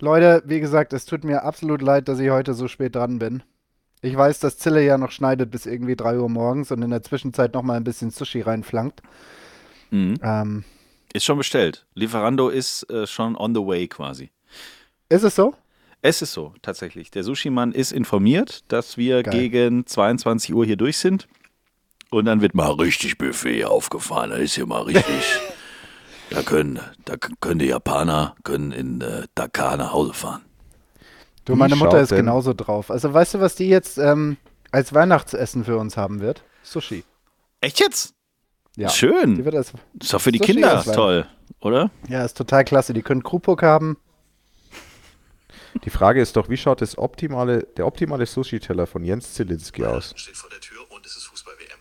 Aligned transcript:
Leute, 0.00 0.42
wie 0.46 0.60
gesagt, 0.60 0.92
es 0.92 1.06
tut 1.06 1.24
mir 1.24 1.42
absolut 1.42 1.80
leid, 1.82 2.08
dass 2.08 2.18
ich 2.18 2.30
heute 2.30 2.54
so 2.54 2.68
spät 2.68 2.94
dran 2.94 3.18
bin. 3.18 3.42
Ich 4.02 4.16
weiß, 4.16 4.40
dass 4.40 4.58
Zille 4.58 4.84
ja 4.84 4.98
noch 4.98 5.10
schneidet 5.10 5.50
bis 5.50 5.66
irgendwie 5.66 5.96
3 5.96 6.18
Uhr 6.18 6.28
morgens 6.28 6.70
und 6.70 6.82
in 6.82 6.90
der 6.90 7.02
Zwischenzeit 7.02 7.54
noch 7.54 7.62
mal 7.62 7.76
ein 7.76 7.84
bisschen 7.84 8.10
Sushi 8.10 8.42
reinflankt. 8.42 9.00
Mhm. 9.90 10.14
Ähm, 10.22 10.64
Ist 11.12 11.24
schon 11.24 11.38
bestellt. 11.38 11.86
Lieferando 11.94 12.48
ist 12.50 12.88
äh, 12.90 13.06
schon 13.06 13.36
on 13.36 13.54
the 13.54 13.60
way 13.62 13.88
quasi. 13.88 14.30
ist 15.08 15.22
es 15.22 15.34
so? 15.34 15.54
Es 16.02 16.20
ist 16.22 16.34
so, 16.34 16.52
tatsächlich. 16.62 17.10
Der 17.10 17.24
Sushi-Mann 17.24 17.72
ist 17.72 17.90
informiert, 17.90 18.64
dass 18.68 18.96
wir 18.96 19.22
Geil. 19.22 19.48
gegen 19.48 19.86
22 19.86 20.54
Uhr 20.54 20.64
hier 20.64 20.76
durch 20.76 20.98
sind. 20.98 21.26
Und 22.10 22.26
dann 22.26 22.42
wird 22.42 22.54
mal 22.54 22.70
richtig 22.70 23.18
Buffet 23.18 23.64
aufgefahren. 23.64 24.30
Da 24.30 24.36
ist 24.36 24.54
hier 24.54 24.66
mal 24.66 24.82
richtig. 24.82 25.04
da 26.30 26.42
können, 26.42 26.80
da 27.04 27.16
können 27.40 27.58
die 27.58 27.66
Japaner 27.66 28.34
können 28.44 28.72
in 28.72 29.00
äh, 29.00 29.26
Dakar 29.34 29.76
nach 29.76 29.92
Hause 29.92 30.12
fahren. 30.14 30.42
Du, 31.44 31.52
Wie 31.54 31.58
meine 31.58 31.76
Mutter 31.76 32.00
ist 32.00 32.10
denn- 32.10 32.18
genauso 32.18 32.52
drauf. 32.54 32.90
Also 32.90 33.12
weißt 33.12 33.34
du, 33.34 33.40
was 33.40 33.54
die 33.54 33.68
jetzt 33.68 33.98
ähm, 33.98 34.36
als 34.72 34.92
Weihnachtsessen 34.92 35.64
für 35.64 35.76
uns 35.78 35.96
haben 35.96 36.20
wird? 36.20 36.42
Sushi. 36.62 37.04
Echt 37.60 37.78
jetzt? 37.80 38.14
Ja. 38.76 38.88
Die 38.88 38.94
Schön. 38.94 39.44
wird 39.44 39.54
als, 39.54 39.72
Ist 40.00 40.12
doch 40.12 40.20
für 40.20 40.32
die 40.32 40.38
Sushi 40.38 40.52
Kinder 40.54 40.82
toll, 40.84 41.26
oder? 41.60 41.90
ja, 42.08 42.24
ist 42.24 42.36
total 42.36 42.64
klasse. 42.64 42.92
Die 42.92 43.02
können 43.02 43.22
Krupuk 43.22 43.62
haben. 43.62 43.96
Die 45.84 45.90
Frage 45.90 46.20
ist 46.20 46.36
doch, 46.36 46.48
wie 46.48 46.56
schaut 46.56 46.80
das 46.80 46.96
optimale, 46.98 47.62
der 47.76 47.86
optimale 47.86 48.26
Sushi-Teller 48.26 48.86
von 48.86 49.04
Jens 49.04 49.34
Zielinski 49.34 49.84
aus? 49.84 50.14
steht 50.16 50.36
vor 50.36 50.48
der 50.50 50.60
Tür 50.60 50.80
und 50.90 51.04
es 51.06 51.16
ist 51.16 51.24
Fußball-WM. 51.26 51.78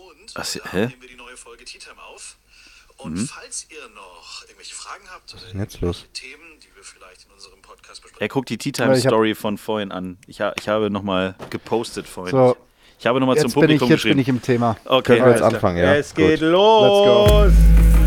Und 0.00 0.32
Ach, 0.36 0.46
da 0.64 0.72
hä? 0.72 0.86
nehmen 0.86 1.02
wir 1.02 1.08
die 1.08 1.16
neue 1.16 1.36
Folge 1.36 1.64
Tea 1.64 1.78
Time 1.78 2.00
auf. 2.14 2.38
Und 2.98 3.18
falls 3.28 3.66
ihr 3.70 3.88
noch 3.94 4.42
irgendwelche 4.44 4.74
Fragen 4.74 5.04
habt 5.12 5.32
oder 5.34 5.42
denn 5.52 5.60
jetzt 5.60 5.80
los? 5.80 6.02
irgendwelche 6.02 6.12
Themen, 6.12 6.58
die 6.62 6.74
wir 6.74 6.82
vielleicht 6.82 7.24
in 7.26 7.32
unserem 7.32 7.60
Podcast 7.62 8.02
besprechen, 8.02 8.20
Er 8.22 8.28
guckt 8.28 8.48
die 8.48 8.58
Tea 8.58 8.70
Ja, 8.76 8.84
Time 8.86 8.98
ich 8.98 9.04
hab- 9.06 9.10
Story 9.12 9.34
von 9.34 9.58
vorhin 9.58 9.92
an. 9.92 10.18
Ich, 10.26 10.40
ha 10.40 10.52
ich 10.58 10.68
habe 10.68 10.90
nochmal 10.90 11.34
gepostet 11.50 12.06
vorhin. 12.08 12.30
So, 12.32 12.56
Ich 12.98 13.06
habe 13.06 13.20
nochmal 13.20 13.36
zum 13.36 13.46
jetzt 13.46 13.54
bin, 13.54 13.62
ich, 13.64 13.66
Publikum 13.80 13.88
jetzt 13.90 14.02
bin 14.02 14.16
geschrieben. 14.16 14.20
ich 14.20 14.28
im 14.28 14.42
Thema. 14.42 14.76
okay, 14.86 15.02
Können 15.18 15.24
wir 15.26 15.32
jetzt 15.32 15.42
anfangen, 15.42 15.78
ja? 15.78 15.94
Es 15.94 16.14
geht 16.14 16.40
Gut. 16.40 16.48
los. 16.48 17.52
Tea 17.52 18.05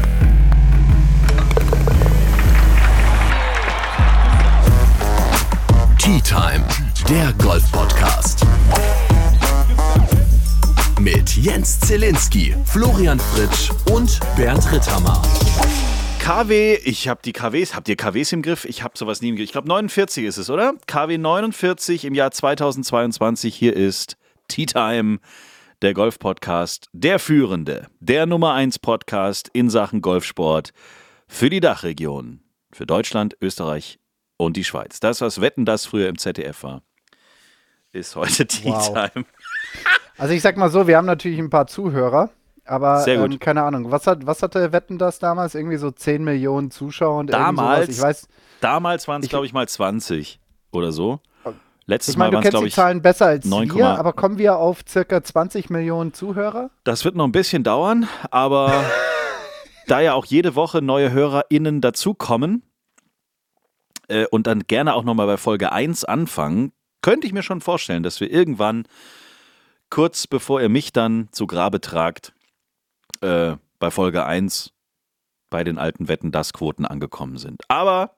Zielinski, 12.10 12.56
Florian 12.66 13.20
Fritsch 13.20 13.70
und 13.92 14.20
Bernd 14.36 14.72
Ritthammer. 14.72 15.22
KW, 16.18 16.80
ich 16.84 17.08
habe 17.08 17.22
die 17.24 17.34
KWs, 17.34 17.76
habt 17.76 17.88
ihr 17.88 17.98
KWs 17.98 18.32
im 18.32 18.42
Griff? 18.42 18.66
Ich 18.66 18.82
habe 18.82 18.98
sowas 18.98 19.22
nie 19.22 19.30
im 19.30 19.36
Griff. 19.36 19.46
Ich 19.46 19.52
glaube 19.52 19.68
49 19.68 20.26
ist 20.26 20.38
es, 20.38 20.50
oder? 20.50 20.74
KW 20.88 21.20
49 21.20 22.06
im 22.06 22.16
Jahr 22.16 22.32
2022. 22.32 23.54
Hier 23.54 23.76
ist 23.76 24.18
Tea 24.48 24.66
Time, 24.66 25.20
der 25.84 25.94
Golf-Podcast, 25.94 26.90
der 26.94 27.20
führende, 27.20 27.86
der 28.00 28.26
Nummer 28.26 28.54
1 28.54 28.80
Podcast 28.80 29.52
in 29.54 29.70
Sachen 29.70 30.02
Golfsport 30.02 30.72
für 31.28 31.52
die 31.52 31.60
Dachregion, 31.60 32.40
für 32.72 32.88
Deutschland, 32.88 33.38
Österreich 33.40 34.00
und 34.36 34.58
die 34.58 34.64
Schweiz. 34.64 35.00
Das, 35.00 35.22
was 35.22 35.42
Wetten 35.42 35.64
das 35.64 35.86
früher 35.86 36.10
im 36.10 36.18
ZDF 36.18 36.64
war, 36.64 36.82
ist 37.92 38.16
heute 38.16 38.46
Tea 38.48 38.70
Wow. 38.70 38.94
Time. 38.94 39.26
Also 40.18 40.34
ich 40.34 40.42
sag 40.42 40.58
mal 40.58 40.70
so, 40.70 40.88
wir 40.88 40.98
haben 40.98 41.06
natürlich 41.06 41.40
ein 41.40 41.50
paar 41.50 41.68
Zuhörer, 41.68 42.30
aber. 42.66 43.08
Ähm, 43.08 43.40
keine 43.40 43.64
Ahnung. 43.64 43.92
Was, 43.92 44.06
hat, 44.06 44.26
was 44.26 44.44
hatte 44.44 44.72
Wetten 44.72 44.98
das 44.98 45.20
damals? 45.20 45.56
Irgendwie 45.56 45.78
so 45.78 45.92
10 45.92 46.24
Millionen 46.24 46.72
Zuschauer 46.72 47.20
und 47.20 47.28
Damals? 47.34 47.90
Ich 47.90 48.02
weiß, 48.02 48.28
Damals 48.60 49.08
waren 49.08 49.24
es, 49.24 49.30
glaube 49.30 49.46
ich, 49.46 49.54
mal 49.54 49.68
20 49.68 50.40
oder 50.72 50.92
so. 50.92 51.20
Letztes 51.86 52.14
ich 52.14 52.18
meine, 52.20 52.32
Mal 52.32 52.38
waren 52.38 52.44
es, 52.44 52.50
glaube 52.52 52.66
die 52.66 52.68
ich, 52.68 52.76
Zahlen 52.76 53.02
besser 53.02 53.26
als 53.26 53.46
9, 53.46 53.74
wir, 53.74 53.88
aber 53.88 54.14
kommen 54.14 54.38
wir 54.38 54.58
auf 54.58 54.82
circa 54.88 55.24
20 55.24 55.72
Millionen 55.72 56.14
Zuhörer? 56.14 56.70
Das 56.84 57.04
wird 57.04 57.16
noch 57.16 57.24
ein 57.26 57.32
bisschen 57.32 57.64
dauern, 57.64 58.08
aber 58.30 58.84
da 59.88 60.00
ja 60.00 60.14
auch 60.14 60.26
jede 60.26 60.54
Woche 60.54 60.84
neue 60.84 61.12
HörerInnen 61.12 61.82
dazukommen 61.82 62.62
äh, 64.08 64.28
und 64.28 64.46
dann 64.46 64.68
gerne 64.68 64.94
auch 64.94 65.04
nochmal 65.04 65.26
bei 65.26 65.38
Folge 65.38 65.72
1 65.72 66.06
anfangen, 66.06 66.74
könnte 67.02 67.28
ich 67.28 67.34
mir 67.34 67.44
schon 67.44 67.62
vorstellen, 67.62 68.04
dass 68.04 68.20
wir 68.20 68.32
irgendwann, 68.32 68.86
kurz 69.90 70.28
bevor 70.28 70.62
ihr 70.62 70.70
mich 70.70 70.92
dann 70.92 71.30
zu 71.32 71.48
Grabe 71.48 71.82
tragt, 71.82 72.34
äh, 73.22 73.56
bei 73.80 73.92
Folge 73.92 74.26
1 74.26 74.74
bei 75.50 75.64
den 75.64 75.78
alten 75.78 76.08
Wetten 76.08 76.32
das 76.32 76.54
Quoten 76.54 76.86
angekommen 76.86 77.38
sind. 77.38 77.64
Aber 77.70 78.16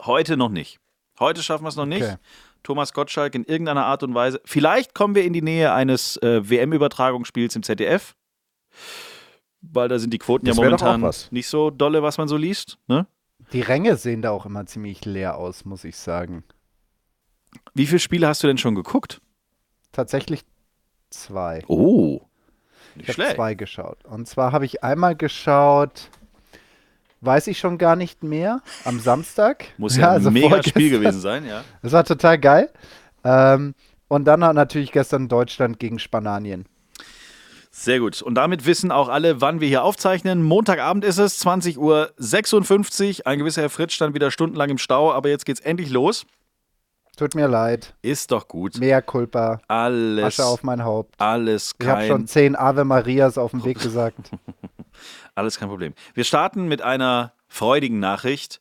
heute 0.00 0.36
noch 0.36 0.48
nicht. 0.48 0.78
Heute 1.18 1.42
schaffen 1.42 1.64
wir 1.64 1.68
es 1.68 1.76
noch 1.76 1.86
nicht. 1.86 2.04
Okay. 2.04 2.16
Thomas 2.62 2.92
Gottschalk 2.92 3.34
in 3.34 3.44
irgendeiner 3.44 3.86
Art 3.86 4.02
und 4.02 4.14
Weise. 4.14 4.40
Vielleicht 4.44 4.94
kommen 4.94 5.14
wir 5.14 5.24
in 5.24 5.32
die 5.32 5.42
Nähe 5.42 5.72
eines 5.72 6.16
äh, 6.18 6.48
WM-Übertragungsspiels 6.48 7.54
im 7.56 7.62
ZDF. 7.62 8.14
Weil 9.60 9.88
da 9.88 9.98
sind 9.98 10.12
die 10.12 10.18
Quoten 10.18 10.46
Das 10.46 10.56
ja 10.56 10.64
momentan 10.64 11.10
nicht 11.30 11.48
so 11.48 11.70
dolle, 11.70 12.02
was 12.02 12.18
man 12.18 12.28
so 12.28 12.36
liest. 12.36 12.78
Ne? 12.86 13.06
Die 13.52 13.60
Ränge 13.60 13.96
sehen 13.96 14.22
da 14.22 14.30
auch 14.30 14.46
immer 14.46 14.66
ziemlich 14.66 15.04
leer 15.04 15.36
aus, 15.36 15.64
muss 15.64 15.84
ich 15.84 15.96
sagen. 15.96 16.44
Wie 17.74 17.86
viele 17.86 17.98
Spiele 17.98 18.26
hast 18.26 18.42
du 18.42 18.46
denn 18.46 18.58
schon 18.58 18.74
geguckt? 18.74 19.20
Tatsächlich 19.92 20.44
zwei. 21.10 21.62
Oh, 21.68 22.20
nicht 22.94 23.08
Ich 23.08 23.18
habe 23.18 23.34
zwei 23.34 23.54
geschaut. 23.54 24.04
Und 24.04 24.26
zwar 24.28 24.52
habe 24.52 24.64
ich 24.64 24.82
einmal 24.82 25.16
geschaut, 25.16 26.10
weiß 27.20 27.46
ich 27.46 27.58
schon 27.58 27.78
gar 27.78 27.96
nicht 27.96 28.22
mehr, 28.22 28.62
am 28.84 29.00
Samstag. 29.00 29.66
Muss 29.78 29.96
ja, 29.96 30.08
ein 30.08 30.14
also 30.14 30.30
mega 30.30 30.48
vorgestern. 30.48 30.70
Spiel 30.70 30.90
gewesen 30.90 31.20
sein, 31.20 31.46
ja. 31.46 31.64
Das 31.82 31.92
war 31.92 32.04
total 32.04 32.38
geil. 32.38 32.70
Ähm, 33.24 33.74
und 34.08 34.24
dann 34.24 34.40
natürlich 34.40 34.92
gestern 34.92 35.28
Deutschland 35.28 35.78
gegen 35.78 35.98
Spanien. 35.98 36.66
Sehr 37.70 38.00
gut. 38.00 38.22
Und 38.22 38.34
damit 38.34 38.66
wissen 38.66 38.90
auch 38.90 39.08
alle, 39.08 39.40
wann 39.40 39.60
wir 39.60 39.68
hier 39.68 39.84
aufzeichnen. 39.84 40.42
Montagabend 40.42 41.04
ist 41.04 41.18
es, 41.18 41.44
20.56 41.44 41.78
Uhr. 43.18 43.26
Ein 43.26 43.38
gewisser 43.38 43.62
Herr 43.62 43.70
Fritsch 43.70 43.94
stand 43.94 44.14
wieder 44.14 44.30
stundenlang 44.30 44.70
im 44.70 44.78
Stau, 44.78 45.12
aber 45.12 45.28
jetzt 45.28 45.44
geht's 45.44 45.60
endlich 45.60 45.90
los. 45.90 46.26
Tut 47.18 47.34
mir 47.34 47.48
leid. 47.48 47.96
Ist 48.00 48.30
doch 48.30 48.46
gut. 48.46 48.78
Mehr 48.78 49.02
Culpa. 49.02 49.60
Alles, 49.66 50.24
Asche 50.24 50.44
auf 50.46 50.62
mein 50.62 50.84
Haupt. 50.84 51.20
alles 51.20 51.74
Ich 51.80 51.84
habe 51.88 51.98
kein 51.98 52.08
schon 52.08 52.26
zehn 52.28 52.54
Ave 52.54 52.84
Marias 52.84 53.36
auf 53.36 53.50
dem 53.50 53.64
Weg 53.64 53.80
gesagt. 53.80 54.30
Alles 55.34 55.58
kein 55.58 55.68
Problem. 55.68 55.94
Wir 56.14 56.22
starten 56.22 56.68
mit 56.68 56.80
einer 56.80 57.32
freudigen 57.48 57.98
Nachricht. 57.98 58.60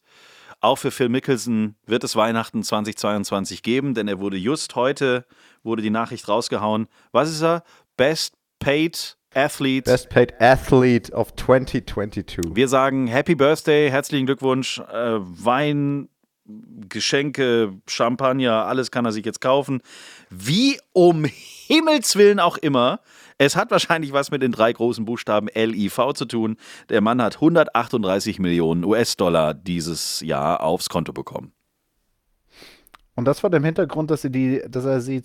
Auch 0.60 0.78
für 0.78 0.90
Phil 0.90 1.08
Mickelson 1.08 1.76
wird 1.86 2.04
es 2.04 2.16
Weihnachten 2.16 2.64
2022 2.64 3.62
geben, 3.62 3.94
denn 3.94 4.08
er 4.08 4.20
wurde 4.20 4.38
just 4.38 4.76
heute, 4.76 5.26
wurde 5.62 5.84
die 5.84 5.92
Nachricht 5.92 6.28
rausgehauen. 6.28 6.88
Was 7.12 7.30
ist 7.30 7.44
er? 7.44 7.62
Best 7.96 8.34
Paid 8.58 9.18
Athlete. 9.36 9.92
Best 9.92 10.10
Paid 10.10 10.42
Athlete 10.42 11.14
of 11.14 11.36
2022. 11.36 12.56
Wir 12.56 12.68
sagen 12.68 13.06
Happy 13.06 13.36
Birthday, 13.36 13.92
herzlichen 13.92 14.26
Glückwunsch. 14.26 14.80
Äh, 14.80 15.20
Wein, 15.20 16.10
Geschenke, 16.90 17.74
Champagner, 17.88 18.66
alles 18.66 18.92
kann 18.92 19.06
er 19.06 19.12
sich 19.12 19.26
jetzt 19.26 19.42
kaufen. 19.42 19.82
Wie 20.30 20.80
um 20.94 21.26
Himmels 21.26 22.16
Willen 22.16 22.40
auch 22.40 22.58
immer. 22.58 23.02
Es 23.38 23.56
hat 23.56 23.70
wahrscheinlich 23.70 24.14
was 24.14 24.32
mit 24.32 24.42
den 24.42 24.52
drei 24.52 24.74
großen 24.74 25.06
Buchstaben 25.06 25.48
LIV 25.54 26.14
zu 26.16 26.26
tun. 26.26 26.58
Der 26.90 27.02
Mann 27.02 27.22
hat 27.22 27.36
138 27.36 28.40
Millionen 28.40 28.84
US-Dollar 28.84 29.54
dieses 29.54 30.22
Jahr 30.22 30.64
aufs 30.64 30.90
Konto 30.90 31.14
bekommen. 31.14 31.52
Und 33.16 33.26
das 33.26 33.40
vor 33.40 33.50
dem 33.50 33.64
Hintergrund, 33.64 34.12
dass, 34.12 34.22
sie 34.22 34.32
die, 34.32 34.62
dass 34.70 34.86
er 34.86 35.02
sie 35.02 35.24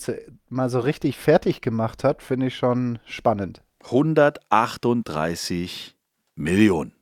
mal 0.49 0.71
so 0.71 0.81
richtig 0.81 1.19
fertig 1.19 1.61
gemacht 1.61 2.05
hat, 2.05 2.23
finde 2.23 2.47
ich 2.47 2.57
schon 2.57 2.99
spannend. 3.05 3.63
138 3.85 5.95
Millionen. 6.35 6.95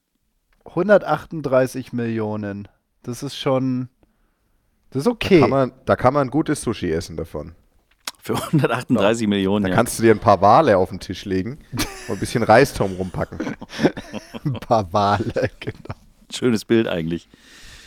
138 0.65 1.93
Millionen. 1.93 2.67
Das 3.03 3.23
ist 3.23 3.37
schon. 3.37 3.89
Das 4.91 5.01
ist 5.01 5.06
Da, 5.06 5.11
okay. 5.11 5.41
kann 5.41 5.51
man, 5.51 5.72
da 5.84 5.97
kann 5.97 6.15
man 6.15 6.31
gutes 6.31 6.63
Sushi 6.63 6.91
essen 6.91 7.16
davon. 7.16 7.54
Für 8.22 8.34
138 8.34 9.27
Millionen. 9.28 9.65
Da 9.65 9.71
Ja. 9.71 9.75
kannst 9.77 9.98
du 9.98 10.03
dir 10.03 10.10
ein 10.13 10.19
paar 10.19 10.41
Wale 10.42 10.77
auf 10.77 10.91
den 10.91 11.01
Tisch 11.01 11.25
legen 11.25 11.59
und 12.09 12.15
ein 12.15 12.19
bisschen 12.19 12.42
Reis 12.42 12.75
drum 12.75 12.92
rumpacken. 12.97 13.39
ein 14.45 14.53
paar 14.54 14.92
Wale, 14.92 15.51
genau. 15.60 15.95
Schönes 16.33 16.65
Bild 16.65 16.87
eigentlich. 16.87 17.28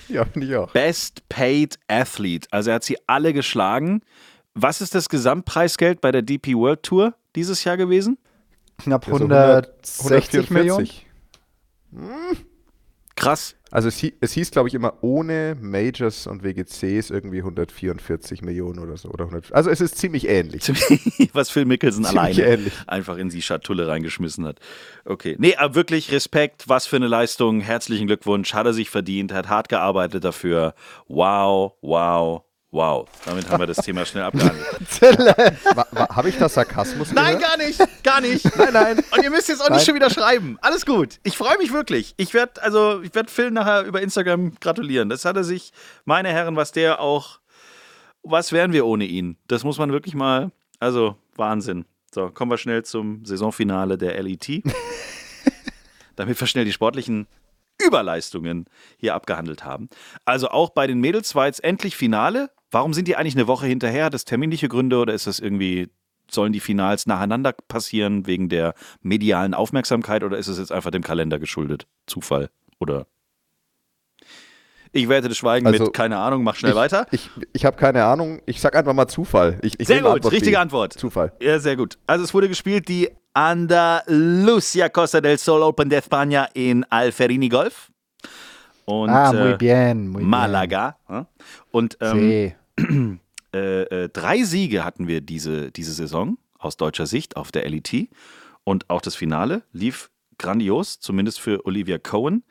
Ja, 0.10 0.26
finde 0.26 0.48
ich 0.48 0.56
auch. 0.56 0.72
Best 0.72 1.28
Paid 1.30 1.78
Athlete. 1.88 2.48
Also 2.52 2.72
er 2.72 2.76
hat 2.76 2.84
sie 2.84 2.98
alle 3.08 3.32
geschlagen. 3.34 4.02
Was 4.54 4.82
ist 4.82 4.96
das 4.96 5.08
Gesamtpreisgeld 5.10 6.02
bei 6.02 6.12
der 6.12 6.22
DP 6.22 6.56
World 6.56 6.84
Tour 6.84 7.16
dieses 7.36 7.64
Jahr 7.64 7.78
gewesen? 7.78 8.18
Knapp 8.80 9.08
Ja, 9.08 9.14
so 9.18 9.26
160 9.26 10.50
Millionen. 10.50 10.90
144. 11.92 12.46
Krass. 13.16 13.56
Also 13.74 13.88
es, 13.88 13.98
hie- 13.98 14.14
es 14.22 14.34
hieß, 14.34 14.52
glaube 14.52 14.68
ich, 14.68 14.76
immer 14.76 14.94
ohne 15.02 15.58
Majors 15.60 16.28
und 16.28 16.44
WGCs 16.44 17.10
irgendwie 17.10 17.40
144 17.40 18.44
Millionen 18.44 18.78
oder 18.78 18.98
so. 18.98 19.10
Oder 19.10 19.26
100, 19.26 19.52
also 19.52 19.72
es 19.72 19.82
ist 19.82 19.98
ziemlich 19.98 20.28
ähnlich. 20.30 20.62
was 21.34 21.50
Phil 21.50 21.66
Mickelson 21.66 22.06
alleine 22.06 22.40
ähnlich. 22.46 22.74
einfach 22.86 23.18
in 23.18 23.30
die 23.30 23.42
Schatulle 23.42 23.88
reingeschmissen 23.88 24.46
hat. 24.46 24.60
Okay. 25.06 25.36
Nee, 25.40 25.56
aber 25.56 25.74
wirklich 25.74 26.12
Respekt, 26.12 26.66
was 26.68 26.86
für 26.86 26.98
eine 26.98 27.08
Leistung. 27.08 27.62
Herzlichen 27.62 28.06
Glückwunsch. 28.06 28.54
Hat 28.54 28.68
er 28.68 28.74
sich 28.74 28.92
verdient, 28.92 29.34
hat 29.34 29.50
hart 29.50 29.70
gearbeitet 29.70 30.24
dafür. 30.24 30.76
Wow, 31.08 31.74
wow, 31.82 32.44
wow. 32.74 33.08
Damit 33.26 33.50
haben 33.50 33.60
wir 33.60 33.68
das 33.68 33.78
Thema 33.78 34.06
schnell 34.06 34.24
abgehandelt. 34.24 34.66
Habe 36.10 36.30
ich 36.30 36.38
da 36.38 36.50
Sarkasmus 36.50 37.12
Nein, 37.12 37.38
gehört? 37.38 37.42
gar 37.42 37.58
nicht. 37.66 38.04
Gar 38.04 38.22
nicht. 38.22 38.58
Nein, 38.58 38.74
nein. 38.74 39.04
Und 39.12 39.24
ihr 39.24 39.30
müsst 39.30 39.48
jetzt 39.48 39.62
auch 39.62 39.70
nicht 39.70 39.78
Nein. 39.78 39.86
schon 39.86 39.96
wieder 39.96 40.10
schreiben. 40.10 40.58
Alles 40.62 40.86
gut. 40.86 41.20
Ich 41.24 41.38
freue 41.38 41.58
mich 41.58 41.72
wirklich. 41.72 42.14
Ich 42.18 42.34
werde 42.34 42.62
also, 42.62 43.02
ich 43.02 43.14
werde 43.16 43.32
Phil 43.32 43.52
nachher 43.52 43.84
über 43.84 44.02
Instagram 44.02 44.56
gratulieren. 44.60 45.10
Das 45.10 45.24
hat 45.24 45.38
er 45.38 45.44
sich, 45.44 45.72
meine 46.06 46.30
Herren, 46.30 46.56
was 46.56 46.72
der 46.72 47.00
auch, 47.00 47.40
was 48.24 48.52
wären 48.52 48.74
wir 48.74 48.86
ohne 48.86 49.06
ihn? 49.06 49.38
Das 49.48 49.64
muss 49.64 49.78
man 49.78 49.92
wirklich 49.92 50.16
mal, 50.16 50.52
also 50.80 51.16
Wahnsinn. 51.36 51.86
So, 52.14 52.30
kommen 52.30 52.52
wir 52.52 52.58
schnell 52.58 52.84
zum 52.84 53.26
Saisonfinale 53.26 53.98
der 53.98 54.22
LET. 54.22 54.64
Damit 56.16 56.40
wir 56.40 56.48
schnell 56.48 56.66
die 56.66 56.74
sportlichen 56.74 57.28
Überleistungen 57.82 58.66
hier 58.98 59.16
abgehandelt 59.16 59.66
haben. 59.66 59.90
Also 60.26 60.50
auch 60.50 60.70
bei 60.70 60.88
den 60.88 61.00
Mädels 61.00 61.36
war 61.36 61.48
jetzt 61.48 61.64
endlich 61.64 61.96
Finale. 61.96 62.52
Warum 62.74 62.94
sind 62.94 63.08
die 63.08 63.16
eigentlich 63.16 63.36
eine 63.36 63.46
Woche 63.48 63.68
hinterher? 63.68 64.06
Hat 64.06 64.16
das 64.16 64.26
terminliche 64.26 64.68
Gründe 64.68 64.98
oder 64.98 65.14
ist 65.14 65.28
das 65.28 65.38
irgendwie, 65.40 65.90
sollen 66.30 66.54
die 66.54 66.60
Finals 66.60 67.06
nacheinander 67.06 67.54
passieren 67.68 68.26
wegen 68.26 68.50
der 68.50 68.74
medialen 69.02 69.54
Aufmerksamkeit 69.54 70.24
oder 70.24 70.40
ist 70.40 70.48
es 70.48 70.58
jetzt 70.58 70.72
einfach 70.72 70.90
dem 70.90 71.04
Kalender 71.04 71.38
geschuldet? 71.38 71.86
Zufall 72.08 72.50
oder? 72.80 73.06
Ich 74.92 75.08
werte 75.08 75.28
das 75.30 75.38
Schweigen 75.38 75.68
Also, 75.68 75.86
mit, 75.86 75.94
keine 75.94 76.18
Ahnung, 76.18 76.44
mach 76.44 76.56
schnell 76.56 76.72
ich, 76.72 76.78
weiter. 76.78 77.08
Ich, 77.12 77.30
ich 77.54 77.66
habe 77.66 77.78
keine 77.78 78.06
Ahnung. 78.06 78.42
Ich 78.48 78.60
sag 78.60 78.76
einfach 78.76 78.94
mal 78.94 79.08
Zufall. 79.08 79.60
Ich, 79.62 79.80
ich 79.80 79.88
Sehr 79.88 80.02
gut, 80.02 80.12
Antwort 80.12 80.34
richtige 80.34 80.56
B. 80.56 80.62
Antwort. 80.62 80.94
Zufall. 80.94 81.32
Ja, 81.42 81.60
sehr 81.60 81.76
gut. 81.76 81.98
Also 82.08 82.24
es 82.24 82.34
wurde 82.34 82.48
gespielt 82.48 82.88
die 82.88 83.10
Andalusia 83.34 84.90
Costa 84.90 85.22
del 85.22 85.38
Sol 85.38 85.62
Open 85.62 85.90
de 85.90 86.00
España 86.00 86.48
in 86.54 86.86
Alferini 86.90 87.50
Golf. 87.50 87.92
Und 88.86 89.10
ah, 89.10 89.32
muy 89.32 89.52
äh, 89.52 89.58
bien, 89.58 90.10
muy 90.10 90.24
Malaga. 90.24 90.98
ja. 91.10 91.28
Und 91.72 91.98
bien. 92.00 92.12
ähm, 92.12 92.20
Sí. 92.20 92.56
äh, 93.54 93.82
äh, 93.84 94.10
drei 94.10 94.44
Siege 94.44 94.84
hatten 94.84 95.08
wir 95.08 95.22
diese, 95.22 95.72
diese 95.72 95.94
Saison 95.94 96.38
aus 96.58 96.78
deutscher 96.78 97.06
Sicht 97.06 97.38
auf 97.38 97.52
der 97.52 97.70
LET. 97.70 98.10
Und 98.64 98.90
auch 98.90 99.02
das 99.02 99.16
Finale 99.16 99.64
lief 99.74 100.10
grandios, 100.38 101.00
zumindest 101.00 101.40
für 101.40 101.66
Olivia 101.66 101.98
Cohen. 101.98 102.44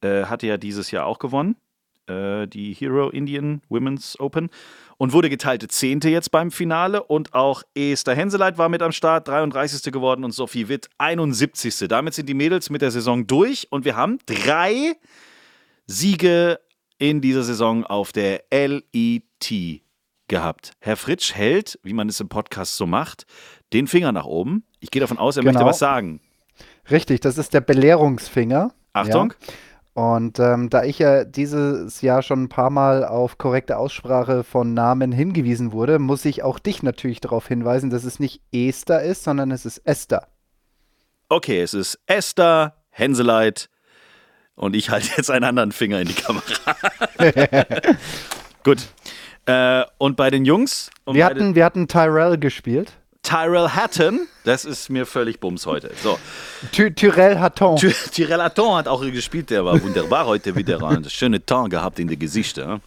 Äh, 0.00 0.24
hatte 0.24 0.46
ja 0.46 0.56
dieses 0.56 0.90
Jahr 0.90 1.06
auch 1.06 1.18
gewonnen, 1.18 1.56
äh, 2.06 2.46
die 2.46 2.74
Hero 2.74 3.08
Indian 3.10 3.62
Women's 3.68 4.18
Open. 4.20 4.50
Und 4.98 5.12
wurde 5.12 5.28
geteilte 5.28 5.68
Zehnte 5.68 6.08
jetzt 6.08 6.30
beim 6.30 6.50
Finale. 6.50 7.02
Und 7.02 7.34
auch 7.34 7.62
Esther 7.74 8.14
Henseleit 8.14 8.56
war 8.56 8.68
mit 8.68 8.82
am 8.82 8.92
Start, 8.92 9.28
33. 9.28 9.92
geworden 9.92 10.24
und 10.24 10.32
Sophie 10.32 10.68
Witt 10.68 10.88
71. 10.98 11.88
Damit 11.88 12.14
sind 12.14 12.28
die 12.28 12.34
Mädels 12.34 12.70
mit 12.70 12.80
der 12.82 12.90
Saison 12.90 13.26
durch. 13.26 13.66
Und 13.70 13.84
wir 13.84 13.96
haben 13.96 14.18
drei 14.24 14.94
Siege 15.86 16.60
in 16.98 17.20
dieser 17.20 17.42
Saison 17.42 17.84
auf 17.84 18.12
der 18.12 18.44
LET 19.50 19.82
gehabt. 20.28 20.72
Herr 20.80 20.96
Fritsch 20.96 21.34
hält, 21.34 21.78
wie 21.82 21.92
man 21.92 22.08
es 22.08 22.20
im 22.20 22.28
Podcast 22.28 22.76
so 22.76 22.86
macht, 22.86 23.26
den 23.72 23.86
Finger 23.86 24.12
nach 24.12 24.24
oben. 24.24 24.64
Ich 24.80 24.90
gehe 24.90 25.00
davon 25.00 25.18
aus, 25.18 25.36
er 25.36 25.44
möchte 25.44 25.58
Genau. 25.58 25.68
was 25.70 25.78
sagen. 25.78 26.20
Richtig, 26.90 27.20
das 27.20 27.38
ist 27.38 27.54
der 27.54 27.60
Belehrungsfinger. 27.60 28.72
Achtung. 28.92 29.34
Ja. 29.40 30.02
Und 30.02 30.38
ähm, 30.40 30.68
da 30.68 30.84
ich 30.84 30.98
ja 30.98 31.24
dieses 31.24 32.02
Jahr 32.02 32.22
schon 32.22 32.44
ein 32.44 32.48
paar 32.48 32.70
Mal 32.70 33.04
auf 33.04 33.38
korrekte 33.38 33.78
Aussprache 33.78 34.44
von 34.44 34.74
Namen 34.74 35.10
hingewiesen 35.10 35.72
wurde, 35.72 35.98
muss 35.98 36.24
ich 36.24 36.42
auch 36.42 36.58
dich 36.58 36.82
natürlich 36.82 37.20
darauf 37.20 37.48
hinweisen, 37.48 37.88
dass 37.88 38.04
es 38.04 38.18
nicht 38.18 38.42
Esther 38.52 39.02
ist, 39.02 39.24
sondern 39.24 39.50
es 39.50 39.64
ist 39.64 39.78
Esther. 39.78 40.28
Okay, 41.28 41.62
es 41.62 41.72
ist 41.72 41.98
Esther 42.06 42.76
Henseleit 42.90 43.70
und 44.54 44.76
ich 44.76 44.90
halte 44.90 45.08
jetzt 45.16 45.30
einen 45.30 45.44
anderen 45.44 45.72
Finger 45.72 46.00
in 46.00 46.08
die 46.08 46.14
Kamera. 46.14 46.76
Gut. 48.64 48.86
Äh, 49.46 49.84
und 49.98 50.16
bei 50.16 50.30
den 50.30 50.44
Jungs, 50.44 50.90
Wir 51.10 51.24
hatten, 51.24 51.54
wir 51.54 51.64
hatten 51.64 51.88
Tyrell 51.88 52.36
gespielt. 52.38 52.92
Tyrell 53.22 53.70
Hatton, 53.70 54.28
das 54.44 54.64
ist 54.64 54.88
mir 54.88 55.04
völlig 55.04 55.40
Bums 55.40 55.66
heute. 55.66 55.90
So, 56.00 56.16
Ty 56.70 56.94
Tyrell 56.94 57.38
Hatton. 57.38 57.76
Ty 57.76 57.92
Tyrell 58.12 58.40
Hatton 58.40 58.76
hat 58.76 58.86
auch 58.86 59.00
gespielt, 59.00 59.50
der 59.50 59.64
war 59.64 59.82
wunderbar 59.82 60.26
heute 60.26 60.54
wieder. 60.54 60.80
Ein 60.88 61.04
schöne 61.08 61.44
Ton 61.44 61.68
gehabt 61.68 61.98
in 61.98 62.06
die 62.06 62.18
Gesichter. 62.18 62.80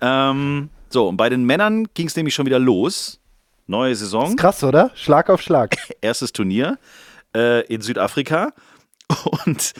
Ähm, 0.00 0.70
so, 0.88 1.08
und 1.08 1.16
bei 1.16 1.28
den 1.28 1.44
Männern 1.44 1.86
ging 1.94 2.08
es 2.08 2.16
nämlich 2.16 2.34
schon 2.34 2.46
wieder 2.46 2.58
los. 2.58 3.20
Neue 3.66 3.94
Saison. 3.94 4.30
Ist 4.30 4.36
krass, 4.36 4.62
oder? 4.62 4.90
Schlag 4.94 5.30
auf 5.30 5.40
Schlag. 5.40 5.76
erstes 6.00 6.32
Turnier 6.32 6.78
äh, 7.34 7.64
in 7.66 7.80
Südafrika. 7.80 8.52
Und 9.46 9.72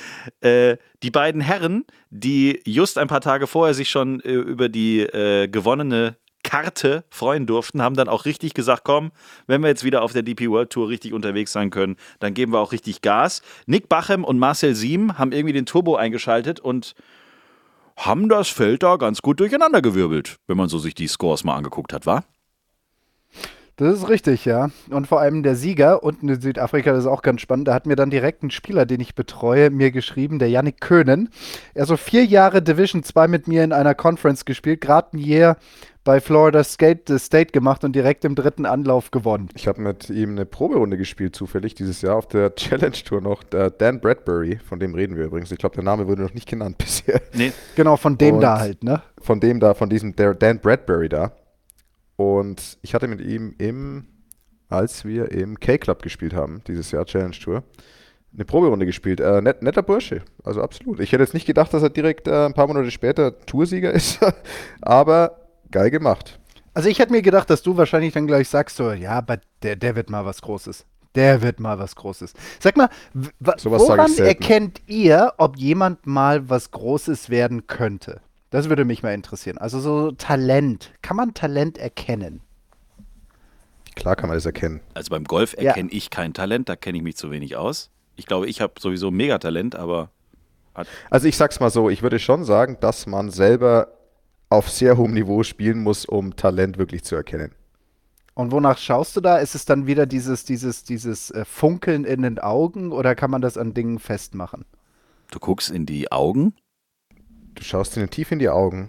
äh, 0.43 0.77
die 1.03 1.11
beiden 1.11 1.41
Herren, 1.41 1.85
die 2.11 2.63
just 2.67 2.99
ein 2.99 3.09
paar 3.09 3.21
Tage 3.21 3.47
vorher 3.47 3.75
sich 3.75 3.91
schon 3.91 4.21
äh, 4.21 4.33
über 4.33 4.69
die 4.69 5.01
äh, 5.01 5.49
gewonnene 5.49 6.17
Karte 6.45 7.03
freuen 7.11 7.47
durften, 7.47 7.83
haben 7.83 7.97
dann 7.97 8.09
auch 8.09 8.25
richtig 8.25 8.55
gesagt, 8.55 8.83
komm, 8.85 9.11
wenn 9.49 9.63
wir 9.63 9.69
jetzt 9.69 9.83
wieder 9.83 10.03
auf 10.03 10.13
der 10.13 10.23
DP 10.23 10.49
World 10.49 10.71
Tour 10.71 10.89
richtig 10.89 11.13
unterwegs 11.13 11.51
sein 11.51 11.71
können, 11.71 11.97
dann 12.21 12.35
geben 12.35 12.53
wir 12.53 12.61
auch 12.61 12.71
richtig 12.71 13.03
Gas. 13.03 13.43
Nick 13.67 13.89
Bachem 13.89 14.23
und 14.23 14.39
Marcel 14.39 14.77
Siem 14.77 15.19
haben 15.19 15.33
irgendwie 15.33 15.53
den 15.53 15.67
Turbo 15.67 15.97
eingeschaltet 15.97 16.61
und 16.61 16.95
haben 17.97 18.29
das 18.29 18.49
Feld 18.49 18.83
da 18.83 18.97
ganz 18.97 19.23
gut 19.23 19.41
durcheinandergewirbelt, 19.41 20.37
wenn 20.47 20.57
man 20.57 20.69
so 20.69 20.79
sich 20.79 20.95
die 20.95 21.09
Scores 21.09 21.43
mal 21.43 21.57
angeguckt 21.57 21.93
hat, 21.93 22.07
war? 22.07 22.25
Das 23.77 23.99
ist 23.99 24.09
richtig, 24.09 24.45
ja. 24.45 24.71
Und 24.89 25.09
vor 25.09 25.21
allem 25.21 25.43
der 25.43 25.57
Sieger 25.57 26.05
unten 26.05 26.29
in 26.29 26.41
Südafrika, 26.41 26.93
das 26.93 27.01
ist 27.01 27.11
auch 27.11 27.23
ganz 27.23 27.41
spannend. 27.41 27.67
Da 27.67 27.75
hat 27.75 27.87
mir 27.87 27.97
dann 27.97 28.09
direkt 28.09 28.45
ein 28.45 28.53
Spieler, 28.53 28.87
den 28.87 29.01
ich 29.01 29.17
betreue, 29.17 29.71
mir 29.71 29.91
geschrieben, 29.91 30.39
der 30.39 30.49
Yannick 30.49 30.81
Köhnen. 30.81 31.29
Er 31.75 31.83
hat 31.83 31.89
so 31.89 31.97
vier 31.97 32.25
Jahre 32.25 32.63
Division 32.63 33.03
2 33.03 33.27
mit 33.27 33.49
mir 33.49 33.65
in 33.65 33.73
einer 33.73 33.97
Conference 33.97 34.45
gespielt, 34.45 34.81
gerade 34.81 35.17
ein 35.17 35.19
Jahr 35.19 35.57
bei 36.05 36.21
Florida 36.21 36.63
State, 36.63 37.15
äh, 37.15 37.19
State 37.19 37.53
gemacht 37.53 37.83
und 37.83 37.97
direkt 37.97 38.25
im 38.25 38.35
dritten 38.35 38.67
Anlauf 38.67 39.11
gewonnen. 39.11 39.49
Ich 39.55 39.67
habe 39.67 39.81
mit 39.81 40.11
ihm 40.11 40.33
eine 40.33 40.45
Proberunde 40.45 40.97
gespielt, 40.99 41.35
zufällig, 41.35 41.75
dieses 41.75 42.03
Jahr 42.03 42.17
auf 42.17 42.29
der 42.29 42.55
Challenge 42.57 42.93
Tour 42.93 43.21
noch. 43.23 43.43
Der 43.43 43.71
Dan 43.71 44.01
Bradbury, 44.01 44.59
von 44.59 44.79
dem 44.79 44.95
reden 44.95 45.17
wir 45.17 45.25
übrigens. 45.25 45.51
Ich 45.51 45.59
glaube, 45.59 45.75
der 45.75 45.85
Name 45.85 46.07
wurde 46.07 46.23
noch 46.23 46.35
nicht 46.35 46.49
genannt 46.49 46.77
bisher. 46.79 47.21
Nee. 47.33 47.53
Genau, 47.75 47.97
von 47.97 48.19
dem 48.19 48.37
Und- 48.37 48.41
da 48.43 48.59
halt, 48.61 48.85
ne? 48.85 49.03
Von 49.21 49.41
dem 49.41 49.59
da, 49.61 49.73
von 49.75 49.89
diesem 49.89 50.15
der 50.15 50.35
Dan 50.35 50.59
Bradbury 50.61 51.09
da. 51.09 51.33
Und 52.17 52.79
ich 52.83 52.95
hatte 52.95 53.09
mit 53.09 53.21
ihm 53.21 53.55
im, 53.59 54.05
als 54.69 55.05
wir 55.05 55.33
im 55.33 55.59
K-Club 55.59 56.03
gespielt 56.03 56.35
haben, 56.35 56.63
dieses 56.69 56.91
Jahr 56.91 57.07
Challenge 57.07 57.33
Tour, 57.35 57.65
eine 58.35 58.45
Proberunde 58.45 58.85
gespielt. 58.87 59.21
Äh, 59.21 59.41
net, 59.43 59.63
netter 59.63 59.83
Bursche, 59.83 60.23
also 60.45 60.61
absolut. 60.63 61.01
Ich 61.01 61.13
hätte 61.13 61.23
jetzt 61.23 61.35
nicht 61.35 61.47
gedacht, 61.47 61.73
dass 61.73 61.83
er 61.83 61.91
direkt 61.91 62.29
äh, 62.29 62.45
ein 62.47 62.53
paar 62.53 62.67
Monate 62.67 62.91
später 62.91 63.41
Toursieger 63.47 63.91
ist, 63.95 64.21
aber 64.83 65.41
geil 65.71 65.91
gemacht. 65.91 66.39
Also 66.75 66.89
ich 66.89 66.99
hätte 66.99 67.13
mir 67.13 67.23
gedacht, 67.23 67.49
dass 67.51 67.63
du 67.63 67.77
wahrscheinlich 67.77 68.13
dann 68.13 68.27
gleich 68.27 68.49
sagst, 68.49 68.77
so, 68.77 68.93
ja, 68.93 69.13
aber 69.13 69.39
der, 69.63 69.77
der 69.77 69.95
wird 69.97 70.11
mal 70.11 70.25
was 70.25 70.43
Großes. 70.43 70.85
Der 71.15 71.43
wird 71.43 71.61
mal 71.61 71.79
was 71.79 71.95
Großes. 71.95 72.33
Sag 72.59 72.77
mal, 72.77 72.89
ich 73.15 73.65
woran 73.65 74.13
erkennt 74.19 74.83
ihr, 74.89 75.33
ob 75.39 75.57
jemand 75.57 76.07
mal 76.07 76.49
was 76.49 76.73
Großes 76.73 77.31
werden 77.31 77.69
könnte? 77.69 78.21
Das 78.51 78.69
würde 78.69 78.85
mich 78.85 79.03
mal 79.03 79.15
interessieren. 79.15 79.59
Also 79.59 79.79
so 79.79 80.11
Talent. 80.13 80.93
Kann 81.03 81.17
man 81.17 81.35
Talent 81.35 81.79
erkennen? 81.79 82.41
Klar 83.95 84.17
kann 84.17 84.29
man 84.29 84.37
das 84.37 84.47
erkennen. 84.47 84.81
Also 84.95 85.11
beim 85.11 85.25
Golf 85.25 85.55
Ja. 85.55 85.69
erkenne 85.71 85.91
ich 85.93 86.11
kein 86.11 86.35
Talent, 86.35 86.69
da 86.69 86.77
kenne 86.77 86.99
ich 86.99 87.05
mich 87.05 87.17
zu 87.17 87.31
wenig 87.31 87.57
aus. 87.57 87.91
Ich 88.17 88.27
glaube, 88.27 88.47
ich 88.49 88.61
habe 88.61 88.75
sowieso 88.81 89.11
Megatalent, 89.11 89.77
aber 89.77 90.11
Also 91.11 91.29
ich 91.29 91.37
sag's 91.37 91.61
mal 91.61 91.71
so, 91.71 91.89
ich 91.91 92.03
würde 92.03 92.19
schon 92.19 92.45
sagen, 92.45 92.77
dass 92.81 93.07
man 93.07 93.31
selber 93.31 93.89
auf 94.49 94.71
sehr 94.71 94.97
hohem 94.97 95.15
Niveau 95.15 95.43
spielen 95.43 95.83
muss, 95.83 96.05
um 96.05 96.37
Talent 96.37 96.79
wirklich 96.79 97.05
zu 97.05 97.17
erkennen. 97.17 97.53
Und 98.35 98.51
wonach 98.51 98.79
schaust 98.79 99.17
du 99.17 99.21
da? 99.21 99.37
Ist 99.39 99.55
es 99.55 99.65
dann 99.65 99.87
wieder 99.87 100.07
dieses, 100.07 100.45
dieses, 100.45 100.83
dieses 100.85 101.31
äh, 101.31 101.45
Funkeln 101.45 102.05
in 102.05 102.23
den 102.23 102.39
Augen 102.39 102.91
oder 102.93 103.15
kann 103.15 103.31
man 103.31 103.41
das 103.43 103.57
an 103.57 103.75
Dingen 103.75 103.99
festmachen? 103.99 104.65
du 105.31 105.41
guckst 105.41 105.71
in 105.71 105.85
die 105.87 106.13
Augen. 106.13 106.55
Du 107.55 107.63
schaust 107.65 107.97
ihnen 107.97 108.09
tief 108.11 108.31
in 108.31 108.39
die 108.39 108.49
Augen 108.49 108.89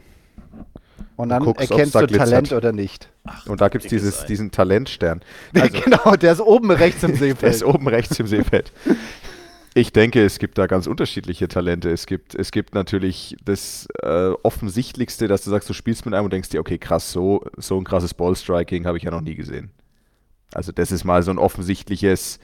Und 1.15 1.29
dann 1.29 1.43
guckst, 1.43 1.71
erkennst 1.71 1.95
da 1.95 2.01
du 2.01 2.15
Talent 2.15 2.49
glitzert. 2.49 2.57
oder 2.57 2.71
nicht. 2.71 3.11
und 3.47 3.61
da 3.61 3.69
dieses, 3.69 4.23
Ei. 4.23 4.27
diesen 4.27 4.51
Talentstern. 4.51 5.21
genau, 5.53 6.15
der 6.15 6.33
ist 6.33 6.41
oben 6.41 6.69
rechts 6.71 7.01
im 7.03 7.11
Der 7.19 7.29
ist 7.29 7.59
Seefeld. 7.59 7.63
oben 7.63 7.87
rechts 7.87 8.19
im 8.19 8.27
Seefeld. 8.27 8.71
Ich 9.77 9.91
denke, 9.91 10.23
es 10.23 10.39
gibt 10.39 10.57
da 10.57 10.67
ganz 10.67 10.87
unterschiedliche 10.87 11.49
Talente. 11.49 11.91
Es 11.91 12.05
gibt, 12.05 12.33
es 12.33 12.51
gibt 12.51 12.73
natürlich 12.73 13.35
das 13.43 13.87
äh, 14.01 14.29
Offensichtlichste, 14.41 15.27
dass 15.27 15.43
du 15.43 15.49
sagst, 15.49 15.69
du 15.69 15.73
spielst 15.73 16.05
mit 16.05 16.13
einem 16.13 16.23
und 16.23 16.33
denkst 16.33 16.47
dir, 16.47 16.61
okay, 16.61 16.77
krass, 16.77 17.11
so, 17.11 17.43
so 17.57 17.77
ein 17.77 17.83
krasses 17.83 18.13
Ballstriking 18.13 18.85
habe 18.85 18.97
ich 18.97 19.03
ja 19.03 19.11
noch 19.11 19.19
nie 19.19 19.35
gesehen. 19.35 19.71
Also 20.53 20.71
das 20.71 20.93
ist 20.93 21.03
mal 21.03 21.23
so 21.23 21.31
ein 21.31 21.37
offensichtliches 21.37 22.39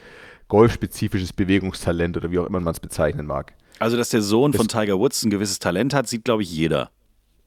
golfspezifisches 0.50 1.32
Bewegungstalent 1.32 2.18
oder 2.18 2.32
wie 2.32 2.40
auch 2.40 2.46
immer 2.46 2.60
man 2.60 2.74
es 2.74 2.82
bezeichnen 2.82 3.26
mag. 3.26 3.54
Also, 3.80 3.96
dass 3.96 4.10
der 4.10 4.22
Sohn 4.22 4.52
von 4.52 4.68
Tiger 4.68 5.00
Woods 5.00 5.24
ein 5.24 5.30
gewisses 5.30 5.60
Talent 5.60 5.94
hat, 5.94 6.10
sieht, 6.10 6.26
glaube 6.26 6.44
ich, 6.44 6.52
jeder. 6.52 6.92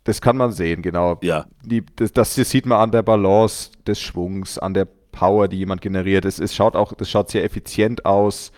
Das 0.05 0.23
kann 0.23 0.39
man 0.39 0.53
sehen, 0.53 0.81
genau. 0.81 1.19
Ja. 1.23 1.45
Die, 1.63 1.85
das, 1.97 2.13
das, 2.13 2.35
das 2.35 2.49
sieht 2.49 2.65
man 2.65 2.81
an 2.81 2.91
der 2.91 3.03
Balance 3.03 3.71
des 3.87 4.01
Schwungs, 4.01 4.59
an 4.59 4.73
der 4.73 4.87
Power, 5.13 5.47
die 5.47 5.59
jemand 5.59 5.83
generiert. 5.83 6.25
Es, 6.25 6.39
es 6.39 6.55
schaut 6.55 6.75
auch, 6.75 6.95
das 6.95 7.11
schaut 7.11 7.31
sehr 7.31 7.45
effizient 7.45 8.07
aus, 8.07 8.51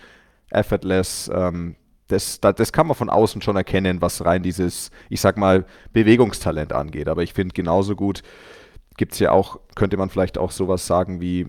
effortless. 0.56 1.30
Ähm, 1.32 1.76
das, 2.08 2.40
das, 2.40 2.72
kann 2.72 2.86
man 2.86 2.94
von 2.94 3.10
außen 3.10 3.42
schon 3.42 3.56
erkennen, 3.56 4.00
was 4.00 4.24
rein 4.24 4.42
dieses, 4.42 4.90
ich 5.08 5.20
sag 5.20 5.36
mal, 5.36 5.66
Bewegungstalent 5.92 6.72
angeht. 6.72 7.08
Aber 7.08 7.24
ich 7.24 7.32
finde 7.32 7.52
genauso 7.52 7.96
gut 7.96 8.22
gibt 8.96 9.12
es 9.12 9.18
ja 9.18 9.30
auch, 9.30 9.60
könnte 9.74 9.96
man 9.96 10.10
vielleicht 10.10 10.38
auch 10.38 10.50
sowas 10.50 10.86
sagen 10.86 11.20
wie 11.20 11.46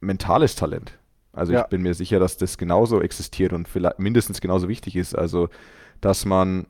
mentales 0.00 0.54
Talent. 0.54 0.98
Also 1.32 1.52
Ja. 1.52 1.62
ich 1.62 1.66
bin 1.66 1.82
mir 1.82 1.94
sicher, 1.94 2.18
dass 2.18 2.38
das 2.38 2.58
genauso 2.58 3.00
existiert 3.00 3.52
und 3.52 3.68
vielleicht 3.68 3.98
mindestens 3.98 4.40
genauso 4.40 4.68
wichtig 4.68 4.96
ist. 4.96 5.14
Also, 5.14 5.48
dass 6.00 6.24
man 6.24 6.66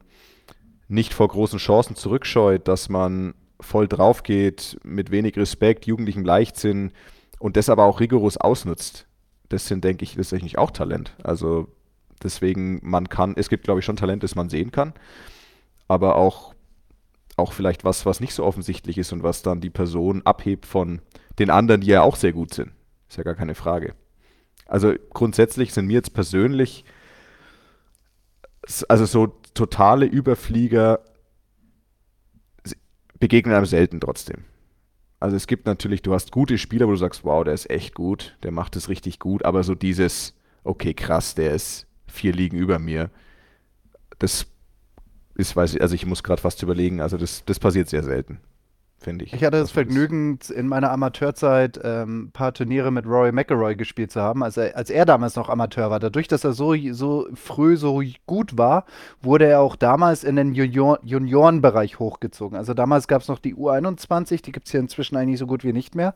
nicht 0.88 1.14
vor 1.14 1.28
großen 1.28 1.58
Chancen 1.58 1.96
zurückscheut, 1.96 2.66
dass 2.68 2.88
man 2.88 3.34
voll 3.60 3.88
drauf 3.88 4.22
geht, 4.22 4.78
mit 4.82 5.10
wenig 5.10 5.36
Respekt, 5.36 5.86
jugendlichem 5.86 6.24
Leichtsinn 6.24 6.92
und 7.38 7.56
das 7.56 7.68
aber 7.68 7.84
auch 7.84 8.00
rigoros 8.00 8.36
ausnutzt. 8.36 9.06
Das 9.48 9.66
sind, 9.66 9.84
denke 9.84 10.04
ich, 10.04 10.16
ist 10.16 10.32
eigentlich 10.32 10.58
auch 10.58 10.72
Talent. 10.72 11.14
Also 11.22 11.68
deswegen, 12.22 12.80
man 12.82 13.08
kann, 13.08 13.34
es 13.36 13.48
gibt, 13.48 13.64
glaube 13.64 13.80
ich, 13.80 13.86
schon 13.86 13.96
Talent, 13.96 14.22
das 14.22 14.34
man 14.34 14.48
sehen 14.48 14.72
kann, 14.72 14.92
aber 15.88 16.16
auch, 16.16 16.54
auch 17.36 17.52
vielleicht 17.52 17.84
was, 17.84 18.06
was 18.06 18.20
nicht 18.20 18.34
so 18.34 18.44
offensichtlich 18.44 18.98
ist 18.98 19.12
und 19.12 19.22
was 19.22 19.42
dann 19.42 19.60
die 19.60 19.70
Person 19.70 20.22
abhebt 20.24 20.66
von 20.66 21.00
den 21.38 21.50
anderen, 21.50 21.82
die 21.82 21.88
ja 21.88 22.02
auch 22.02 22.16
sehr 22.16 22.32
gut 22.32 22.54
sind. 22.54 22.72
Ist 23.08 23.18
ja 23.18 23.24
gar 23.24 23.34
keine 23.34 23.54
Frage. 23.54 23.94
Also 24.66 24.94
grundsätzlich 25.10 25.72
sind 25.72 25.86
mir 25.86 25.94
jetzt 25.94 26.14
persönlich 26.14 26.84
also 28.88 29.06
so 29.06 29.26
totale 29.54 30.06
Überflieger 30.06 31.00
begegnen 33.18 33.54
einem 33.54 33.66
selten 33.66 34.00
trotzdem. 34.00 34.44
Also 35.20 35.36
es 35.36 35.46
gibt 35.46 35.66
natürlich, 35.66 36.02
du 36.02 36.12
hast 36.12 36.32
gute 36.32 36.58
Spieler, 36.58 36.86
wo 36.86 36.90
du 36.90 36.98
sagst, 36.98 37.24
wow, 37.24 37.42
der 37.42 37.54
ist 37.54 37.70
echt 37.70 37.94
gut, 37.94 38.36
der 38.42 38.50
macht 38.50 38.76
es 38.76 38.88
richtig 38.88 39.18
gut, 39.18 39.44
aber 39.44 39.62
so 39.62 39.74
dieses, 39.74 40.34
okay, 40.62 40.92
krass, 40.92 41.34
der 41.34 41.54
ist 41.54 41.85
vier 42.06 42.32
Ligen 42.32 42.56
über 42.56 42.78
mir, 42.78 43.10
das 44.18 44.46
ist, 45.36 45.54
weiß 45.54 45.74
ich, 45.74 45.82
also 45.82 45.94
ich 45.94 46.06
muss 46.06 46.22
gerade 46.22 46.40
fast 46.40 46.62
überlegen, 46.62 47.00
also 47.00 47.16
das, 47.16 47.44
das 47.44 47.58
passiert 47.58 47.90
sehr 47.90 48.02
selten, 48.02 48.38
finde 48.98 49.26
ich. 49.26 49.34
Ich 49.34 49.44
hatte 49.44 49.58
das 49.58 49.70
Vergnügen, 49.70 50.38
in 50.54 50.66
meiner 50.66 50.90
Amateurzeit 50.90 51.78
ähm, 51.84 52.24
ein 52.24 52.30
paar 52.30 52.54
Turniere 52.54 52.90
mit 52.90 53.04
Rory 53.04 53.32
McIlroy 53.32 53.76
gespielt 53.76 54.10
zu 54.10 54.22
haben, 54.22 54.42
als 54.42 54.56
er, 54.56 54.74
als 54.76 54.88
er 54.88 55.04
damals 55.04 55.36
noch 55.36 55.50
Amateur 55.50 55.90
war. 55.90 56.00
Dadurch, 56.00 56.26
dass 56.26 56.44
er 56.44 56.54
so, 56.54 56.74
so 56.92 57.28
früh 57.34 57.76
so 57.76 58.02
gut 58.26 58.56
war, 58.56 58.86
wurde 59.20 59.46
er 59.46 59.60
auch 59.60 59.76
damals 59.76 60.24
in 60.24 60.36
den 60.36 60.54
Junior 60.54 60.98
Juniorenbereich 61.02 61.98
hochgezogen. 61.98 62.56
Also 62.56 62.72
damals 62.72 63.06
gab 63.06 63.20
es 63.20 63.28
noch 63.28 63.38
die 63.38 63.54
U21, 63.54 64.42
die 64.42 64.52
gibt 64.52 64.66
es 64.66 64.72
hier 64.72 64.80
inzwischen 64.80 65.16
eigentlich 65.16 65.38
so 65.38 65.46
gut 65.46 65.64
wie 65.64 65.74
nicht 65.74 65.94
mehr. 65.94 66.14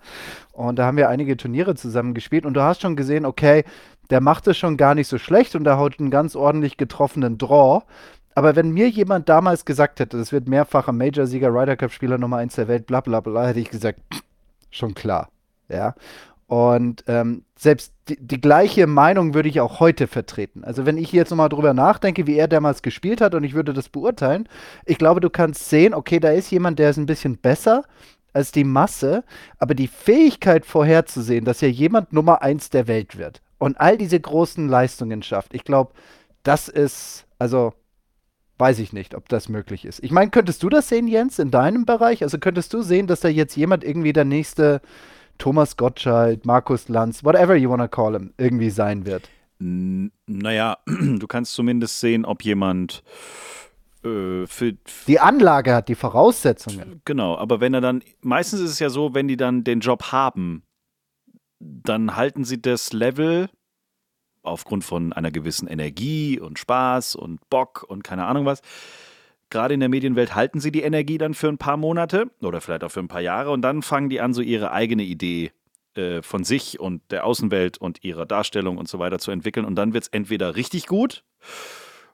Und 0.53 0.79
da 0.79 0.87
haben 0.87 0.97
wir 0.97 1.11
einige 1.11 1.37
Turniere 1.37 1.75
zusammen 1.75 2.15
gespielt 2.15 2.47
und 2.47 2.55
du 2.55 2.63
hast 2.63 2.81
schon 2.81 2.97
gesehen, 2.97 3.27
okay, 3.27 3.65
der 4.11 4.21
macht 4.21 4.47
es 4.49 4.59
schon 4.59 4.77
gar 4.77 4.95
nicht 4.95 5.09
so 5.09 5.19
schlecht 5.19 5.55
und 5.55 5.65
der 5.65 5.79
haut 5.79 5.99
einen 5.99 6.11
ganz 6.11 6.37
ordentlich 6.37 6.77
getroffenen 6.77 7.39
Draw. 7.39 7.83
Aber 8.35 8.57
wenn 8.57 8.71
mir 8.71 8.89
jemand 8.89 9.29
damals 9.29 9.65
gesagt 9.65 10.01
hätte, 10.01 10.17
das 10.17 10.33
wird 10.33 10.49
mehrfacher 10.49 10.93
Major-Sieger, 10.93 11.49
Ryder 11.49 11.77
Cup-Spieler 11.77 12.19
Nummer 12.19 12.39
1 12.39 12.55
der 12.55 12.69
Welt, 12.69 12.87
bla 12.87 13.01
bla 13.01 13.21
bla, 13.21 13.47
hätte 13.47 13.61
ich 13.61 13.71
gesagt, 13.71 14.01
schon 14.71 14.95
klar. 14.95 15.29
Ja. 15.69 15.95
Und 16.47 17.05
ähm, 17.07 17.45
selbst 17.57 17.93
die, 18.09 18.17
die 18.17 18.41
gleiche 18.41 18.89
Meinung 18.89 19.35
würde 19.35 19.49
ich 19.49 19.61
auch 19.61 19.79
heute 19.79 20.09
vertreten. 20.09 20.65
Also 20.65 20.85
wenn 20.85 20.99
ich 20.99 21.13
jetzt 21.13 21.31
nochmal 21.31 21.49
drüber 21.49 21.75
nachdenke, 21.75 22.27
wie 22.27 22.37
er 22.37 22.49
damals 22.49 22.83
gespielt 22.83 23.21
hat 23.21 23.37
und 23.37 23.45
ich 23.45 23.55
würde 23.55 23.73
das 23.73 23.89
beurteilen, 23.89 24.49
ich 24.85 24.99
glaube, 24.99 25.21
du 25.21 25.31
kannst 25.31 25.69
sehen, 25.69 25.95
okay, 25.95 26.19
da 26.19 26.31
ist 26.31 26.51
jemand, 26.51 26.81
der 26.81 26.91
ist 26.91 26.97
ein 26.97 27.07
bisschen 27.07 27.37
besser 27.37 27.85
als 28.33 28.51
die 28.51 28.65
Masse, 28.65 29.23
aber 29.59 29.75
die 29.75 29.87
Fähigkeit 29.89 30.67
vorherzusehen, 30.67 31.45
dass 31.45 31.61
ja 31.61 31.69
jemand 31.69 32.13
Nummer 32.13 32.43
1 32.43 32.71
der 32.71 32.89
Welt 32.89 33.17
wird 33.17 33.43
und 33.61 33.79
all 33.81 33.97
diese 33.97 34.19
großen 34.19 34.69
Leistungen 34.69 35.23
schafft, 35.23 35.55
ich 35.55 35.63
glaube, 35.63 35.93
das 36.43 36.69
ist, 36.69 37.27
also 37.39 37.73
weiß 38.59 38.79
ich 38.81 38.93
nicht, 38.93 39.15
ob 39.15 39.29
das 39.29 39.49
möglich 39.49 39.85
ist. 39.85 40.03
Ich 40.03 40.11
meine, 40.11 40.31
könntest 40.31 40.63
du 40.63 40.69
das 40.69 40.89
sehen, 40.89 41.07
Jens, 41.07 41.39
in 41.39 41.51
deinem 41.51 41.85
Bereich? 41.87 42.23
Also 42.23 42.39
könntest 42.39 42.75
du 42.75 42.83
sehen, 42.83 43.07
dass 43.07 43.21
da 43.21 43.29
jetzt 43.29 43.57
jemand 43.57 43.85
irgendwie 43.85 44.13
der 44.13 44.25
nächste 44.25 44.81
Thomas 45.39 45.77
Gottschalk, 45.79 46.45
Markus 46.45 46.89
Lanz, 46.89 47.25
whatever 47.25 47.55
you 47.57 47.71
wanna 47.71 47.89
call 47.89 48.13
him, 48.15 48.35
irgendwie 48.37 48.69
sein 48.71 49.07
wird? 49.07 49.31
N- 49.61 50.13
Naja, 50.27 50.79
du 50.87 51.27
kannst 51.27 51.55
zumindest 51.55 52.01
sehen, 52.01 52.25
ob 52.27 52.43
jemand 52.45 53.03
äh, 54.05 54.47
für, 54.47 54.75
Die 55.07 55.21
Anlage 55.21 55.75
hat 55.75 55.89
die 55.89 55.95
Voraussetzungen. 55.95 57.01
Genau, 57.05 57.37
aber 57.39 57.61
wenn 57.61 57.73
er 57.75 57.81
dann, 57.81 58.03
meistens 58.23 58.61
ist 58.61 58.71
es 58.73 58.79
ja 58.79 58.91
so, 58.91 59.15
wenn 59.15 59.29
die 59.29 59.37
dann 59.37 59.65
den 59.65 59.81
Job 59.81 60.13
haben, 60.13 60.63
dann 61.61 62.17
halten 62.17 62.45
sie 62.45 62.61
das 62.61 62.93
Level 62.93 63.49
aufgrund 64.43 64.85
von 64.85 65.13
einer 65.13 65.31
gewissen 65.31 65.69
Energie 65.69 66.41
und 66.41 66.59
Spaß 66.59 67.15
und 67.15 67.49
Bock 67.51 67.85
und 67.87 68.03
keine 68.03 68.27
Ahnung 68.27 68.47
was. 68.47 68.63
Gerade 69.51 69.75
in 69.75 69.81
der 69.81 69.89
Medienwelt 69.89 70.35
halten 70.35 70.61
sie 70.61 70.73
die 70.73 70.83
Energie 70.83 71.19
dann 71.19 71.35
für 71.35 71.49
ein 71.49 71.59
paar 71.59 71.77
Monate 71.77 72.31
oder 72.41 72.61
vielleicht 72.61 72.85
auch 72.85 72.91
für 72.91 73.01
ein 73.01 73.09
paar 73.09 73.21
Jahre 73.21 73.51
und 73.51 73.63
dann 73.63 73.83
fangen 73.83 74.09
die 74.09 74.21
an, 74.21 74.33
so 74.33 74.43
ihre 74.43 74.73
eigene 74.73 75.03
Idee 75.03 75.53
äh, 75.95 76.23
von 76.23 76.45
sich 76.45 76.79
und 76.79 77.03
der 77.11 77.27
Außenwelt 77.27 77.79
und 77.79 78.05
ihrer 78.05 78.25
Darstellung 78.25 78.79
und 78.79 78.89
so 78.89 78.99
weiter 78.99 79.19
zu 79.19 79.33
entwickeln. 79.33 79.67
Und 79.67 79.75
dann 79.75 79.93
wird 79.93 80.05
es 80.05 80.09
entweder 80.09 80.55
richtig 80.55 80.87
gut, 80.87 81.25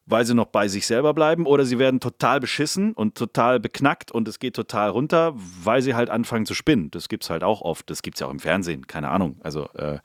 weil 0.07 0.25
sie 0.25 0.35
noch 0.35 0.47
bei 0.47 0.69
sich 0.69 0.87
selber 0.87 1.13
bleiben, 1.15 1.47
oder 1.47 1.65
sie 1.65 1.81
werden 1.81 1.99
total 1.99 2.39
beschissen 2.39 2.93
und 2.93 3.17
total 3.17 3.59
beknackt 3.59 4.13
und 4.13 4.29
es 4.29 4.39
geht 4.39 4.55
total 4.55 4.91
runter, 4.91 5.35
weil 5.35 5.83
sie 5.83 5.95
halt 5.95 6.11
anfangen 6.11 6.47
zu 6.47 6.55
spinnen. 6.55 6.93
Das 6.93 7.09
gibt's 7.09 7.29
halt 7.29 7.43
auch 7.43 7.61
oft. 7.61 7.91
Das 7.91 8.03
gibt's 8.03 8.21
ja 8.21 8.29
auch 8.29 8.31
im 8.31 8.39
Fernsehen, 8.39 8.87
keine 8.87 9.09
Ahnung. 9.09 9.37
Also 9.43 9.69
äh, 9.75 9.99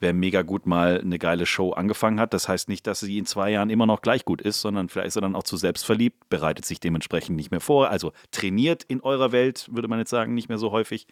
wer 0.00 0.14
mega 0.14 0.40
gut 0.40 0.66
mal 0.66 1.00
eine 1.00 1.18
geile 1.18 1.44
Show 1.44 1.72
angefangen 1.72 2.18
hat, 2.18 2.32
das 2.32 2.48
heißt 2.48 2.70
nicht, 2.70 2.86
dass 2.86 3.00
sie 3.00 3.18
in 3.18 3.26
zwei 3.26 3.50
Jahren 3.50 3.68
immer 3.68 3.84
noch 3.84 4.00
gleich 4.00 4.24
gut 4.24 4.40
ist, 4.40 4.62
sondern 4.62 4.88
vielleicht 4.88 5.08
ist 5.08 5.16
er 5.16 5.22
dann 5.22 5.36
auch 5.36 5.44
zu 5.44 5.58
selbstverliebt, 5.58 6.30
bereitet 6.30 6.64
sich 6.64 6.80
dementsprechend 6.80 7.36
nicht 7.36 7.50
mehr 7.50 7.60
vor. 7.60 7.90
Also 7.90 8.12
trainiert 8.30 8.84
in 8.84 9.02
eurer 9.02 9.32
Welt, 9.32 9.68
würde 9.70 9.88
man 9.88 9.98
jetzt 9.98 10.10
sagen, 10.10 10.32
nicht 10.32 10.48
mehr 10.48 10.58
so 10.58 10.72
häufig, 10.72 11.06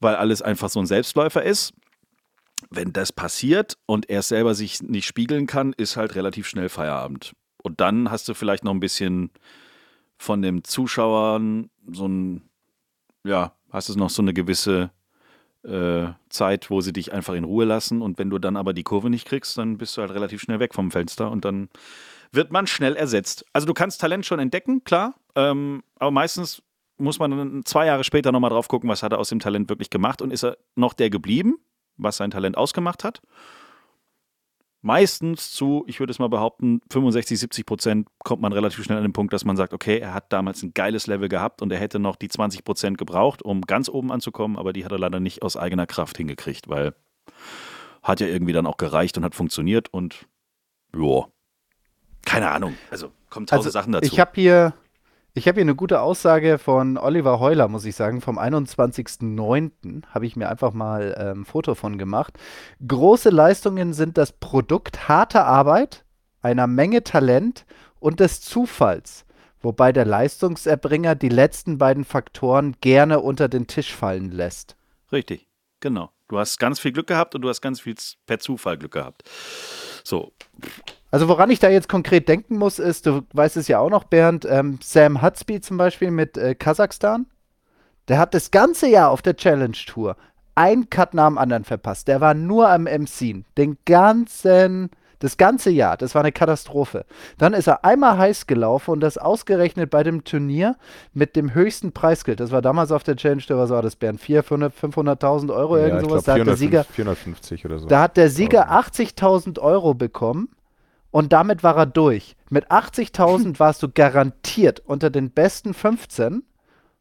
weil 0.00 0.16
alles 0.16 0.42
einfach 0.42 0.68
so 0.68 0.80
ein 0.80 0.86
Selbstläufer 0.86 1.44
ist. 1.44 1.74
Wenn 2.70 2.92
das 2.92 3.12
passiert 3.12 3.76
und 3.86 4.08
er 4.08 4.22
selber 4.22 4.54
sich 4.54 4.82
nicht 4.82 5.06
spiegeln 5.06 5.46
kann, 5.46 5.72
ist 5.76 5.96
halt 5.96 6.16
relativ 6.16 6.48
schnell 6.48 6.68
Feierabend. 6.68 7.34
Und 7.62 7.80
dann 7.80 8.10
hast 8.10 8.28
du 8.28 8.34
vielleicht 8.34 8.64
noch 8.64 8.72
ein 8.72 8.80
bisschen 8.80 9.30
von 10.18 10.42
den 10.42 10.64
Zuschauern 10.64 11.70
so 11.90 12.06
ein, 12.06 12.42
ja, 13.24 13.52
hast 13.70 13.88
du 13.88 13.98
noch 13.98 14.10
so 14.10 14.22
eine 14.22 14.32
gewisse 14.32 14.90
äh, 15.64 16.08
Zeit, 16.28 16.70
wo 16.70 16.80
sie 16.80 16.92
dich 16.92 17.12
einfach 17.12 17.34
in 17.34 17.44
Ruhe 17.44 17.64
lassen. 17.64 18.02
Und 18.02 18.18
wenn 18.18 18.30
du 18.30 18.38
dann 18.38 18.56
aber 18.56 18.72
die 18.72 18.82
Kurve 18.82 19.10
nicht 19.10 19.26
kriegst, 19.26 19.56
dann 19.58 19.78
bist 19.78 19.96
du 19.96 20.00
halt 20.00 20.12
relativ 20.12 20.40
schnell 20.40 20.60
weg 20.60 20.74
vom 20.74 20.90
Fenster 20.90 21.30
und 21.30 21.44
dann 21.44 21.68
wird 22.32 22.50
man 22.50 22.66
schnell 22.66 22.96
ersetzt. 22.96 23.44
Also 23.52 23.66
du 23.66 23.74
kannst 23.74 24.00
Talent 24.00 24.24
schon 24.26 24.38
entdecken, 24.38 24.84
klar, 24.84 25.14
ähm, 25.34 25.82
aber 25.98 26.10
meistens 26.10 26.62
muss 26.98 27.18
man 27.18 27.30
dann 27.30 27.64
zwei 27.64 27.86
Jahre 27.86 28.04
später 28.04 28.32
nochmal 28.32 28.50
drauf 28.50 28.68
gucken, 28.68 28.88
was 28.88 29.02
hat 29.02 29.12
er 29.12 29.18
aus 29.18 29.28
dem 29.28 29.40
Talent 29.40 29.68
wirklich 29.68 29.90
gemacht 29.90 30.22
und 30.22 30.30
ist 30.30 30.44
er 30.44 30.56
noch 30.74 30.94
der 30.94 31.10
geblieben, 31.10 31.58
was 31.96 32.16
sein 32.16 32.30
Talent 32.30 32.56
ausgemacht 32.56 33.04
hat. 33.04 33.22
Meistens 34.84 35.52
zu, 35.52 35.84
ich 35.86 36.00
würde 36.00 36.10
es 36.10 36.18
mal 36.18 36.28
behaupten, 36.28 36.80
65, 36.90 37.38
70 37.38 37.66
Prozent 37.66 38.08
kommt 38.18 38.42
man 38.42 38.52
relativ 38.52 38.84
schnell 38.84 38.98
an 38.98 39.04
den 39.04 39.12
Punkt, 39.12 39.32
dass 39.32 39.44
man 39.44 39.56
sagt, 39.56 39.72
okay, 39.72 39.98
er 39.98 40.12
hat 40.12 40.32
damals 40.32 40.62
ein 40.62 40.74
geiles 40.74 41.06
Level 41.06 41.28
gehabt 41.28 41.62
und 41.62 41.70
er 41.70 41.78
hätte 41.78 42.00
noch 42.00 42.16
die 42.16 42.28
20 42.28 42.64
Prozent 42.64 42.98
gebraucht, 42.98 43.42
um 43.42 43.62
ganz 43.62 43.88
oben 43.88 44.10
anzukommen, 44.10 44.58
aber 44.58 44.72
die 44.72 44.84
hat 44.84 44.90
er 44.90 44.98
leider 44.98 45.20
nicht 45.20 45.42
aus 45.42 45.56
eigener 45.56 45.86
Kraft 45.86 46.16
hingekriegt, 46.16 46.68
weil 46.68 46.94
hat 48.02 48.18
ja 48.18 48.26
irgendwie 48.26 48.52
dann 48.52 48.66
auch 48.66 48.76
gereicht 48.76 49.16
und 49.16 49.24
hat 49.24 49.36
funktioniert 49.36 49.92
und 49.92 50.26
ja, 50.96 51.26
keine 52.24 52.50
Ahnung. 52.50 52.74
Also 52.90 53.12
kommen 53.30 53.46
tausend 53.46 53.66
Also, 53.66 53.70
Sachen 53.70 53.92
dazu. 53.92 54.12
ich 54.12 54.18
habe 54.18 54.32
hier, 54.34 54.74
ich 55.34 55.48
habe 55.48 55.56
hier 55.56 55.62
eine 55.62 55.74
gute 55.74 56.02
Aussage 56.02 56.58
von 56.58 56.98
Oliver 56.98 57.40
Heuler, 57.40 57.68
muss 57.68 57.86
ich 57.86 57.96
sagen, 57.96 58.20
vom 58.20 58.38
21.09. 58.38 60.02
habe 60.10 60.26
ich 60.26 60.36
mir 60.36 60.50
einfach 60.50 60.72
mal 60.74 61.14
ein 61.14 61.38
ähm, 61.38 61.44
Foto 61.46 61.74
von 61.74 61.96
gemacht. 61.96 62.38
Große 62.86 63.30
Leistungen 63.30 63.94
sind 63.94 64.18
das 64.18 64.32
Produkt 64.32 65.08
harter 65.08 65.46
Arbeit, 65.46 66.04
einer 66.42 66.66
Menge 66.66 67.02
Talent 67.02 67.64
und 67.98 68.20
des 68.20 68.42
Zufalls, 68.42 69.24
wobei 69.62 69.92
der 69.92 70.04
Leistungserbringer 70.04 71.14
die 71.14 71.30
letzten 71.30 71.78
beiden 71.78 72.04
Faktoren 72.04 72.76
gerne 72.82 73.20
unter 73.20 73.48
den 73.48 73.66
Tisch 73.66 73.94
fallen 73.94 74.30
lässt. 74.30 74.76
Richtig, 75.12 75.48
genau. 75.80 76.10
Du 76.28 76.38
hast 76.38 76.58
ganz 76.58 76.78
viel 76.78 76.92
Glück 76.92 77.06
gehabt 77.06 77.34
und 77.34 77.40
du 77.42 77.48
hast 77.48 77.62
ganz 77.62 77.80
viel 77.80 77.94
per 78.26 78.38
Zufall 78.38 78.76
Glück 78.76 78.92
gehabt. 78.92 79.22
So, 80.04 80.32
Also 81.12 81.28
woran 81.28 81.50
ich 81.50 81.58
da 81.60 81.68
jetzt 81.68 81.88
konkret 81.88 82.26
denken 82.28 82.56
muss, 82.56 82.78
ist, 82.80 83.06
du 83.06 83.20
weißt 83.34 83.56
es 83.58 83.68
ja 83.68 83.78
auch 83.78 83.90
noch, 83.90 84.04
Bernd, 84.04 84.44
ähm, 84.48 84.78
Sam 84.82 85.22
Hutsby 85.22 85.60
zum 85.60 85.76
Beispiel 85.76 86.10
mit 86.10 86.36
äh, 86.36 86.54
Kasachstan, 86.54 87.26
der 88.08 88.18
hat 88.18 88.34
das 88.34 88.50
ganze 88.50 88.88
Jahr 88.88 89.10
auf 89.10 89.22
der 89.22 89.36
Challenge 89.36 89.76
Tour 89.86 90.16
ein 90.54 90.90
Cut 90.90 91.14
nach 91.14 91.28
dem 91.28 91.38
anderen 91.38 91.64
verpasst. 91.64 92.08
Der 92.08 92.20
war 92.20 92.34
nur 92.34 92.68
am 92.68 92.84
MCen. 92.84 93.44
Den 93.56 93.78
ganzen, 93.86 94.90
Das 95.18 95.36
ganze 95.36 95.70
Jahr. 95.70 95.96
Das 95.96 96.14
war 96.14 96.22
eine 96.22 96.32
Katastrophe. 96.32 97.04
Dann 97.38 97.52
ist 97.54 97.68
er 97.68 97.84
einmal 97.84 98.18
heiß 98.18 98.46
gelaufen 98.48 98.90
und 98.90 99.00
das 99.00 99.18
ausgerechnet 99.18 99.88
bei 99.90 100.02
dem 100.02 100.24
Turnier 100.24 100.76
mit 101.14 101.36
dem 101.36 101.54
höchsten 101.54 101.92
Preisgeld. 101.92 102.40
Das 102.40 102.50
war 102.50 102.60
damals 102.60 102.90
auf 102.90 103.02
der 103.04 103.16
Challenge 103.16 103.40
Tour, 103.42 103.56
was 103.58 103.70
war 103.70 103.82
das, 103.82 103.96
Bernd? 103.96 104.20
400, 104.20 104.74
500.000 104.74 105.54
Euro, 105.54 105.76
Ja, 105.78 105.86
irgend 105.88 106.02
sowas. 106.02 106.24
glaub, 106.24 106.36
Da 106.36 106.40
hat 106.40 106.46
der 106.48 106.56
450 106.56 106.58
Sieger 106.58 106.84
450 106.84 107.64
oder 107.66 107.78
so. 107.78 107.86
da 107.86 108.00
hat 108.02 108.16
der 108.16 108.28
Sieger 108.30 108.70
80.000 108.72 109.58
Euro 109.60 109.94
bekommen 109.94 110.48
und 111.12 111.32
damit 111.32 111.62
war 111.62 111.76
er 111.76 111.86
durch. 111.86 112.34
Mit 112.50 112.72
80.000 112.72 113.60
warst 113.60 113.82
du 113.82 113.88
garantiert 113.88 114.80
unter 114.80 115.10
den 115.10 115.30
besten 115.30 115.74
15 115.74 116.42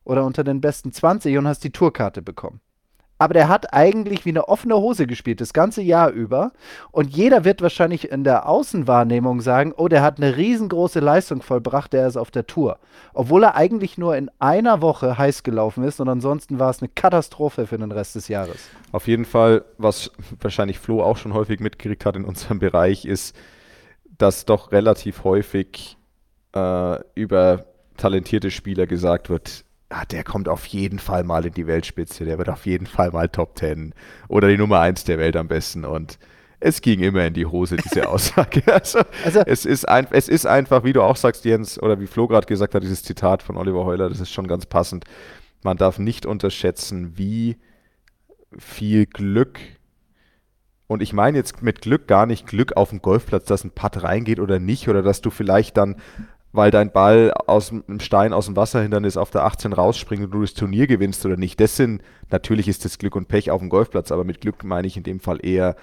oder 0.04 0.26
unter 0.26 0.44
den 0.44 0.62
besten 0.62 0.92
20 0.92 1.38
und 1.38 1.48
hast 1.48 1.64
die 1.64 1.72
Tourkarte 1.72 2.22
bekommen. 2.22 2.60
Aber 3.18 3.36
der 3.36 3.50
hat 3.50 3.72
eigentlich 3.72 4.26
wie 4.26 4.32
eine 4.32 4.48
offene 4.48 4.76
Hose 4.76 5.06
gespielt, 5.06 5.42
das 5.42 5.54
ganze 5.54 5.84
Jahr 5.84 6.10
über. 6.10 6.54
Und 6.92 7.16
jeder 7.16 7.46
wird 7.46 7.62
wahrscheinlich 7.62 8.12
in 8.12 8.24
der 8.24 8.50
Außenwahrnehmung 8.50 9.42
sagen, 9.42 9.74
oh, 9.78 9.88
der 9.88 10.02
hat 10.02 10.18
eine 10.18 10.38
riesengroße 10.38 11.00
Leistung 11.00 11.44
vollbracht, 11.44 11.94
der 11.94 12.08
ist 12.08 12.18
auf 12.18 12.32
der 12.32 12.48
Tour. 12.48 12.80
Obwohl 13.14 13.44
er 13.44 13.56
eigentlich 13.56 14.00
nur 14.00 14.18
in 14.18 14.32
einer 14.40 14.82
Woche 14.82 15.20
heiß 15.20 15.44
gelaufen 15.44 15.84
ist 15.84 16.02
und 16.02 16.10
ansonsten 16.10 16.58
war 16.58 16.72
es 16.72 16.82
eine 16.82 16.90
Katastrophe 16.90 17.68
für 17.68 17.78
den 17.78 17.92
Rest 17.92 18.16
des 18.16 18.28
Jahres. 18.28 18.58
Auf 18.92 19.08
jeden 19.08 19.26
Fall, 19.26 19.66
was 19.78 20.12
wahrscheinlich 20.40 20.80
Flo 20.80 21.04
auch 21.04 21.18
schon 21.18 21.36
häufig 21.36 21.60
mitgekriegt 21.60 22.08
hat 22.08 22.16
in 22.16 22.26
unserem 22.26 22.58
Bereich, 22.58 23.06
ist, 23.06 23.36
dass 24.22 24.46
doch 24.46 24.72
relativ 24.72 25.24
häufig 25.24 25.98
äh, 26.56 26.98
über 27.16 27.66
talentierte 27.98 28.52
Spieler 28.52 28.88
gesagt 28.88 29.30
wird, 29.30 29.66
ah, 29.90 30.06
der 30.06 30.24
kommt 30.24 30.48
auf 30.48 30.66
jeden 30.68 31.00
Fall 31.00 31.24
mal 31.24 31.46
in 31.46 31.54
die 31.54 31.68
Weltspitze, 31.68 32.26
der 32.26 32.38
wird 32.38 32.50
auf 32.50 32.66
jeden 32.66 32.86
Fall 32.88 33.12
mal 33.12 33.30
Top 33.30 33.58
10 33.58 33.94
oder 34.28 34.48
die 34.48 34.58
Nummer 34.58 34.80
1 34.80 35.04
der 35.06 35.18
Welt 35.20 35.36
am 35.36 35.48
besten 35.48 35.86
und 35.86 36.18
es 36.60 36.82
ging 36.82 37.00
immer 37.00 37.26
in 37.26 37.34
die 37.34 37.48
Hose, 37.48 37.76
diese 37.78 38.08
Aussage. 38.10 38.62
Also, 38.72 39.00
Also- 39.26 39.42
es, 39.46 39.66
ist 39.66 39.88
ein, 39.90 40.08
es 40.12 40.28
ist 40.30 40.46
einfach, 40.46 40.84
wie 40.84 40.94
du 40.94 41.02
auch 41.02 41.16
sagst, 41.16 41.44
Jens, 41.46 41.82
oder 41.82 42.00
wie 42.00 42.08
Flo 42.08 42.28
gerade 42.28 42.46
gesagt 42.46 42.76
hat, 42.76 42.84
dieses 42.84 43.04
Zitat 43.04 43.42
von 43.44 43.58
Oliver 43.58 43.84
Heuler, 43.86 44.10
das 44.10 44.20
ist 44.20 44.32
schon 44.32 44.48
ganz 44.48 44.66
passend. 44.68 45.06
Man 45.64 45.78
darf 45.78 45.98
nicht 46.00 46.26
unterschätzen, 46.26 47.18
wie 47.18 47.58
viel 48.58 49.06
Glück. 49.08 49.60
Und 50.92 51.02
ich 51.02 51.14
meine 51.14 51.38
jetzt 51.38 51.62
mit 51.62 51.80
Glück 51.80 52.06
gar 52.06 52.26
nicht 52.26 52.46
Glück 52.46 52.76
auf 52.76 52.90
dem 52.90 53.02
Golfplatz, 53.02 53.46
dass 53.46 53.64
ein 53.64 53.72
Putt 53.72 54.04
reingeht 54.04 54.42
oder 54.42 54.60
nicht, 54.60 54.90
oder 54.90 55.02
dass 55.02 55.22
du 55.22 55.30
vielleicht 55.30 55.78
dann, 55.78 55.96
weil 56.52 56.70
dein 56.70 56.92
Ball 56.92 57.32
aus 57.32 57.70
dem 57.70 58.02
Stein 58.02 58.34
aus 58.34 58.48
dem 58.48 58.58
Wasserhindernis 58.58 59.16
auf 59.16 59.32
der 59.32 59.46
18 59.46 59.72
rausspringt 59.72 60.26
und 60.26 60.32
du 60.32 60.42
das 60.42 60.54
Turnier 60.54 60.88
gewinnst 60.88 61.26
oder 61.26 61.38
nicht. 61.38 61.62
Das 61.62 61.78
sind, 61.78 62.02
natürlich 62.30 62.68
ist 62.68 62.84
das 62.84 62.98
Glück 62.98 63.16
und 63.16 63.30
Pech 63.30 63.52
auf 63.52 63.62
dem 63.62 63.70
Golfplatz, 63.70 64.12
aber 64.12 64.26
mit 64.26 64.42
Glück 64.42 64.66
meine 64.66 64.86
ich 64.86 64.98
in 64.98 65.04
dem 65.04 65.22
Fall 65.22 65.40
eher, 65.42 65.78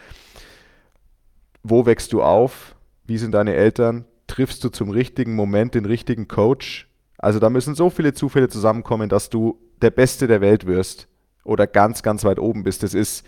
wo 1.63 1.87
wächst 1.87 2.13
du 2.13 2.23
auf? 2.23 2.77
Wie 3.07 3.17
sind 3.17 3.33
deine 3.33 3.55
Eltern? 3.55 4.05
Triffst 4.27 4.63
du 4.63 4.69
zum 4.69 4.91
richtigen 4.91 5.35
Moment 5.35 5.75
den 5.75 5.87
richtigen 5.87 6.29
Coach? 6.29 6.87
Also 7.17 7.39
da 7.39 7.49
müssen 7.49 7.75
so 7.75 7.89
viele 7.89 8.13
Zufälle 8.13 8.49
zusammenkommen, 8.49 9.09
dass 9.09 9.31
du 9.31 9.59
der 9.81 9.91
Beste 9.91 10.27
der 10.27 10.43
Welt 10.43 10.67
wirst 10.67 11.09
oder 11.45 11.67
ganz, 11.67 12.03
ganz 12.03 12.25
weit 12.25 12.39
oben 12.39 12.63
bist. 12.63 12.83
Das 12.83 12.93
ist, 12.93 13.25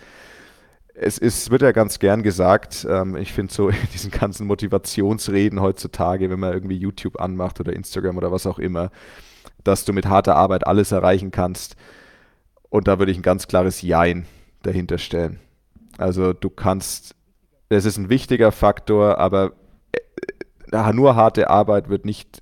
es 0.93 1.17
ist, 1.17 1.51
wird 1.51 1.61
ja 1.61 1.71
ganz 1.71 1.99
gern 1.99 2.23
gesagt, 2.23 2.85
ähm, 2.89 3.15
ich 3.15 3.33
finde 3.33 3.53
so 3.53 3.69
in 3.69 3.75
diesen 3.93 4.11
ganzen 4.11 4.47
Motivationsreden 4.47 5.61
heutzutage, 5.61 6.29
wenn 6.29 6.39
man 6.39 6.53
irgendwie 6.53 6.77
YouTube 6.77 7.19
anmacht 7.19 7.59
oder 7.59 7.73
Instagram 7.73 8.17
oder 8.17 8.31
was 8.31 8.45
auch 8.45 8.59
immer, 8.59 8.91
dass 9.63 9.85
du 9.85 9.93
mit 9.93 10.05
harter 10.05 10.35
Arbeit 10.35 10.67
alles 10.67 10.91
erreichen 10.91 11.31
kannst. 11.31 11.75
Und 12.69 12.87
da 12.87 12.99
würde 12.99 13.11
ich 13.11 13.17
ein 13.17 13.23
ganz 13.23 13.47
klares 13.47 13.81
Jein 13.81 14.25
dahinter 14.63 14.97
stellen. 14.97 15.39
Also 15.97 16.33
du 16.33 16.49
kannst, 16.49 17.15
das 17.69 17.85
ist 17.85 17.97
ein 17.97 18.09
wichtiger 18.09 18.51
Faktor, 18.51 19.17
aber 19.17 19.53
äh, 20.71 20.93
nur 20.93 21.15
harte 21.15 21.49
Arbeit 21.49 21.89
wird 21.89 22.05
nicht, 22.05 22.41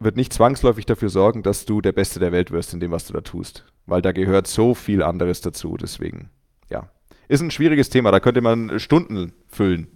wird 0.00 0.16
nicht 0.16 0.32
zwangsläufig 0.32 0.86
dafür 0.86 1.08
sorgen, 1.08 1.42
dass 1.42 1.66
du 1.66 1.80
der 1.80 1.92
Beste 1.92 2.18
der 2.18 2.32
Welt 2.32 2.50
wirst 2.50 2.74
in 2.74 2.80
dem, 2.80 2.90
was 2.90 3.06
du 3.06 3.12
da 3.12 3.20
tust. 3.20 3.64
Weil 3.86 4.02
da 4.02 4.12
gehört 4.12 4.46
so 4.46 4.74
viel 4.74 5.02
anderes 5.02 5.40
dazu. 5.40 5.76
Deswegen, 5.76 6.30
ja. 6.68 6.90
Ist 7.28 7.40
ein 7.40 7.50
schwieriges 7.50 7.90
Thema, 7.90 8.10
da 8.10 8.20
könnte 8.20 8.40
man 8.40 8.80
Stunden 8.80 9.32
füllen. 9.48 9.86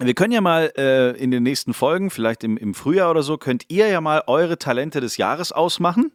Wir 0.00 0.14
können 0.14 0.32
ja 0.32 0.40
mal 0.40 0.72
äh, 0.76 1.10
in 1.22 1.30
den 1.30 1.42
nächsten 1.42 1.74
Folgen, 1.74 2.10
vielleicht 2.10 2.44
im, 2.44 2.56
im 2.56 2.74
Frühjahr 2.74 3.10
oder 3.10 3.22
so, 3.22 3.38
könnt 3.38 3.64
ihr 3.68 3.88
ja 3.88 4.00
mal 4.00 4.24
eure 4.26 4.58
Talente 4.58 5.00
des 5.00 5.16
Jahres 5.16 5.52
ausmachen. 5.52 6.12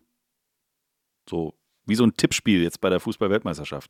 So 1.30 1.54
wie 1.88 1.96
so 1.96 2.04
ein 2.04 2.16
Tippspiel 2.16 2.62
jetzt 2.62 2.82
bei 2.82 2.90
der 2.90 3.00
Fußball-Weltmeisterschaft. 3.00 3.90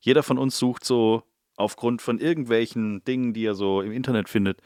Jeder 0.00 0.22
von 0.22 0.38
uns 0.38 0.58
sucht 0.58 0.84
so 0.84 1.24
aufgrund 1.56 2.00
von 2.00 2.18
irgendwelchen 2.18 3.04
Dingen, 3.04 3.34
die 3.34 3.44
er 3.44 3.54
so 3.54 3.82
im 3.82 3.92
Internet 3.92 4.28
findet, 4.28 4.60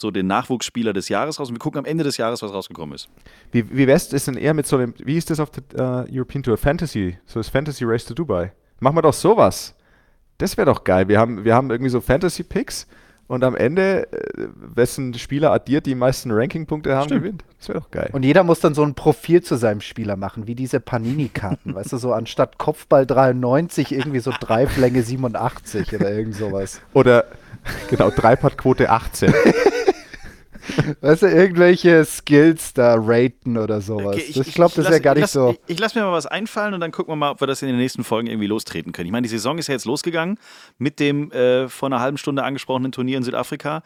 so 0.00 0.10
den 0.10 0.26
Nachwuchsspieler 0.26 0.92
des 0.92 1.08
Jahres 1.08 1.40
raus 1.40 1.48
und 1.48 1.54
wir 1.54 1.60
gucken 1.60 1.78
am 1.78 1.84
Ende 1.84 2.04
des 2.04 2.16
Jahres, 2.16 2.42
was 2.42 2.52
rausgekommen 2.52 2.94
ist. 2.94 3.08
Wie, 3.50 3.68
wie 3.76 3.86
West 3.86 4.12
ist 4.12 4.26
denn 4.26 4.36
eher 4.36 4.54
mit 4.54 4.66
so 4.66 4.76
einem, 4.76 4.94
wie 4.98 5.16
ist 5.16 5.30
das 5.30 5.40
auf 5.40 5.50
der 5.50 6.06
äh, 6.08 6.18
European 6.18 6.42
Tour? 6.42 6.56
Fantasy, 6.56 7.18
so 7.24 7.40
das 7.40 7.48
Fantasy 7.48 7.84
Race 7.84 8.04
to 8.04 8.14
Dubai. 8.14 8.52
Machen 8.80 8.96
wir 8.96 9.02
doch 9.02 9.14
sowas. 9.14 9.74
Das 10.42 10.56
wäre 10.56 10.66
doch 10.66 10.82
geil. 10.82 11.06
Wir 11.06 11.20
haben, 11.20 11.44
wir 11.44 11.54
haben 11.54 11.70
irgendwie 11.70 11.88
so 11.90 12.00
Fantasy-Picks 12.00 12.88
und 13.28 13.44
am 13.44 13.54
Ende, 13.54 14.12
äh, 14.12 14.48
wessen 14.56 15.14
Spieler 15.14 15.52
addiert 15.52 15.86
die 15.86 15.94
meisten 15.94 16.32
Ranking-Punkte 16.32 16.96
haben, 16.96 17.04
Stimmt. 17.04 17.20
gewinnt. 17.22 17.44
Das 17.60 17.68
wäre 17.68 17.78
doch 17.78 17.92
geil. 17.92 18.10
Und 18.12 18.24
jeder 18.24 18.42
muss 18.42 18.58
dann 18.58 18.74
so 18.74 18.82
ein 18.82 18.94
Profil 18.94 19.44
zu 19.44 19.54
seinem 19.54 19.80
Spieler 19.80 20.16
machen, 20.16 20.48
wie 20.48 20.56
diese 20.56 20.80
Panini-Karten. 20.80 21.74
weißt 21.76 21.92
du, 21.92 21.96
so 21.96 22.12
anstatt 22.12 22.58
Kopfball 22.58 23.06
93 23.06 23.92
irgendwie 23.92 24.18
so 24.18 24.32
Dreiflänge 24.38 25.04
87 25.04 25.94
oder 25.94 26.10
irgend 26.10 26.34
sowas. 26.34 26.80
Oder, 26.92 27.26
genau, 27.88 28.10
Dreipad-Quote 28.10 28.90
18. 28.90 29.32
Weißt 31.00 31.22
du, 31.22 31.26
irgendwelche 31.26 32.04
Skills 32.04 32.72
da 32.72 32.96
raten 32.98 33.56
oder 33.56 33.80
sowas. 33.80 34.16
Okay, 34.16 34.32
das, 34.34 34.46
ich 34.46 34.54
glaube, 34.54 34.74
das 34.76 34.86
ist 34.86 34.92
ja 34.92 34.98
gar 34.98 35.14
nicht 35.14 35.22
lass, 35.22 35.32
so. 35.32 35.50
Ich, 35.66 35.74
ich 35.74 35.78
lasse 35.78 35.98
mir 35.98 36.04
mal 36.04 36.12
was 36.12 36.26
einfallen 36.26 36.74
und 36.74 36.80
dann 36.80 36.92
gucken 36.92 37.12
wir 37.12 37.16
mal, 37.16 37.30
ob 37.32 37.40
wir 37.40 37.46
das 37.46 37.62
in 37.62 37.68
den 37.68 37.76
nächsten 37.76 38.04
Folgen 38.04 38.28
irgendwie 38.28 38.46
lostreten 38.46 38.92
können. 38.92 39.06
Ich 39.06 39.12
meine, 39.12 39.24
die 39.24 39.28
Saison 39.28 39.58
ist 39.58 39.68
ja 39.68 39.72
jetzt 39.72 39.84
losgegangen 39.84 40.38
mit 40.78 41.00
dem 41.00 41.30
äh, 41.32 41.68
vor 41.68 41.88
einer 41.88 42.00
halben 42.00 42.18
Stunde 42.18 42.44
angesprochenen 42.44 42.92
Turnier 42.92 43.18
in 43.18 43.24
Südafrika. 43.24 43.82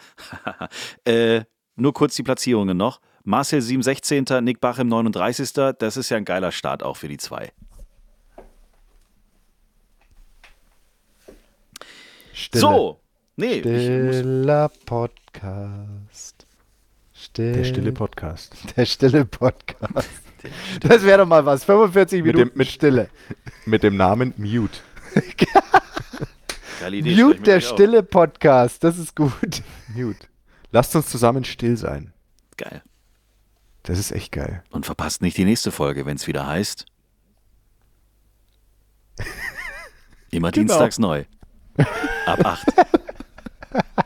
äh, 1.05 1.43
nur 1.77 1.93
kurz 1.93 2.17
die 2.17 2.23
Platzierungen 2.23 2.77
noch. 2.77 3.01
Marcel 3.25 3.61
7, 3.61 3.83
16. 3.83 4.25
Nick 4.43 4.61
Bachem 4.61 4.89
39. 4.89 5.53
Das 5.79 5.97
ist 5.97 6.11
ja 6.11 6.17
ein 6.17 6.25
geiler 6.25 6.53
Start 6.53 6.83
auch 6.83 6.97
für 6.97 7.09
die 7.09 7.17
zwei. 7.17 7.53
Stille. 12.33 12.61
So, 12.61 13.01
nee, 13.37 13.61
ich 13.61 13.63
Stiller 13.63 14.71
Podcast. 14.85 16.36
Still, 17.37 17.53
Der 17.53 17.65
stille 17.65 17.93
Podcast. 17.93 18.55
Der 18.79 18.87
stille 18.87 19.27
Podcast. 19.27 20.09
Das 20.81 21.03
wäre 21.05 21.19
doch 21.19 21.27
mal 21.27 21.45
was. 21.45 21.65
45 21.65 22.23
Mit 22.23 22.35
Minuten 22.35 22.49
dem- 22.55 22.57
mit- 22.59 22.69
Stille. 22.69 23.11
Mit 23.67 23.83
dem 23.83 23.99
Namen 23.99 24.33
Mute. 24.39 24.79
Idee, 26.91 27.23
Mute, 27.23 27.41
der 27.43 27.59
gleich 27.59 27.67
auf. 27.69 27.75
stille 27.75 28.03
Podcast. 28.03 28.83
Das 28.83 28.97
ist 28.97 29.15
gut. 29.15 29.63
Mute. 29.95 30.27
Lasst 30.73 30.97
uns 30.97 31.09
zusammen 31.11 31.45
still 31.45 31.77
sein. 31.77 32.15
Geil. 32.57 32.81
Das 33.83 33.99
ist 33.99 34.13
echt 34.13 34.33
geil. 34.33 34.63
Und 34.71 34.87
verpasst 34.87 35.21
nicht 35.21 35.37
die 35.37 35.45
nächste 35.45 35.71
Folge, 35.73 36.07
wenn 36.07 36.17
es 36.17 36.27
wieder 36.27 36.47
heißt. 36.47 36.87
Immer 40.31 40.53
Genau. 40.53 40.69
dienstags 40.69 40.99
neu. 40.99 41.25
Ab 42.25 42.43
8. 42.47 42.67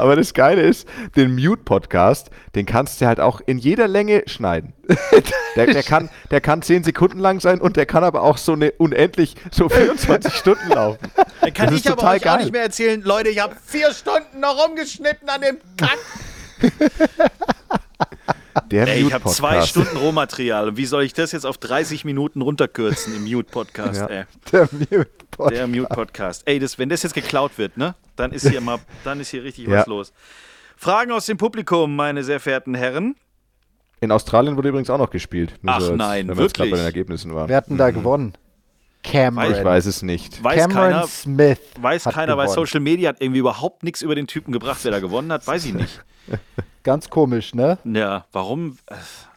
Aber 0.00 0.16
das 0.16 0.34
Geile 0.34 0.62
ist, 0.62 0.88
den 1.16 1.34
Mute-Podcast, 1.34 2.30
den 2.54 2.66
kannst 2.66 3.00
du 3.00 3.06
halt 3.06 3.20
auch 3.20 3.40
in 3.44 3.58
jeder 3.58 3.86
Länge 3.86 4.22
schneiden. 4.26 4.72
Der, 5.56 5.66
der, 5.66 5.82
kann, 5.82 6.08
der 6.30 6.40
kann 6.40 6.62
10 6.62 6.84
Sekunden 6.84 7.18
lang 7.18 7.40
sein 7.40 7.60
und 7.60 7.76
der 7.76 7.84
kann 7.84 8.04
aber 8.04 8.22
auch 8.22 8.38
so 8.38 8.52
eine 8.52 8.70
unendlich, 8.70 9.34
so 9.50 9.68
24 9.68 10.32
Stunden 10.36 10.68
laufen. 10.68 11.10
Dann 11.40 11.52
kann 11.52 11.66
Das 11.66 11.74
ich 11.74 11.84
ist 11.84 11.90
aber 11.90 11.96
total 12.02 12.14
euch 12.16 12.20
auch 12.20 12.24
geil. 12.24 12.38
nicht 12.44 12.52
mehr 12.52 12.62
erzählen, 12.62 13.02
Leute, 13.02 13.30
ich 13.30 13.40
habe 13.42 13.56
vier 13.66 13.92
Stunden 13.92 14.38
noch 14.38 14.64
rumgeschnitten 14.64 15.28
an 15.28 15.40
dem 15.40 15.56
Kack. 15.76 15.98
Der 18.70 18.86
Ey, 18.88 19.06
ich 19.06 19.12
habe 19.12 19.28
zwei 19.30 19.62
Stunden 19.62 19.96
Rohmaterial. 19.96 20.68
Und 20.68 20.76
wie 20.76 20.86
soll 20.86 21.02
ich 21.04 21.12
das 21.12 21.32
jetzt 21.32 21.46
auf 21.46 21.58
30 21.58 22.04
Minuten 22.04 22.42
runterkürzen 22.42 23.14
im 23.16 23.24
Mute-Podcast? 23.24 24.00
Ja. 24.02 24.06
ey? 24.06 24.24
Der 24.52 24.68
Mute 24.72 25.08
Podcast. 25.40 25.56
Der 25.60 25.66
Mute-Podcast. 25.68 26.42
Ey, 26.46 26.58
das, 26.58 26.78
wenn 26.78 26.88
das 26.88 27.02
jetzt 27.02 27.14
geklaut 27.14 27.52
wird, 27.58 27.76
ne? 27.76 27.94
Dann 28.16 28.32
ist 28.32 28.48
hier 28.48 28.60
mal, 28.60 28.78
dann 29.04 29.20
ist 29.20 29.30
hier 29.30 29.42
richtig 29.44 29.66
Ja. 29.66 29.80
was 29.80 29.86
los. 29.86 30.12
Fragen 30.76 31.12
aus 31.12 31.26
dem 31.26 31.36
Publikum, 31.36 31.94
meine 31.96 32.22
sehr 32.24 32.40
verehrten 32.40 32.74
Herren. 32.74 33.16
In 34.00 34.12
Australien 34.12 34.56
wurde 34.56 34.70
übrigens 34.70 34.88
auch 34.90 34.98
noch 34.98 35.10
gespielt. 35.10 35.52
Ach 35.66 35.74
als- 35.76 35.90
nein, 35.90 36.28
wenn 36.28 36.36
wir 36.38 36.44
jetzt 36.44 36.54
gerade 36.54 36.70
wirklich? 36.70 36.70
bei 36.70 36.76
den 36.78 36.84
Ergebnissen 36.86 37.34
waren. 37.34 37.48
Wer 37.48 37.56
hat 37.58 37.68
denn 37.68 37.76
da 37.76 37.90
gewonnen? 37.90 38.32
Cameron. 39.02 39.52
Ich 39.52 39.64
weiß 39.64 39.86
es 39.86 40.02
nicht. 40.02 40.42
Weiß 40.44 40.60
Cameron 40.60 40.90
keiner, 40.92 41.06
Smith. 41.06 41.58
weiß 41.80 42.06
hat 42.06 42.14
keiner, 42.14 42.36
weil 42.36 42.46
gewonnen. 42.46 42.66
Social 42.66 42.80
Media 42.80 43.08
hat 43.10 43.16
irgendwie 43.20 43.40
überhaupt 43.40 43.82
nichts 43.82 44.02
über 44.02 44.14
den 44.14 44.26
Typen 44.26 44.52
gebracht, 44.52 44.80
wer 44.82 44.90
da 44.90 45.00
gewonnen 45.00 45.32
hat, 45.32 45.46
weiß 45.46 45.64
ich 45.64 45.72
nicht. 45.74 46.02
Ganz 46.82 47.08
komisch, 47.10 47.54
ne? 47.54 47.78
Ja, 47.84 48.26
warum? 48.32 48.76
äh, 48.86 48.94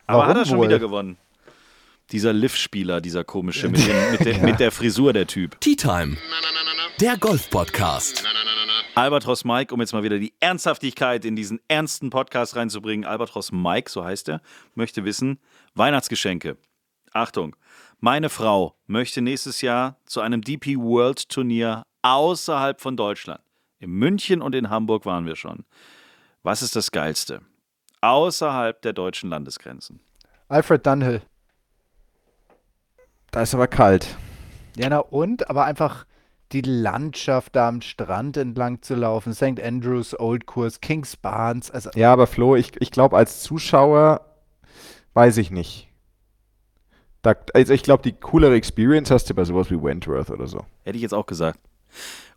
Aber 0.08 0.20
Warum 0.20 0.28
hat 0.30 0.38
er 0.38 0.46
schon 0.46 0.58
wohl? 0.58 0.68
wieder 0.68 0.80
gewonnen? 0.80 1.18
Dieser 2.13 2.32
Liv-Spieler, 2.32 3.02
dieser 3.02 3.23
komische, 3.23 3.69
mit, 3.69 3.88
dem, 3.88 4.12
mit, 4.12 4.23
der, 4.23 4.43
mit 4.43 4.60
der 4.60 4.71
Frisur, 4.71 5.13
der 5.13 5.26
Typ. 5.26 5.60
Tea 5.60 5.76
Time. 5.76 6.15
Der 7.02 7.17
Golf 7.17 7.49
Podcast. 7.49 8.21
Na, 8.23 8.30
na, 8.32 8.43
na, 8.45 8.52
na, 8.56 8.65
na. 8.67 9.02
Albatros 9.02 9.43
Mike, 9.43 9.73
um 9.73 9.82
jetzt 9.82 9.93
mal 9.93 10.04
wieder 10.04 10.19
die 10.19 10.32
Ernsthaftigkeit 10.39 11.26
in 11.26 11.36
diesen 11.36 11.60
ernsten 11.67 12.12
Podcast 12.12 12.56
reinzubringen. 12.56 13.04
Albatros 13.04 13.52
Mike, 13.52 13.89
so 13.89 14.06
heißt 14.06 14.30
er, 14.30 14.41
möchte 14.76 15.06
wissen, 15.06 15.39
Weihnachtsgeschenke. 15.73 16.58
Achtung, 17.13 17.56
meine 17.99 18.30
Frau 18.30 18.78
möchte 18.86 19.23
nächstes 19.23 19.62
Jahr 19.62 19.97
zu 20.06 20.21
einem 20.21 20.41
DP 20.43 20.78
World 20.78 21.30
Turnier 21.30 21.82
außerhalb 22.04 22.80
von 22.80 22.95
Deutschland. 22.95 23.41
In 23.80 23.89
München 23.89 24.43
und 24.43 24.54
in 24.54 24.69
Hamburg 24.69 25.08
waren 25.08 25.26
wir 25.26 25.36
schon. 25.36 25.65
Was 26.43 26.62
ist 26.62 26.76
das 26.76 26.91
Geilste? 26.91 27.41
Außerhalb 28.02 28.80
der 28.84 28.93
deutschen 28.93 29.32
Landesgrenzen. 29.32 29.99
Alfred 30.47 30.86
Dunhill. 30.86 31.23
Da 33.34 33.41
ist 33.41 33.56
aber 33.56 33.67
kalt. 33.67 34.15
Ja, 34.78 34.89
na 34.89 35.00
und? 35.00 35.50
Aber 35.50 35.65
einfach 35.65 36.06
die 36.52 36.62
Landschaft 36.62 37.56
da 37.56 37.67
am 37.67 37.82
Strand 37.82 38.38
entlang 38.38 38.84
zu 38.84 38.93
laufen. 38.93 39.34
St. 39.34 39.60
Andrews, 39.60 40.17
Old 40.19 40.46
Course, 40.46 40.78
Kings 40.80 41.17
Barnes. 41.17 41.72
Also, 41.72 41.89
Ja, 41.96 42.13
aber 42.13 42.28
Flo, 42.28 42.56
ich, 42.56 42.80
ich 42.80 42.91
glaube, 42.91 43.17
als 43.17 43.41
Zuschauer 43.41 44.22
weiß 45.15 45.38
ich 45.38 45.50
nicht. 45.50 45.89
Da, 47.24 47.34
also 47.56 47.74
ich 47.74 47.82
glaube, 47.82 48.04
die 48.04 48.13
coolere 48.13 48.54
Experience 48.54 49.10
hast 49.10 49.32
du 49.32 49.34
bei 49.34 49.46
sowas 49.46 49.72
wie 49.72 49.82
Wentworth 49.82 50.30
oder 50.30 50.46
so. 50.46 50.63
Hätte 50.84 50.98
ich 50.98 51.02
jetzt 51.02 51.13
auch 51.15 51.26
gesagt. 51.26 51.60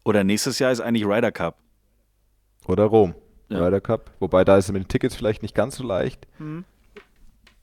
Oder 0.03 0.25
nächstes 0.25 0.59
Jahr 0.61 0.73
ist 0.73 0.81
eigentlich 0.81 1.05
Ryder 1.05 1.31
Cup. 1.33 1.59
Oder 2.67 2.85
Rom. 2.85 3.15
Ja. 3.51 3.59
Ryder 3.67 3.83
Cup. 3.83 4.13
Wobei 4.19 4.45
da 4.45 4.57
ist 4.57 4.67
es 4.67 4.73
mit 4.73 4.85
den 4.85 4.89
Tickets 4.89 5.15
vielleicht 5.15 5.43
nicht 5.43 5.55
ganz 5.55 5.77
so 5.77 5.85
leicht. 5.85 6.27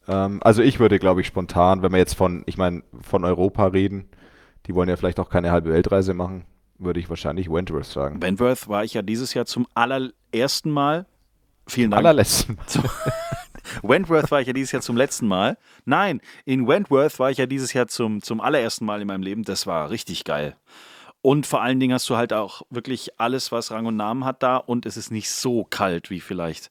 Ähm, 0.07 0.39
also 0.43 0.61
ich 0.61 0.79
würde, 0.79 0.99
glaube 0.99 1.21
ich, 1.21 1.27
spontan, 1.27 1.81
wenn 1.81 1.91
wir 1.91 1.99
jetzt 1.99 2.15
von, 2.15 2.43
ich 2.45 2.57
meine, 2.57 2.83
von 3.01 3.23
Europa 3.23 3.67
reden, 3.67 4.09
die 4.65 4.75
wollen 4.75 4.89
ja 4.89 4.95
vielleicht 4.95 5.19
auch 5.19 5.29
keine 5.29 5.51
halbe 5.51 5.71
Weltreise 5.71 6.13
machen, 6.13 6.45
würde 6.77 6.99
ich 6.99 7.09
wahrscheinlich 7.09 7.49
Wentworth 7.49 7.85
sagen. 7.85 8.21
Wentworth 8.21 8.67
war 8.67 8.83
ich 8.83 8.93
ja 8.93 9.01
dieses 9.01 9.33
Jahr 9.33 9.45
zum 9.45 9.67
allerersten 9.73 10.71
Mal. 10.71 11.05
Vielen 11.67 11.91
Dank. 11.91 11.99
Allerletzten. 11.99 12.57
Wentworth 13.81 14.29
war 14.31 14.41
ich 14.41 14.47
ja 14.47 14.53
dieses 14.53 14.71
Jahr 14.73 14.81
zum 14.81 14.97
letzten 14.97 15.27
Mal. 15.27 15.57
Nein, 15.85 16.21
in 16.45 16.67
Wentworth 16.67 17.19
war 17.19 17.31
ich 17.31 17.37
ja 17.37 17.45
dieses 17.45 17.71
Jahr 17.73 17.87
zum, 17.87 18.21
zum 18.21 18.41
allerersten 18.41 18.85
Mal 18.85 19.01
in 19.01 19.07
meinem 19.07 19.23
Leben. 19.23 19.43
Das 19.43 19.65
war 19.65 19.89
richtig 19.89 20.25
geil. 20.25 20.55
Und 21.21 21.45
vor 21.45 21.61
allen 21.61 21.79
Dingen 21.79 21.93
hast 21.93 22.09
du 22.09 22.17
halt 22.17 22.33
auch 22.33 22.63
wirklich 22.69 23.17
alles, 23.17 23.53
was 23.53 23.71
Rang 23.71 23.85
und 23.85 23.95
Namen 23.95 24.25
hat 24.25 24.43
da 24.43 24.57
und 24.57 24.85
es 24.85 24.97
ist 24.97 25.09
nicht 25.09 25.29
so 25.29 25.63
kalt 25.63 26.09
wie 26.09 26.19
vielleicht 26.19 26.69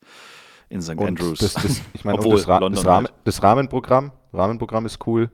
in 0.73 0.83
St. 0.83 0.91
Und 0.97 1.07
Andrews. 1.07 1.39
das, 1.39 1.55
das, 1.55 1.83
ich 1.93 2.05
meine, 2.05 2.19
Obwohl, 2.19 2.37
das, 2.37 2.49
Ra 2.49 2.59
London 2.59 2.75
das, 2.83 2.87
Rahmen, 2.87 3.07
halt. 3.07 3.17
das 3.25 3.43
Rahmenprogramm, 3.43 4.13
Rahmenprogramm 4.33 4.87
ist 4.87 5.07
cool. 5.07 5.31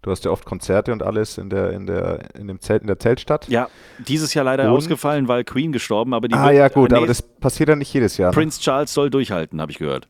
Du 0.00 0.12
hast 0.12 0.24
ja 0.24 0.30
oft 0.30 0.44
Konzerte 0.44 0.92
und 0.92 1.02
alles 1.02 1.38
in 1.38 1.50
der, 1.50 1.72
in 1.72 1.86
der, 1.86 2.34
in 2.36 2.46
dem 2.46 2.60
Zelt, 2.60 2.82
in 2.82 2.86
der 2.86 3.00
Zeltstadt. 3.00 3.48
Ja, 3.48 3.68
dieses 3.98 4.32
Jahr 4.32 4.44
leider 4.44 4.64
Und? 4.70 4.76
ausgefallen, 4.76 5.26
weil 5.26 5.42
Queen 5.42 5.72
gestorben, 5.72 6.14
aber 6.14 6.28
die 6.28 6.34
ah 6.34 6.52
ja, 6.52 6.68
gut, 6.68 6.92
nee, 6.92 6.96
aber 6.96 7.06
das 7.06 7.20
passiert 7.20 7.68
ja 7.68 7.76
nicht 7.76 7.92
jedes 7.92 8.16
Jahr. 8.16 8.30
Ne? 8.30 8.34
Prince 8.34 8.60
Charles 8.60 8.94
soll 8.94 9.10
durchhalten, 9.10 9.60
habe 9.60 9.72
ich 9.72 9.78
gehört. 9.78 10.08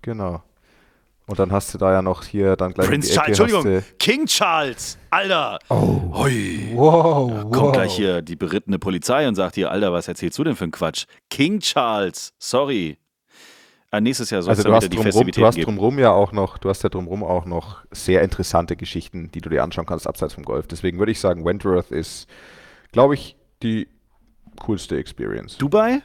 Genau. 0.00 0.42
Und 1.28 1.38
dann 1.40 1.50
hast 1.50 1.74
du 1.74 1.78
da 1.78 1.92
ja 1.92 2.02
noch 2.02 2.22
hier 2.24 2.56
dann 2.56 2.72
gleich 2.72 2.86
Prince 2.86 3.12
Charles, 3.12 3.38
Entschuldigung, 3.38 3.82
King 3.98 4.26
Charles, 4.26 4.96
Alter. 5.10 5.58
Oh. 5.68 6.00
Hui. 6.14 6.70
wow, 6.72 7.30
Kommt 7.50 7.54
wow. 7.56 7.72
gleich 7.72 7.96
hier 7.96 8.22
die 8.22 8.36
berittene 8.36 8.78
Polizei 8.78 9.26
und 9.26 9.34
sagt 9.34 9.56
hier, 9.56 9.70
Alter, 9.70 9.92
was 9.92 10.06
erzählst 10.06 10.38
du 10.38 10.44
denn 10.44 10.54
für 10.54 10.64
einen 10.64 10.72
Quatsch? 10.72 11.06
King 11.28 11.58
Charles, 11.58 12.32
sorry. 12.38 12.96
Ah, 13.96 14.00
nächstes 14.00 14.28
Jahr 14.28 14.42
soll 14.42 14.52
es 14.52 14.58
Also 14.58 14.64
du 14.64 14.68
wieder 14.68 14.76
hast, 14.76 14.84
die 14.84 14.88
drumrum, 14.90 15.04
Festivitäten 15.04 15.40
du 15.40 15.46
hast 15.46 15.64
drumrum 15.64 15.98
ja 15.98 16.10
auch 16.12 16.32
noch, 16.32 16.58
du 16.58 16.68
hast 16.68 16.82
ja 16.82 16.90
drumrum 16.90 17.24
auch 17.24 17.46
noch 17.46 17.84
sehr 17.90 18.22
interessante 18.22 18.76
Geschichten, 18.76 19.30
die 19.32 19.40
du 19.40 19.48
dir 19.48 19.62
anschauen 19.62 19.86
kannst, 19.86 20.06
abseits 20.06 20.34
vom 20.34 20.44
Golf. 20.44 20.66
Deswegen 20.66 20.98
würde 20.98 21.12
ich 21.12 21.20
sagen, 21.20 21.44
Wentworth 21.46 21.90
ist, 21.90 22.28
glaube 22.92 23.14
ich, 23.14 23.36
die 23.62 23.88
coolste 24.60 24.98
Experience. 24.98 25.56
Dubai? 25.56 26.02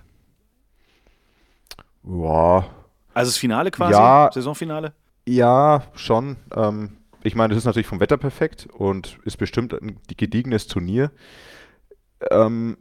Ja, 2.03 2.65
Also 3.13 3.29
das 3.29 3.37
Finale 3.37 3.71
quasi? 3.71 3.93
Ja. 3.93 4.29
Saisonfinale? 4.33 4.93
ja, 5.27 5.83
schon. 5.93 6.37
Ähm, 6.55 6.97
ich 7.23 7.35
meine, 7.35 7.53
es 7.53 7.57
ist 7.59 7.65
natürlich 7.65 7.87
vom 7.87 7.99
Wetter 7.99 8.17
perfekt 8.17 8.67
und 8.71 9.19
ist 9.25 9.37
bestimmt 9.37 9.73
ein 9.73 9.99
gediegenes 10.17 10.67
Turnier. 10.67 11.11
Ähm, 12.31 12.77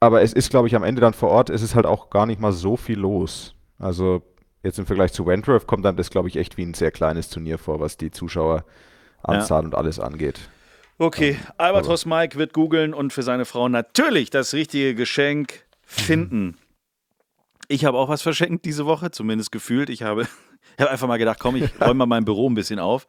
aber 0.00 0.22
es 0.22 0.32
ist, 0.32 0.48
glaube 0.50 0.66
ich, 0.66 0.74
am 0.74 0.82
Ende 0.82 1.02
dann 1.02 1.12
vor 1.12 1.28
Ort, 1.28 1.50
es 1.50 1.60
ist 1.62 1.74
halt 1.74 1.84
auch 1.86 2.08
gar 2.08 2.24
nicht 2.24 2.40
mal 2.40 2.52
so 2.52 2.76
viel 2.76 2.98
los. 2.98 3.54
Also 3.78 4.22
jetzt 4.62 4.78
im 4.78 4.86
Vergleich 4.86 5.12
zu 5.12 5.26
Wentworth 5.26 5.66
kommt 5.66 5.84
dann 5.84 5.96
das, 5.96 6.10
glaube 6.10 6.28
ich, 6.28 6.36
echt 6.36 6.56
wie 6.56 6.62
ein 6.64 6.74
sehr 6.74 6.90
kleines 6.90 7.28
Turnier 7.28 7.58
vor, 7.58 7.80
was 7.80 7.96
die 7.96 8.10
Zuschaueranzahl 8.10 9.64
und 9.64 9.74
alles 9.74 9.98
angeht. 9.98 10.40
Okay, 10.98 11.38
Albatros 11.56 12.04
Mike 12.04 12.36
wird 12.36 12.52
googeln 12.52 12.92
und 12.92 13.12
für 13.12 13.22
seine 13.22 13.46
Frau 13.46 13.68
natürlich 13.68 14.28
das 14.28 14.52
richtige 14.52 14.94
Geschenk 14.94 15.64
finden. 15.82 16.58
Ich 17.68 17.84
habe 17.86 17.96
auch 17.96 18.08
was 18.08 18.20
verschenkt 18.20 18.66
diese 18.66 18.84
Woche, 18.84 19.10
zumindest 19.10 19.50
gefühlt. 19.50 19.88
Ich 19.88 20.02
habe, 20.02 20.22
ich 20.76 20.80
habe 20.80 20.90
einfach 20.90 21.08
mal 21.08 21.16
gedacht, 21.16 21.38
komm, 21.40 21.56
ich 21.56 21.70
räume 21.80 21.94
mal 21.94 22.06
mein 22.06 22.24
Büro 22.26 22.50
ein 22.50 22.54
bisschen 22.54 22.78
auf 22.78 23.06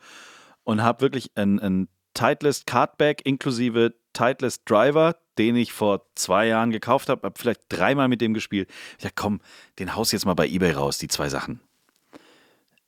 und 0.64 0.82
habe 0.82 1.02
wirklich 1.02 1.32
ein, 1.36 1.60
ein 1.60 1.90
Titleist 2.14 2.66
Cardback 2.66 3.26
inklusive 3.26 3.94
Titleist 4.13 4.63
Driver, 4.65 5.15
den 5.38 5.56
ich 5.56 5.74
vor 5.74 6.06
zwei 6.15 6.47
Jahren 6.47 6.71
gekauft 6.71 7.10
habe, 7.10 7.24
habe 7.24 7.39
vielleicht 7.39 7.62
dreimal 7.69 8.08
mit 8.08 8.21
dem 8.21 8.34
gespielt. 8.34 8.69
Ich 8.97 9.04
dachte, 9.04 9.15
komm, 9.15 9.41
den 9.80 9.95
haust 9.95 10.13
jetzt 10.13 10.26
mal 10.26 10.34
bei 10.34 10.47
eBay 10.47 10.71
raus, 10.71 10.97
die 10.97 11.08
zwei 11.08 11.30
Sachen. 11.30 11.62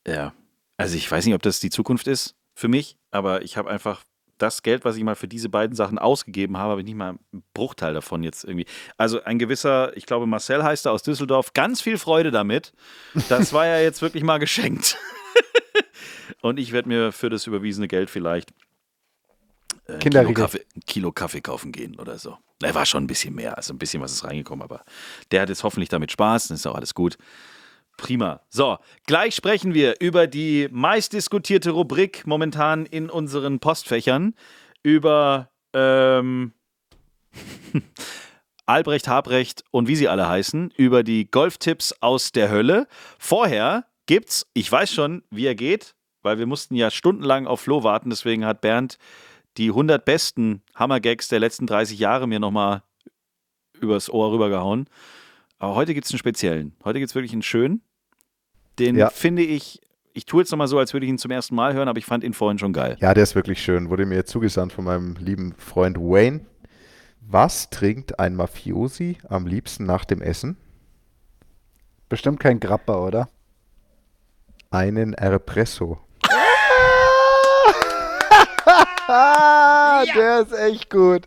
Ja, 0.05 0.33
also 0.77 0.95
ich 0.95 1.09
weiß 1.09 1.25
nicht, 1.25 1.35
ob 1.35 1.41
das 1.41 1.59
die 1.59 1.69
Zukunft 1.69 2.07
ist 2.07 2.35
für 2.55 2.67
mich, 2.67 2.97
aber 3.11 3.41
ich 3.41 3.57
habe 3.57 3.69
einfach 3.69 4.03
das 4.37 4.63
Geld, 4.63 4.83
was 4.83 4.97
ich 4.97 5.03
mal 5.03 5.15
für 5.15 5.27
diese 5.27 5.49
beiden 5.49 5.75
Sachen 5.75 5.97
ausgegeben 5.97 6.57
habe, 6.57 6.71
habe 6.71 6.81
ich 6.81 6.85
nicht 6.85 6.97
mal 6.97 7.17
einen 7.31 7.43
Bruchteil 7.53 7.93
davon 7.93 8.23
jetzt 8.23 8.43
irgendwie. 8.43 8.65
Also 8.97 9.23
ein 9.23 9.39
gewisser, 9.39 9.95
ich 9.95 10.05
glaube 10.05 10.27
Marcel 10.27 10.63
heißt 10.63 10.85
er 10.85 10.91
aus 10.91 11.03
Düsseldorf, 11.03 11.53
ganz 11.53 11.81
viel 11.81 11.97
Freude 11.97 12.31
damit. 12.31 12.73
Das 13.29 13.53
war 13.53 13.65
ja 13.65 13.79
jetzt 13.79 14.01
wirklich 14.01 14.23
mal 14.23 14.39
geschenkt. 14.39 14.97
Und 16.41 16.59
ich 16.59 16.73
werde 16.73 16.89
mir 16.89 17.11
für 17.11 17.29
das 17.29 17.47
überwiesene 17.47 17.87
Geld 17.87 18.09
vielleicht 18.09 18.53
äh, 19.87 19.97
Kilo. 19.97 20.33
Kaffee, 20.33 20.65
Kilo 20.85 21.11
Kaffee 21.11 21.41
kaufen 21.41 21.71
gehen 21.71 21.99
oder 21.99 22.17
so. 22.17 22.37
Er 22.61 22.75
war 22.75 22.85
schon 22.85 23.03
ein 23.03 23.07
bisschen 23.07 23.35
mehr, 23.35 23.57
also 23.57 23.73
ein 23.73 23.77
bisschen 23.77 24.01
was 24.01 24.11
ist 24.11 24.23
reingekommen, 24.23 24.63
aber 24.63 24.83
der 25.31 25.41
hat 25.41 25.49
jetzt 25.49 25.63
hoffentlich 25.63 25.89
damit 25.89 26.11
Spaß, 26.11 26.47
dann 26.47 26.55
ist 26.55 26.65
auch 26.65 26.75
alles 26.75 26.93
gut. 26.93 27.17
Prima. 27.97 28.41
So, 28.49 28.77
gleich 29.05 29.35
sprechen 29.35 29.73
wir 29.73 29.95
über 29.99 30.27
die 30.27 30.67
meistdiskutierte 30.71 31.71
Rubrik 31.71 32.25
momentan 32.25 32.85
in 32.85 33.09
unseren 33.09 33.59
Postfächern, 33.59 34.33
über 34.81 35.49
ähm, 35.73 36.53
Albrecht, 38.65 39.07
Habrecht 39.07 39.63
und 39.71 39.87
wie 39.87 39.95
sie 39.95 40.07
alle 40.07 40.27
heißen, 40.27 40.71
über 40.75 41.03
die 41.03 41.29
Golftipps 41.29 41.95
aus 42.01 42.31
der 42.31 42.49
Hölle. 42.49 42.87
Vorher 43.19 43.85
gibt's, 44.05 44.47
ich 44.53 44.71
weiß 44.71 44.91
schon, 44.91 45.23
wie 45.29 45.45
er 45.45 45.55
geht, 45.55 45.95
weil 46.21 46.39
wir 46.39 46.45
mussten 46.45 46.75
ja 46.75 46.89
stundenlang 46.89 47.45
auf 47.45 47.61
Flo 47.61 47.83
warten, 47.83 48.09
deswegen 48.09 48.45
hat 48.45 48.61
Bernd 48.61 48.97
die 49.57 49.69
100 49.69 50.03
besten 50.05 50.61
Hammergags 50.75 51.27
der 51.27 51.39
letzten 51.39 51.67
30 51.67 51.99
Jahre 51.99 52.27
mir 52.27 52.39
nochmal 52.39 52.83
übers 53.79 54.09
Ohr 54.09 54.31
rübergehauen. 54.31 54.87
Aber 55.59 55.75
heute 55.75 55.93
gibt 55.93 56.05
es 56.05 56.11
einen 56.11 56.19
speziellen. 56.19 56.75
Heute 56.83 56.99
gibt 56.99 57.09
es 57.09 57.15
wirklich 57.15 57.33
einen 57.33 57.41
schönen. 57.43 57.81
Den 58.79 58.95
Ja. 58.95 59.09
finde 59.09 59.43
ich, 59.43 59.79
ich 60.13 60.25
tue 60.25 60.41
jetzt 60.41 60.51
nochmal 60.51 60.67
so, 60.67 60.79
als 60.79 60.93
würde 60.93 61.05
ich 61.05 61.09
ihn 61.09 61.17
zum 61.17 61.31
ersten 61.31 61.55
Mal 61.55 61.73
hören, 61.73 61.87
aber 61.87 61.99
ich 61.99 62.05
fand 62.05 62.23
ihn 62.23 62.33
vorhin 62.33 62.59
schon 62.59 62.73
geil. 62.73 62.97
Ja, 62.99 63.13
der 63.13 63.23
ist 63.23 63.35
wirklich 63.35 63.61
schön. 63.61 63.89
Wurde 63.89 64.05
mir 64.05 64.25
zugesandt 64.25 64.73
von 64.73 64.85
meinem 64.85 65.15
lieben 65.15 65.53
Freund 65.57 65.97
Wayne. 65.97 66.45
Was 67.21 67.69
trinkt 67.69 68.19
ein 68.19 68.35
Mafiosi 68.35 69.17
am 69.29 69.45
liebsten 69.47 69.85
nach 69.85 70.05
dem 70.05 70.21
Essen? 70.21 70.57
Bestimmt 72.09 72.39
kein 72.39 72.59
Grappa, 72.59 72.95
oder? 72.99 73.29
Einen 74.71 75.13
Erpresso. 75.13 75.99
Ah, 79.07 80.03
der 80.15 80.41
ist 80.41 80.53
echt 80.53 80.89
gut. 80.89 81.23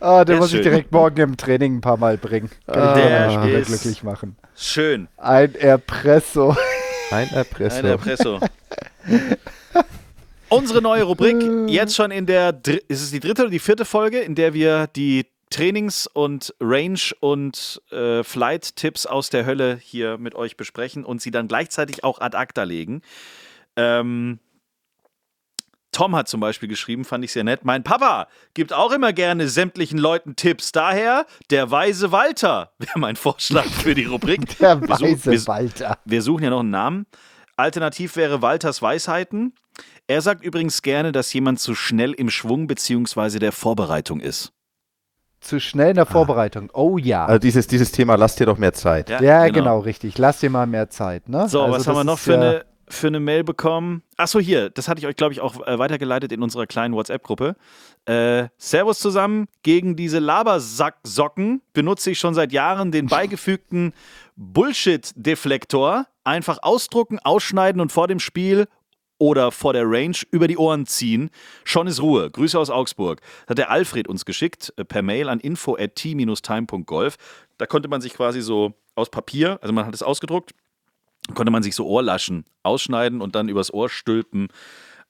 Ah, 0.00 0.24
den 0.24 0.32
Der 0.34 0.36
muss 0.38 0.48
ich 0.48 0.54
schön. 0.56 0.62
direkt 0.64 0.92
morgen 0.92 1.20
im 1.20 1.36
Training 1.36 1.76
ein 1.76 1.80
paar 1.80 1.96
Mal 1.96 2.16
bringen. 2.18 2.50
Kann 2.66 2.96
ich 2.98 3.04
Der 3.04 3.30
Spieler 3.30 3.58
ist- 3.58 3.66
glücklich 3.68 4.02
machen. 4.02 4.36
Schön. 4.56 5.08
Ein 5.16 5.54
Erpresso. 5.54 6.56
Ein 7.10 7.28
Erpresso. 7.30 7.76
Ein 7.78 7.84
Erpresso. 7.86 8.40
Unsere 10.48 10.82
neue 10.82 11.02
Rubrik, 11.04 11.36
jetzt 11.68 11.96
schon 11.96 12.10
in 12.10 12.26
der, 12.26 12.56
ist 12.88 13.02
es 13.02 13.10
die 13.10 13.18
dritte 13.20 13.42
oder 13.42 13.50
die 13.50 13.58
vierte 13.58 13.84
Folge, 13.84 14.20
in 14.20 14.34
der 14.34 14.54
wir 14.54 14.86
die 14.88 15.26
Trainings- 15.50 16.06
und 16.06 16.54
Range- 16.60 17.12
und 17.20 17.80
äh, 17.90 18.22
Flight-Tipps 18.22 19.06
aus 19.06 19.30
der 19.30 19.46
Hölle 19.46 19.78
hier 19.80 20.16
mit 20.18 20.34
euch 20.34 20.56
besprechen 20.56 21.04
und 21.04 21.20
sie 21.22 21.30
dann 21.30 21.48
gleichzeitig 21.48 22.04
auch 22.04 22.20
ad 22.20 22.36
acta 22.36 22.62
legen. 22.64 23.02
Ähm, 23.76 24.38
Tom 25.94 26.14
hat 26.14 26.28
zum 26.28 26.40
Beispiel 26.40 26.68
geschrieben, 26.68 27.04
fand 27.04 27.24
ich 27.24 27.32
sehr 27.32 27.44
nett. 27.44 27.64
Mein 27.64 27.82
Papa 27.84 28.28
gibt 28.52 28.72
auch 28.72 28.92
immer 28.92 29.12
gerne 29.12 29.48
sämtlichen 29.48 29.98
Leuten 29.98 30.36
Tipps. 30.36 30.72
Daher 30.72 31.24
der 31.50 31.70
weise 31.70 32.12
Walter 32.12 32.72
wäre 32.78 32.98
mein 32.98 33.16
Vorschlag 33.16 33.64
für 33.64 33.94
die 33.94 34.04
Rubrik. 34.04 34.58
Der 34.58 34.80
Wir 34.80 34.96
suchen- 34.96 35.12
weise 35.26 35.30
wir- 35.30 35.46
Walter. 35.46 35.98
wir 36.04 36.20
suchen 36.22 36.44
ja 36.44 36.50
noch 36.50 36.60
einen 36.60 36.70
Namen. 36.70 37.06
Alternativ 37.56 38.16
wäre 38.16 38.42
Walters 38.42 38.82
Weisheiten. 38.82 39.54
Er 40.06 40.20
sagt 40.20 40.44
übrigens 40.44 40.82
gerne, 40.82 41.12
dass 41.12 41.32
jemand 41.32 41.60
zu 41.60 41.74
schnell 41.74 42.12
im 42.12 42.28
Schwung 42.28 42.66
bzw. 42.66 43.38
der 43.38 43.52
Vorbereitung 43.52 44.20
ist. 44.20 44.52
zu 45.40 45.60
schnell 45.60 45.90
in 45.90 45.96
der 45.96 46.06
Vorbereitung. 46.06 46.70
Oh 46.74 46.98
ja. 46.98 47.26
Also 47.26 47.38
dieses, 47.38 47.66
dieses 47.66 47.92
Thema, 47.92 48.16
lass 48.16 48.34
dir 48.36 48.46
doch 48.46 48.58
mehr 48.58 48.72
Zeit. 48.72 49.08
Ja, 49.10 49.20
ja, 49.22 49.48
genau. 49.48 49.78
richtig. 49.80 50.18
Lass 50.18 50.40
dir 50.40 50.50
mal 50.50 50.66
mehr 50.66 50.88
Zeit. 50.90 51.28
Ne? 51.28 51.48
So, 51.48 51.62
Also 51.62 51.76
was 51.76 51.86
haben 51.86 51.96
wir 51.96 52.04
noch 52.04 52.18
für, 52.18 52.32
ja- 52.32 52.40
eine, 52.40 52.64
für 52.88 53.08
eine 53.08 53.20
Mail 53.20 53.44
bekommen? 53.44 54.02
Achso, 54.16 54.38
hier, 54.38 54.70
das 54.70 54.88
hatte 54.88 55.00
ich 55.00 55.06
euch, 55.06 55.16
glaube 55.16 55.32
ich, 55.32 55.40
auch 55.40 55.66
äh, 55.66 55.78
weitergeleitet 55.78 56.32
in 56.32 56.42
unserer 56.42 56.66
kleinen 56.66 56.94
WhatsApp-Gruppe. 56.94 57.56
Äh, 58.06 58.48
Servus 58.58 58.98
zusammen. 58.98 59.46
Gegen 59.62 59.96
diese 59.96 60.18
Labersacksocken 60.18 61.62
benutze 61.72 62.10
ich 62.10 62.18
schon 62.18 62.34
seit 62.34 62.52
Jahren 62.52 62.92
den 62.92 63.06
beigefügten 63.06 63.92
Bullshit-Deflektor. 64.36 66.06
Einfach 66.24 66.58
ausdrucken, 66.62 67.18
ausschneiden 67.18 67.80
und 67.80 67.92
vor 67.92 68.08
dem 68.08 68.20
Spiel 68.20 68.66
oder 69.18 69.52
vor 69.52 69.72
der 69.72 69.84
Range 69.86 70.16
über 70.30 70.48
die 70.48 70.58
Ohren 70.58 70.86
ziehen. 70.86 71.30
Schon 71.64 71.86
ist 71.86 72.02
Ruhe. 72.02 72.30
Grüße 72.30 72.58
aus 72.58 72.70
Augsburg. 72.70 73.20
Das 73.42 73.50
hat 73.50 73.58
der 73.58 73.70
Alfred 73.70 74.08
uns 74.08 74.24
geschickt 74.24 74.72
äh, 74.76 74.84
per 74.84 75.02
Mail 75.02 75.28
an 75.28 75.40
info 75.40 75.76
at 75.76 75.94
t-time.golf. 75.96 77.16
Da 77.58 77.66
konnte 77.66 77.88
man 77.88 78.00
sich 78.00 78.14
quasi 78.14 78.40
so 78.40 78.74
aus 78.94 79.10
Papier, 79.10 79.58
also 79.60 79.72
man 79.72 79.86
hat 79.86 79.94
es 79.94 80.02
ausgedruckt, 80.02 80.52
konnte 81.32 81.50
man 81.50 81.62
sich 81.62 81.74
so 81.74 81.86
Ohrlaschen 81.86 82.44
ausschneiden 82.62 83.20
und 83.22 83.34
dann 83.34 83.48
übers 83.48 83.72
Ohr 83.72 83.88
stülpen 83.88 84.48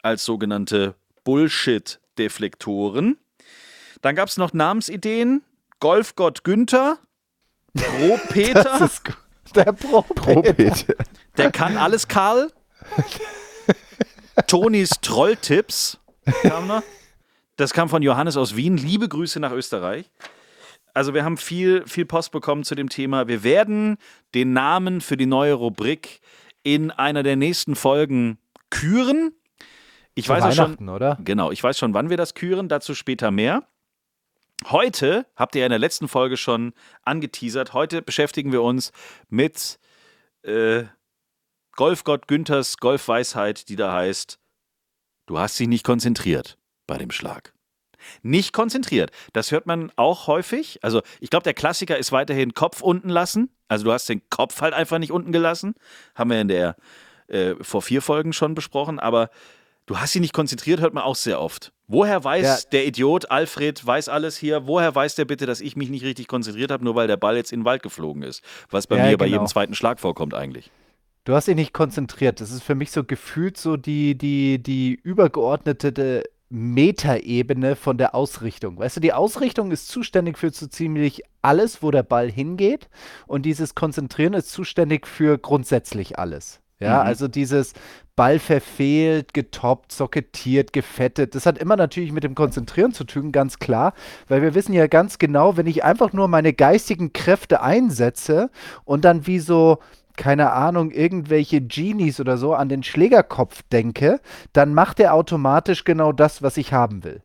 als 0.02 0.24
sogenannte 0.24 0.94
Bullshit-Deflektoren. 1.24 3.18
Dann 4.02 4.14
gab 4.14 4.28
es 4.28 4.36
noch 4.36 4.52
Namensideen. 4.52 5.42
Golfgott 5.80 6.44
Günther, 6.44 6.98
Pro 7.74 8.18
Peter, 8.28 8.62
Das 8.62 8.80
ist 8.80 9.04
gut. 9.04 9.16
Der 9.54 9.72
Pro. 9.72 10.02
Probet. 10.02 10.86
der 11.36 11.50
kann 11.50 11.76
alles 11.76 12.08
Karl. 12.08 12.50
Tonis 14.46 14.90
Trolltipps 15.02 15.98
kam 16.42 16.66
noch. 16.66 16.82
Das 17.56 17.72
kam 17.72 17.88
von 17.88 18.02
Johannes 18.02 18.36
aus 18.36 18.56
Wien. 18.56 18.76
Liebe 18.76 19.08
Grüße 19.08 19.38
nach 19.40 19.52
Österreich. 19.52 20.10
Also 20.94 21.12
wir 21.12 21.24
haben 21.24 21.36
viel, 21.36 21.86
viel 21.86 22.06
Post 22.06 22.30
bekommen 22.30 22.62
zu 22.62 22.76
dem 22.76 22.88
Thema. 22.88 23.26
Wir 23.26 23.42
werden 23.42 23.98
den 24.34 24.52
Namen 24.52 25.00
für 25.00 25.16
die 25.16 25.26
neue 25.26 25.54
Rubrik 25.54 26.20
in 26.62 26.92
einer 26.92 27.22
der 27.22 27.36
nächsten 27.36 27.74
Folgen 27.74 28.38
küren. 28.70 29.32
Ich 30.14 30.26
Zu 30.26 30.32
weiß 30.32 30.44
auch 30.44 30.52
schon, 30.52 30.64
Weihnachten, 30.64 30.88
oder? 30.88 31.18
Genau, 31.22 31.50
ich 31.50 31.62
weiß 31.62 31.78
schon, 31.78 31.94
wann 31.94 32.10
wir 32.10 32.16
das 32.16 32.34
küren, 32.34 32.68
dazu 32.68 32.94
später 32.94 33.32
mehr. 33.32 33.66
Heute, 34.66 35.26
habt 35.36 35.56
ihr 35.56 35.60
ja 35.60 35.66
in 35.66 35.70
der 35.70 35.78
letzten 35.78 36.08
Folge 36.08 36.36
schon 36.36 36.72
angeteasert, 37.02 37.74
heute 37.74 38.00
beschäftigen 38.00 38.52
wir 38.52 38.62
uns 38.62 38.92
mit 39.28 39.78
äh, 40.42 40.84
Golfgott 41.72 42.28
Günthers 42.28 42.78
Golfweisheit, 42.78 43.68
die 43.68 43.76
da 43.76 43.92
heißt, 43.92 44.38
du 45.26 45.38
hast 45.38 45.58
dich 45.58 45.68
nicht 45.68 45.84
konzentriert 45.84 46.56
bei 46.86 46.98
dem 46.98 47.10
Schlag. 47.10 47.53
Nicht 48.22 48.52
konzentriert. 48.52 49.10
Das 49.32 49.50
hört 49.52 49.66
man 49.66 49.90
auch 49.96 50.26
häufig. 50.26 50.78
Also 50.82 51.02
ich 51.20 51.30
glaube, 51.30 51.44
der 51.44 51.54
Klassiker 51.54 51.96
ist 51.98 52.12
weiterhin 52.12 52.54
Kopf 52.54 52.80
unten 52.80 53.08
lassen. 53.08 53.50
Also 53.68 53.84
du 53.84 53.92
hast 53.92 54.08
den 54.08 54.22
Kopf 54.30 54.60
halt 54.60 54.74
einfach 54.74 54.98
nicht 54.98 55.12
unten 55.12 55.32
gelassen. 55.32 55.74
Haben 56.14 56.30
wir 56.30 56.40
in 56.40 56.48
der 56.48 56.76
äh, 57.28 57.54
vor 57.60 57.82
vier 57.82 58.02
Folgen 58.02 58.32
schon 58.32 58.54
besprochen. 58.54 58.98
Aber 58.98 59.30
du 59.86 59.98
hast 59.98 60.14
dich 60.14 60.20
nicht 60.20 60.32
konzentriert, 60.34 60.80
hört 60.80 60.94
man 60.94 61.02
auch 61.04 61.16
sehr 61.16 61.40
oft. 61.40 61.72
Woher 61.86 62.24
weiß 62.24 62.42
Ja. 62.64 62.70
der 62.72 62.86
Idiot 62.86 63.30
Alfred, 63.30 63.84
weiß 63.86 64.08
alles 64.08 64.36
hier, 64.38 64.66
woher 64.66 64.94
weiß 64.94 65.16
der 65.16 65.26
bitte, 65.26 65.44
dass 65.44 65.60
ich 65.60 65.76
mich 65.76 65.90
nicht 65.90 66.02
richtig 66.04 66.28
konzentriert 66.28 66.70
habe, 66.70 66.82
nur 66.82 66.94
weil 66.94 67.06
der 67.06 67.18
Ball 67.18 67.36
jetzt 67.36 67.52
in 67.52 67.60
den 67.60 67.64
Wald 67.66 67.82
geflogen 67.82 68.22
ist? 68.22 68.42
Was 68.70 68.86
bei 68.86 68.96
Ja, 68.96 69.04
mir 69.06 69.18
bei 69.18 69.26
genau. 69.26 69.36
jedem 69.40 69.46
zweiten 69.48 69.74
Schlag 69.74 70.00
vorkommt 70.00 70.32
eigentlich. 70.34 70.70
Du 71.24 71.34
hast 71.34 71.48
dich 71.48 71.56
nicht 71.56 71.72
konzentriert. 71.72 72.40
Das 72.40 72.50
ist 72.50 72.62
für 72.62 72.74
mich 72.74 72.90
so 72.90 73.02
gefühlt 73.04 73.56
so 73.56 73.76
die, 73.78 74.14
die, 74.16 74.62
die 74.62 74.92
übergeordnete 75.02 76.24
Metaebene 76.50 77.76
von 77.76 77.98
der 77.98 78.14
Ausrichtung. 78.14 78.78
Weißt 78.78 78.96
du, 78.96 79.00
die 79.00 79.12
Ausrichtung 79.12 79.70
ist 79.70 79.88
zuständig 79.88 80.38
für 80.38 80.50
so 80.50 80.66
ziemlich 80.66 81.22
alles, 81.42 81.82
wo 81.82 81.90
der 81.90 82.02
Ball 82.02 82.30
hingeht. 82.30 82.88
Und 83.26 83.42
dieses 83.46 83.74
Konzentrieren 83.74 84.34
ist 84.34 84.50
zuständig 84.50 85.06
für 85.06 85.38
grundsätzlich 85.38 86.18
alles. 86.18 86.60
Ja, 86.80 87.00
Mhm. 87.00 87.06
also 87.06 87.28
dieses 87.28 87.72
Ball 88.16 88.38
verfehlt, 88.38 89.32
getoppt, 89.32 89.92
socketiert, 89.92 90.72
gefettet. 90.72 91.34
Das 91.34 91.46
hat 91.46 91.58
immer 91.58 91.76
natürlich 91.76 92.12
mit 92.12 92.24
dem 92.24 92.34
Konzentrieren 92.34 92.92
zu 92.92 93.04
tun, 93.04 93.32
ganz 93.32 93.58
klar, 93.58 93.94
weil 94.28 94.42
wir 94.42 94.54
wissen 94.54 94.72
ja 94.72 94.86
ganz 94.86 95.18
genau, 95.18 95.56
wenn 95.56 95.66
ich 95.66 95.84
einfach 95.84 96.12
nur 96.12 96.28
meine 96.28 96.52
geistigen 96.52 97.12
Kräfte 97.12 97.62
einsetze 97.62 98.50
und 98.84 99.04
dann 99.04 99.26
wie 99.26 99.38
so, 99.38 99.78
keine 100.16 100.52
Ahnung, 100.52 100.90
irgendwelche 100.90 101.60
Genies 101.60 102.20
oder 102.20 102.38
so 102.38 102.54
an 102.54 102.68
den 102.68 102.82
Schlägerkopf 102.82 103.62
denke, 103.72 104.20
dann 104.52 104.74
macht 104.74 105.00
er 105.00 105.14
automatisch 105.14 105.84
genau 105.84 106.12
das, 106.12 106.42
was 106.42 106.56
ich 106.56 106.72
haben 106.72 107.04
will. 107.04 107.22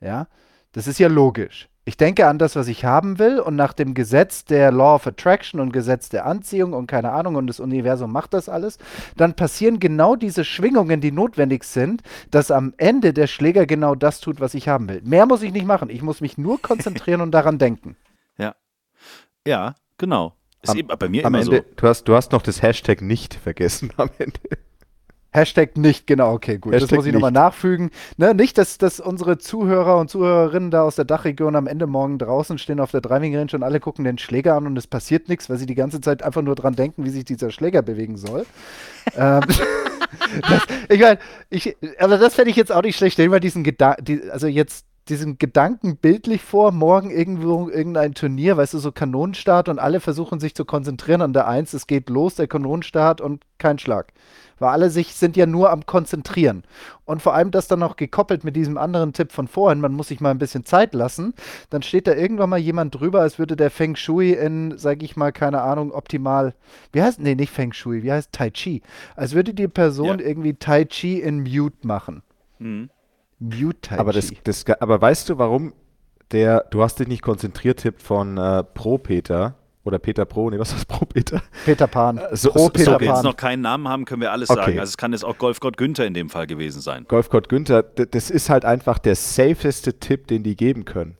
Ja, 0.00 0.26
das 0.72 0.86
ist 0.86 0.98
ja 0.98 1.08
logisch. 1.08 1.68
Ich 1.88 1.96
denke 1.96 2.26
an 2.26 2.40
das, 2.40 2.56
was 2.56 2.66
ich 2.66 2.84
haben 2.84 3.20
will 3.20 3.38
und 3.38 3.54
nach 3.54 3.72
dem 3.72 3.94
Gesetz 3.94 4.44
der 4.44 4.72
Law 4.72 4.96
of 4.96 5.06
Attraction 5.06 5.60
und 5.60 5.72
Gesetz 5.72 6.08
der 6.08 6.26
Anziehung 6.26 6.72
und 6.72 6.88
keine 6.88 7.12
Ahnung 7.12 7.36
und 7.36 7.46
das 7.46 7.60
Universum 7.60 8.10
macht 8.10 8.34
das 8.34 8.48
alles, 8.48 8.78
dann 9.16 9.34
passieren 9.34 9.78
genau 9.78 10.16
diese 10.16 10.44
Schwingungen, 10.44 11.00
die 11.00 11.12
notwendig 11.12 11.62
sind, 11.62 12.02
dass 12.32 12.50
am 12.50 12.74
Ende 12.76 13.12
der 13.12 13.28
Schläger 13.28 13.66
genau 13.66 13.94
das 13.94 14.18
tut, 14.18 14.40
was 14.40 14.54
ich 14.54 14.68
haben 14.68 14.88
will. 14.88 15.00
Mehr 15.04 15.26
muss 15.26 15.42
ich 15.42 15.52
nicht 15.52 15.64
machen. 15.64 15.88
Ich 15.88 16.02
muss 16.02 16.20
mich 16.20 16.36
nur 16.36 16.60
konzentrieren 16.60 17.20
und 17.20 17.30
daran 17.30 17.58
denken. 17.58 17.96
Ja. 18.38 18.54
Ja, 19.46 19.76
genau. 19.96 20.35
Ist 20.62 20.70
Am- 20.70 20.76
eben 20.78 20.88
bei 20.88 21.08
mir 21.08 21.24
Am 21.24 21.34
immer 21.34 21.44
Ende, 21.44 21.56
so. 21.58 21.74
du, 21.76 21.88
hast, 21.88 22.04
du 22.04 22.14
hast 22.14 22.32
noch 22.32 22.42
das 22.42 22.62
Hashtag 22.62 23.02
nicht 23.02 23.34
vergessen 23.34 23.92
am 23.96 24.10
Ende. 24.18 24.40
Hashtag 25.32 25.76
nicht, 25.76 26.06
genau, 26.06 26.32
okay, 26.32 26.56
gut. 26.56 26.72
das 26.72 26.82
Hashtag 26.82 26.96
muss 26.96 27.06
ich 27.06 27.12
nochmal 27.12 27.30
nachfügen. 27.30 27.90
Ne, 28.16 28.34
nicht, 28.34 28.56
dass, 28.56 28.78
dass 28.78 29.00
unsere 29.00 29.36
Zuhörer 29.36 29.98
und 29.98 30.08
Zuhörerinnen 30.08 30.70
da 30.70 30.82
aus 30.82 30.96
der 30.96 31.04
Dachregion 31.04 31.56
am 31.56 31.66
Ende 31.66 31.86
morgen 31.86 32.18
draußen 32.18 32.56
stehen 32.56 32.80
auf 32.80 32.90
der 32.90 33.02
Driving 33.02 33.36
Range 33.36 33.50
und 33.52 33.62
alle 33.62 33.78
gucken 33.78 34.06
den 34.06 34.16
Schläger 34.16 34.54
an 34.54 34.66
und 34.66 34.78
es 34.78 34.86
passiert 34.86 35.28
nichts, 35.28 35.50
weil 35.50 35.58
sie 35.58 35.66
die 35.66 35.74
ganze 35.74 36.00
Zeit 36.00 36.22
einfach 36.22 36.40
nur 36.40 36.54
dran 36.54 36.74
denken, 36.74 37.04
wie 37.04 37.10
sich 37.10 37.26
dieser 37.26 37.50
Schläger 37.50 37.82
bewegen 37.82 38.16
soll. 38.16 38.46
ähm, 39.16 39.42
das, 40.48 40.62
ich 40.88 41.00
meine, 41.00 41.18
ich, 41.50 41.76
also 41.98 42.16
das 42.16 42.34
fände 42.34 42.50
ich 42.50 42.56
jetzt 42.56 42.72
auch 42.72 42.82
nicht 42.82 42.96
schlecht. 42.96 43.18
Dir 43.18 43.28
mal 43.28 43.38
diesen 43.38 43.62
Gedanken, 43.62 44.04
die, 44.06 44.30
also 44.30 44.46
jetzt 44.46 44.86
diesen 45.08 45.38
Gedanken 45.38 45.96
bildlich 45.96 46.42
vor, 46.42 46.72
morgen 46.72 47.10
irgendwo 47.10 47.68
irgendein 47.68 48.14
Turnier, 48.14 48.56
weißt 48.56 48.74
du, 48.74 48.78
so 48.78 48.92
Kanonenstart 48.92 49.68
und 49.68 49.78
alle 49.78 50.00
versuchen 50.00 50.40
sich 50.40 50.54
zu 50.54 50.64
konzentrieren 50.64 51.22
an 51.22 51.32
der 51.32 51.46
Eins, 51.46 51.72
es 51.74 51.86
geht 51.86 52.10
los, 52.10 52.34
der 52.34 52.48
Kanonenstart 52.48 53.20
und 53.20 53.44
kein 53.58 53.78
Schlag. 53.78 54.12
Weil 54.58 54.70
alle 54.70 54.90
sich 54.90 55.14
sind 55.14 55.36
ja 55.36 55.44
nur 55.44 55.70
am 55.70 55.84
Konzentrieren. 55.84 56.64
Und 57.04 57.20
vor 57.20 57.34
allem 57.34 57.50
das 57.50 57.68
dann 57.68 57.78
noch 57.78 57.96
gekoppelt 57.96 58.42
mit 58.42 58.56
diesem 58.56 58.78
anderen 58.78 59.12
Tipp 59.12 59.30
von 59.30 59.48
vorhin, 59.48 59.80
man 59.80 59.92
muss 59.92 60.08
sich 60.08 60.20
mal 60.20 60.30
ein 60.30 60.38
bisschen 60.38 60.64
Zeit 60.64 60.94
lassen, 60.94 61.34
dann 61.70 61.82
steht 61.82 62.06
da 62.06 62.14
irgendwann 62.14 62.50
mal 62.50 62.58
jemand 62.58 62.94
drüber, 62.94 63.20
als 63.20 63.38
würde 63.38 63.54
der 63.54 63.70
Feng 63.70 63.96
Shui 63.96 64.32
in, 64.32 64.78
sag 64.78 65.02
ich 65.02 65.14
mal, 65.14 65.30
keine 65.30 65.60
Ahnung, 65.60 65.92
optimal, 65.92 66.54
wie 66.92 67.02
heißt, 67.02 67.20
nee, 67.20 67.34
nicht 67.34 67.52
Feng 67.52 67.72
Shui, 67.72 68.02
wie 68.02 68.12
heißt 68.12 68.32
Tai 68.32 68.50
Chi? 68.50 68.82
Als 69.14 69.34
würde 69.34 69.52
die 69.52 69.68
Person 69.68 70.20
Ja. 70.20 70.26
irgendwie 70.26 70.54
Tai 70.54 70.84
Chi 70.86 71.20
in 71.20 71.42
Mute 71.42 71.86
machen. 71.86 72.22
Mhm. 72.58 72.88
Mute 73.38 73.80
Tai 73.80 73.98
Aber, 73.98 74.12
das, 74.12 74.30
das, 74.44 74.64
aber 74.80 75.00
weißt 75.00 75.28
du, 75.28 75.38
warum 75.38 75.72
der 76.32 76.64
Du 76.70 76.82
hast 76.82 76.98
dich 76.98 77.06
nicht 77.08 77.22
konzentriert 77.22 77.80
Tipp 77.80 78.00
von 78.02 78.36
äh, 78.38 78.64
Pro 78.64 78.98
Peter 78.98 79.54
oder 79.84 80.00
Peter 80.00 80.24
Pro, 80.24 80.50
nee, 80.50 80.58
was 80.58 80.70
ist 80.72 80.78
das 80.78 80.84
Pro 80.86 81.04
Peter? 81.06 81.40
Peter 81.64 81.86
Pan. 81.86 82.20
so- 82.32 82.50
Pro 82.50 82.58
so- 82.64 82.68
Peter 82.70 82.92
So, 82.94 83.00
wir 83.00 83.06
jetzt 83.06 83.14
Pan. 83.16 83.24
noch 83.24 83.36
keinen 83.36 83.60
Namen 83.62 83.86
haben, 83.86 84.04
können 84.04 84.20
wir 84.22 84.32
alles 84.32 84.50
Okay. 84.50 84.60
sagen. 84.60 84.78
Also 84.80 84.90
es 84.90 84.96
kann 84.96 85.12
jetzt 85.12 85.24
auch 85.24 85.38
Golfgott 85.38 85.76
Günther 85.76 86.04
in 86.06 86.14
dem 86.14 86.28
Fall 86.28 86.46
gewesen 86.48 86.80
sein. 86.80 87.04
Golfgott 87.06 87.48
Günther, 87.48 87.84
das 87.84 88.30
ist 88.30 88.50
halt 88.50 88.64
einfach 88.64 88.98
der 88.98 89.14
safeste 89.14 90.00
Tipp, 90.00 90.26
den 90.26 90.42
die 90.42 90.56
geben 90.56 90.84
können. 90.84 91.16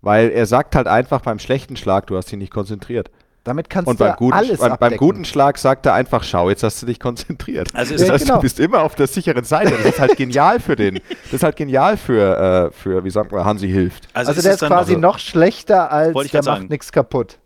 Weil 0.00 0.30
er 0.30 0.46
sagt 0.46 0.74
halt 0.74 0.88
einfach 0.88 1.20
beim 1.20 1.38
schlechten 1.38 1.76
Schlag, 1.76 2.08
du 2.08 2.16
hast 2.16 2.32
dich 2.32 2.38
nicht 2.38 2.52
konzentriert. 2.52 3.08
Damit 3.44 3.68
kannst 3.68 3.88
Und 3.88 3.98
du 3.98 4.04
beim 4.04 4.14
guten, 4.16 4.32
alles 4.34 4.60
beim, 4.60 4.76
beim 4.78 4.96
guten 4.96 5.24
Schlag 5.24 5.58
sagt 5.58 5.84
er 5.86 5.94
einfach, 5.94 6.22
schau, 6.22 6.48
jetzt 6.48 6.62
hast 6.62 6.80
du 6.80 6.86
dich 6.86 7.00
konzentriert. 7.00 7.70
Also 7.74 7.92
das 7.94 8.02
ist- 8.02 8.06
Ja, 8.08 8.14
heißt, 8.14 8.24
genau. 8.26 8.36
du 8.36 8.42
bist 8.42 8.60
immer 8.60 8.82
auf 8.82 8.94
der 8.94 9.08
sicheren 9.08 9.42
Seite. 9.44 9.72
Das 9.72 9.84
ist 9.94 10.00
halt 10.00 10.16
genial 10.16 10.60
für 10.60 10.76
den. 10.76 11.00
Das 11.24 11.32
ist 11.32 11.42
halt 11.42 11.56
genial 11.56 11.96
für, 11.96 12.70
äh, 12.70 12.70
für 12.72 13.02
wie 13.04 13.10
sagt 13.10 13.32
man, 13.32 13.44
Hansi 13.44 13.68
hilft. 13.68 14.08
Also, 14.14 14.30
ist 14.30 14.44
der 14.44 14.54
ist 14.54 14.60
quasi 14.60 14.92
also- 14.92 15.00
noch 15.00 15.18
schlechter 15.18 15.90
als 15.90 16.30
der 16.30 16.44
macht 16.44 16.70
nichts 16.70 16.92
kaputt. 16.92 17.38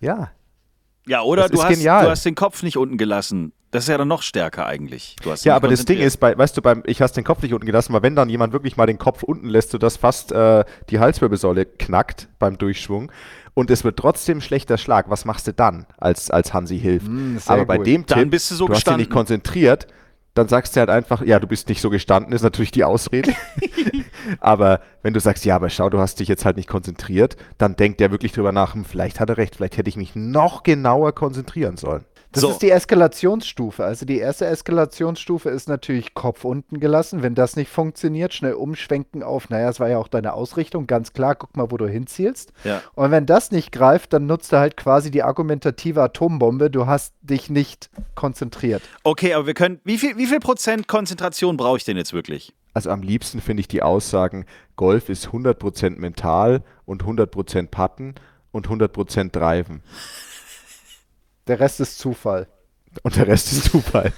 Ja. 0.00 0.30
Ja, 1.06 1.22
oder 1.22 1.48
du 1.48 1.62
hast, 1.62 1.68
genial. 1.68 2.04
du 2.04 2.10
hast 2.10 2.24
den 2.24 2.34
Kopf 2.34 2.64
nicht 2.64 2.76
unten 2.76 2.98
gelassen. 2.98 3.52
Das 3.70 3.84
ist 3.84 3.88
ja 3.88 3.98
dann 3.98 4.08
noch 4.08 4.22
stärker 4.22 4.66
eigentlich. 4.66 5.16
Du 5.22 5.30
hast 5.30 5.40
dich 5.40 5.46
Ja, 5.46 5.56
aber 5.56 5.68
das 5.68 5.84
Ding 5.84 5.98
ist, 5.98 6.16
bei, 6.18 6.36
weißt 6.36 6.56
du, 6.56 6.62
beim, 6.62 6.82
ich 6.86 7.00
hast 7.02 7.12
den 7.16 7.24
Kopf 7.24 7.42
nicht 7.42 7.52
unten 7.52 7.66
gelassen, 7.66 7.92
weil 7.92 8.02
wenn 8.02 8.16
dann 8.16 8.28
jemand 8.28 8.52
wirklich 8.52 8.76
mal 8.76 8.86
den 8.86 8.98
Kopf 8.98 9.22
unten 9.22 9.48
lässt, 9.48 9.70
sodass 9.70 9.96
fast 9.96 10.32
äh, 10.32 10.64
die 10.90 10.98
Halswirbelsäule 10.98 11.64
knackt 11.66 12.28
beim 12.38 12.58
Durchschwung 12.58 13.12
und 13.56 13.70
es 13.70 13.84
wird 13.84 13.98
trotzdem 13.98 14.42
schlechter 14.42 14.76
Schlag, 14.76 15.08
was 15.08 15.24
machst 15.24 15.46
du 15.46 15.54
dann 15.54 15.86
als, 15.96 16.30
als 16.30 16.52
Hansi 16.52 16.78
hilft? 16.78 17.08
Mm, 17.08 17.38
aber 17.46 17.64
bei 17.64 17.78
gut. 17.78 17.86
dem 17.86 18.04
Dann 18.04 18.18
Tipp, 18.20 18.30
bist 18.32 18.50
du 18.50 18.54
so 18.54 18.66
du 18.66 18.74
hast 18.74 18.86
dich 18.86 18.96
nicht 18.98 19.10
konzentriert, 19.10 19.86
dann 20.34 20.46
sagst 20.46 20.76
du 20.76 20.80
halt 20.80 20.90
einfach, 20.90 21.22
ja, 21.24 21.40
du 21.40 21.46
bist 21.46 21.70
nicht 21.70 21.80
so 21.80 21.88
gestanden, 21.88 22.34
ist 22.34 22.42
natürlich 22.42 22.70
die 22.70 22.84
Ausrede. 22.84 23.32
aber 24.40 24.82
wenn 25.02 25.14
du 25.14 25.20
sagst, 25.20 25.46
ja, 25.46 25.56
aber 25.56 25.70
schau, 25.70 25.88
du 25.88 25.98
hast 25.98 26.20
dich 26.20 26.28
jetzt 26.28 26.44
halt 26.44 26.58
nicht 26.58 26.68
konzentriert, 26.68 27.38
dann 27.56 27.76
denkt 27.76 27.98
der 28.00 28.10
wirklich 28.10 28.32
drüber 28.32 28.52
nach, 28.52 28.74
hm, 28.74 28.84
vielleicht 28.84 29.20
hat 29.20 29.30
er 29.30 29.38
recht, 29.38 29.56
vielleicht 29.56 29.78
hätte 29.78 29.88
ich 29.88 29.96
mich 29.96 30.14
noch 30.14 30.62
genauer 30.62 31.14
konzentrieren 31.14 31.78
sollen. 31.78 32.04
Das 32.36 32.42
So. 32.42 32.50
ist 32.50 32.60
die 32.60 32.70
Eskalationsstufe. 32.70 33.82
Also 33.82 34.04
die 34.04 34.18
erste 34.18 34.44
Eskalationsstufe 34.44 35.48
ist 35.48 35.70
natürlich 35.70 36.12
Kopf 36.12 36.44
unten 36.44 36.80
gelassen. 36.80 37.22
Wenn 37.22 37.34
das 37.34 37.56
nicht 37.56 37.70
funktioniert, 37.70 38.34
schnell 38.34 38.52
umschwenken 38.52 39.22
auf, 39.22 39.48
naja, 39.48 39.70
es 39.70 39.80
war 39.80 39.88
ja 39.88 39.96
auch 39.96 40.08
deine 40.08 40.34
Ausrichtung, 40.34 40.86
ganz 40.86 41.14
klar, 41.14 41.34
guck 41.34 41.56
mal, 41.56 41.70
wo 41.70 41.78
du 41.78 41.88
hinzielst. 41.88 42.52
Ja. 42.64 42.82
Und 42.94 43.10
wenn 43.10 43.24
das 43.24 43.52
nicht 43.52 43.72
greift, 43.72 44.12
dann 44.12 44.26
nutzt 44.26 44.52
du 44.52 44.58
halt 44.58 44.76
quasi 44.76 45.10
die 45.10 45.22
argumentative 45.22 46.02
Atombombe. 46.02 46.70
Du 46.70 46.86
hast 46.86 47.14
dich 47.22 47.48
nicht 47.48 47.88
konzentriert. 48.14 48.82
Okay, 49.02 49.32
aber 49.32 49.46
wir 49.46 49.54
können. 49.54 49.80
Wie 49.84 49.96
viel, 49.96 50.18
wie 50.18 50.26
viel 50.26 50.40
Prozent 50.40 50.88
Konzentration 50.88 51.56
brauche 51.56 51.78
ich 51.78 51.84
denn 51.84 51.96
jetzt 51.96 52.12
wirklich? 52.12 52.52
Also 52.74 52.90
am 52.90 53.00
liebsten 53.00 53.40
finde 53.40 53.62
ich 53.62 53.68
die 53.68 53.80
Aussagen, 53.80 54.44
Golf 54.76 55.08
ist 55.08 55.28
100% 55.28 55.98
mental 55.98 56.62
und 56.84 57.02
100% 57.04 57.68
Putten 57.68 58.14
und 58.52 58.68
100% 58.68 59.30
Driven. 59.32 59.82
Der 61.46 61.60
Rest 61.60 61.80
ist 61.80 61.98
Zufall. 61.98 62.48
Und 63.02 63.16
der 63.16 63.26
Rest 63.26 63.52
ist 63.52 63.64
Zufall. 63.64 64.12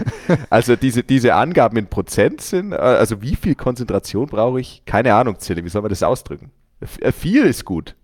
also 0.50 0.76
diese, 0.76 1.02
diese 1.02 1.34
Angaben 1.34 1.76
in 1.76 1.86
Prozent 1.86 2.40
sind, 2.40 2.72
äh, 2.72 2.76
also 2.76 3.22
wie 3.22 3.36
viel 3.36 3.54
Konzentration 3.54 4.26
brauche 4.26 4.60
ich? 4.60 4.82
Keine 4.86 5.14
Ahnung, 5.14 5.38
Zille, 5.38 5.64
wie 5.64 5.68
soll 5.68 5.82
man 5.82 5.90
das 5.90 6.02
ausdrücken? 6.02 6.50
Äh, 7.00 7.12
Viel 7.12 7.44
ist 7.44 7.64
gut, 7.64 7.94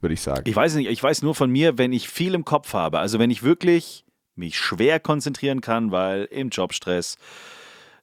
würde 0.00 0.14
ich 0.14 0.20
sagen. 0.20 0.42
Ich 0.46 0.56
weiß 0.56 0.74
nicht, 0.74 0.88
ich 0.88 1.02
weiß 1.02 1.22
nur 1.22 1.34
von 1.34 1.50
mir, 1.50 1.78
wenn 1.78 1.92
ich 1.92 2.08
viel 2.08 2.34
im 2.34 2.44
Kopf 2.44 2.74
habe, 2.74 2.98
also 2.98 3.18
wenn 3.18 3.30
ich 3.30 3.42
wirklich 3.42 4.04
mich 4.34 4.58
schwer 4.58 5.00
konzentrieren 5.00 5.60
kann, 5.60 5.92
weil 5.92 6.24
im 6.24 6.50
Jobstress, 6.50 7.16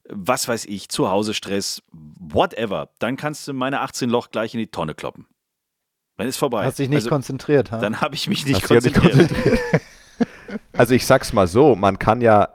was 0.08 0.48
weiß 0.48 0.64
ich, 0.66 0.88
zu 0.88 1.10
Hause 1.10 1.34
Stress, 1.34 1.82
whatever, 1.92 2.90
dann 2.98 3.16
kannst 3.16 3.46
du 3.46 3.52
meine 3.52 3.80
18 3.80 4.10
Loch 4.10 4.30
gleich 4.30 4.54
in 4.54 4.60
die 4.60 4.66
Tonne 4.66 4.94
kloppen. 4.94 5.26
Dann 6.16 6.28
ist 6.28 6.36
vorbei. 6.36 6.64
Hast 6.64 6.78
dich 6.78 6.88
nicht 6.88 6.98
also, 6.98 7.08
konzentriert, 7.08 7.72
ha? 7.72 7.78
dann 7.78 8.00
habe 8.00 8.14
ich 8.14 8.28
mich 8.28 8.46
nicht 8.46 8.62
Hast 8.62 8.84
dich 8.84 8.94
ja 8.94 9.00
nicht 9.00 9.00
konzentriert. 9.00 9.58
Also 10.72 10.94
ich 10.94 11.06
sag's 11.06 11.32
mal 11.32 11.46
so, 11.46 11.74
man 11.74 11.98
kann 11.98 12.20
ja, 12.20 12.48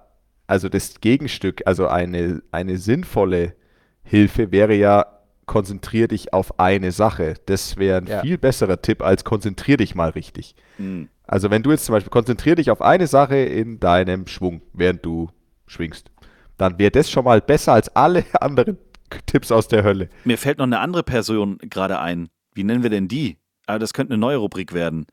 also 0.48 0.70
das 0.70 1.00
Gegenstück, 1.02 1.62
also 1.66 1.88
eine, 1.88 2.42
eine 2.52 2.78
sinnvolle 2.78 3.56
Hilfe 4.04 4.52
wäre 4.52 4.74
ja, 4.76 5.06
konzentrier 5.46 6.08
dich 6.08 6.32
auf 6.34 6.60
eine 6.60 6.92
Sache. 6.92 7.34
Das 7.48 7.78
wäre 7.78 7.98
ein 7.98 8.06
Ja. 8.08 8.22
viel 8.22 8.38
besserer 8.38 8.82
Tipp 8.82 9.02
als 9.02 9.24
konzentrier 9.24 9.78
dich 9.78 9.96
mal 9.96 10.10
richtig. 10.12 10.56
Hm. 10.78 11.10
Also 11.26 11.50
wenn 11.50 11.64
du 11.64 11.72
jetzt 11.72 11.86
zum 11.86 11.94
Beispiel 11.94 12.12
konzentrier 12.12 12.56
dich 12.56 12.70
auf 12.72 12.82
eine 12.82 13.08
Sache 13.08 13.38
in 13.38 13.80
deinem 13.80 14.28
Schwung, 14.28 14.62
während 14.74 15.04
du 15.06 15.30
schwingst, 15.66 16.12
dann 16.58 16.78
wäre 16.78 16.92
das 16.92 17.10
schon 17.10 17.26
mal 17.26 17.42
besser 17.42 17.74
als 17.74 17.96
alle 17.96 18.24
anderen 18.42 18.78
Tipps 19.26 19.52
aus 19.52 19.68
der 19.68 19.84
Hölle. 19.84 20.10
Mir 20.24 20.38
fällt 20.38 20.60
noch 20.60 20.66
eine 20.66 20.80
andere 20.80 21.02
Person 21.04 21.58
gerade 21.60 22.00
ein. 22.00 22.30
Wie 22.54 22.64
nennen 22.64 22.84
wir 22.84 22.90
denn 22.92 23.08
die? 23.08 23.38
Aber 23.70 23.78
das 23.78 23.94
könnte 23.94 24.14
eine 24.14 24.20
neue 24.20 24.38
Rubrik 24.38 24.74
werden. 24.74 25.06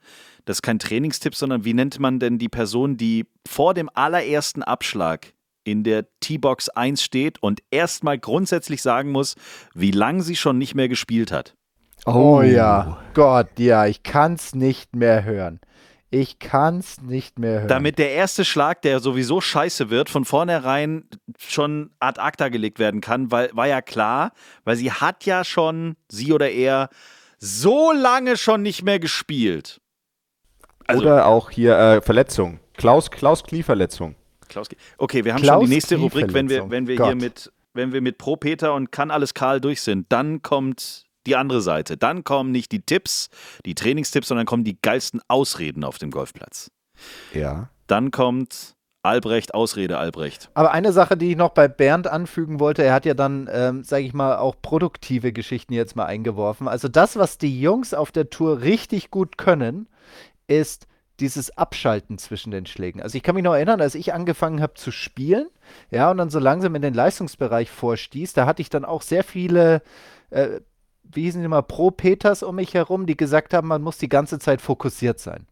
Das 0.46 0.58
ist 0.58 0.62
kein 0.62 0.78
Trainingstipp, 0.78 1.34
sondern 1.34 1.66
wie 1.66 1.74
nennt 1.74 1.98
man 1.98 2.18
denn 2.18 2.38
die 2.38 2.48
Person, 2.48 2.96
die 2.96 3.26
vor 3.46 3.74
dem 3.74 3.90
allerersten 3.92 4.62
Abschlag 4.62 5.34
in 5.64 5.84
der 5.84 6.06
T-Box 6.20 6.70
1 6.70 7.02
steht 7.02 7.42
und 7.42 7.60
erstmal 7.70 8.18
grundsätzlich 8.18 8.80
sagen 8.80 9.10
muss, 9.10 9.34
wie 9.74 9.90
lange 9.90 10.22
sie 10.22 10.36
schon 10.36 10.56
nicht 10.56 10.74
mehr 10.74 10.88
gespielt 10.88 11.32
hat? 11.32 11.54
Oh 12.06 12.40
ja, 12.40 12.98
Gott, 13.12 13.58
ja, 13.58 13.84
ich 13.84 14.02
kann's 14.02 14.54
nicht 14.54 14.96
mehr 14.96 15.24
hören. 15.24 15.60
Ich 16.08 16.38
kann's 16.38 17.02
nicht 17.02 17.38
mehr 17.38 17.58
hören. 17.58 17.68
Damit 17.68 17.98
der 17.98 18.12
erste 18.12 18.46
Schlag, 18.46 18.80
der 18.80 19.00
sowieso 19.00 19.42
scheiße 19.42 19.90
wird, 19.90 20.08
von 20.08 20.24
vornherein 20.24 21.04
schon 21.36 21.90
ad 21.98 22.18
acta 22.20 22.48
gelegt 22.48 22.78
werden 22.78 23.02
kann, 23.02 23.30
weil 23.30 23.50
war 23.52 23.66
ja 23.66 23.82
klar, 23.82 24.32
weil 24.64 24.76
sie 24.76 24.92
hat 24.92 25.26
ja 25.26 25.44
schon, 25.44 25.96
sie 26.08 26.32
oder 26.32 26.48
er, 26.48 26.88
so 27.46 27.92
lange 27.92 28.36
schon 28.36 28.62
nicht 28.62 28.82
mehr 28.82 28.98
gespielt. 28.98 29.80
Also- 30.86 31.02
Oder 31.02 31.26
auch 31.26 31.50
hier 31.50 31.76
äh, 31.78 32.00
Verletzung. 32.00 32.60
Klaus, 32.74 33.10
Klaus 33.10 33.42
Knie-Verletzung. 33.44 34.14
Klaus, 34.48 34.68
okay, 34.98 35.24
wir 35.24 35.34
haben 35.34 35.42
Klaus 35.42 35.62
schon 35.62 35.68
die 35.68 35.74
nächste 35.74 35.96
Rubrik, 35.96 36.32
wenn 36.32 36.48
wir, 36.48 36.70
wenn 36.70 36.86
wir 36.86 37.02
hier 37.04 37.14
mit, 37.16 37.50
wenn 37.74 37.92
wir 37.92 38.00
mit 38.00 38.18
Pro 38.18 38.36
Peter 38.36 38.74
und 38.74 38.92
kann 38.92 39.10
alles 39.10 39.34
Karl 39.34 39.60
durch 39.60 39.80
sind, 39.80 40.06
dann 40.10 40.42
kommt 40.42 41.04
die 41.26 41.34
andere 41.34 41.60
Seite. 41.60 41.96
Dann 41.96 42.22
kommen 42.22 42.52
nicht 42.52 42.70
die 42.70 42.82
Tipps, 42.82 43.28
die 43.64 43.74
Trainingstipps, 43.74 44.28
sondern 44.28 44.46
kommen 44.46 44.62
die 44.62 44.78
geilsten 44.80 45.20
Ausreden 45.26 45.82
auf 45.82 45.98
dem 45.98 46.10
Golfplatz. 46.10 46.70
Ja. 47.32 47.70
Dann 47.88 48.12
kommt 48.12 48.75
Albrecht, 49.06 49.54
Ausrede 49.54 49.98
Albrecht. 49.98 50.50
Aber 50.54 50.72
eine 50.72 50.92
Sache, 50.92 51.16
die 51.16 51.30
ich 51.30 51.36
noch 51.36 51.50
bei 51.50 51.68
Bernd 51.68 52.06
anfügen 52.06 52.60
wollte, 52.60 52.82
er 52.82 52.92
hat 52.92 53.06
ja 53.06 53.14
dann, 53.14 53.48
ähm, 53.52 53.84
sage 53.84 54.04
ich 54.04 54.12
mal, 54.12 54.36
auch 54.36 54.56
produktive 54.60 55.32
Geschichten 55.32 55.72
jetzt 55.72 55.96
mal 55.96 56.06
eingeworfen. 56.06 56.68
Also 56.68 56.88
das, 56.88 57.16
was 57.16 57.38
die 57.38 57.60
Jungs 57.60 57.94
auf 57.94 58.12
der 58.12 58.30
Tour 58.30 58.60
richtig 58.60 59.10
gut 59.10 59.38
können, 59.38 59.88
ist 60.48 60.86
dieses 61.20 61.56
Abschalten 61.56 62.18
zwischen 62.18 62.50
den 62.50 62.66
Schlägen. 62.66 63.00
Also 63.00 63.16
ich 63.16 63.22
kann 63.22 63.34
mich 63.34 63.44
noch 63.44 63.54
erinnern, 63.54 63.80
als 63.80 63.94
ich 63.94 64.12
angefangen 64.12 64.60
habe 64.60 64.74
zu 64.74 64.90
spielen, 64.90 65.48
ja, 65.90 66.10
und 66.10 66.18
dann 66.18 66.30
so 66.30 66.38
langsam 66.38 66.74
in 66.74 66.82
den 66.82 66.94
Leistungsbereich 66.94 67.70
vorstieß, 67.70 68.34
da 68.34 68.46
hatte 68.46 68.62
ich 68.62 68.70
dann 68.70 68.84
auch 68.84 69.02
sehr 69.02 69.24
viele, 69.24 69.82
äh, 70.30 70.60
wie 71.02 71.22
hießen 71.22 71.40
die 71.40 71.48
mal, 71.48 71.62
Pro-Peters 71.62 72.42
um 72.42 72.56
mich 72.56 72.74
herum, 72.74 73.06
die 73.06 73.16
gesagt 73.16 73.54
haben, 73.54 73.68
man 73.68 73.82
muss 73.82 73.98
die 73.98 74.08
ganze 74.08 74.38
Zeit 74.38 74.60
fokussiert 74.60 75.18
sein. 75.18 75.46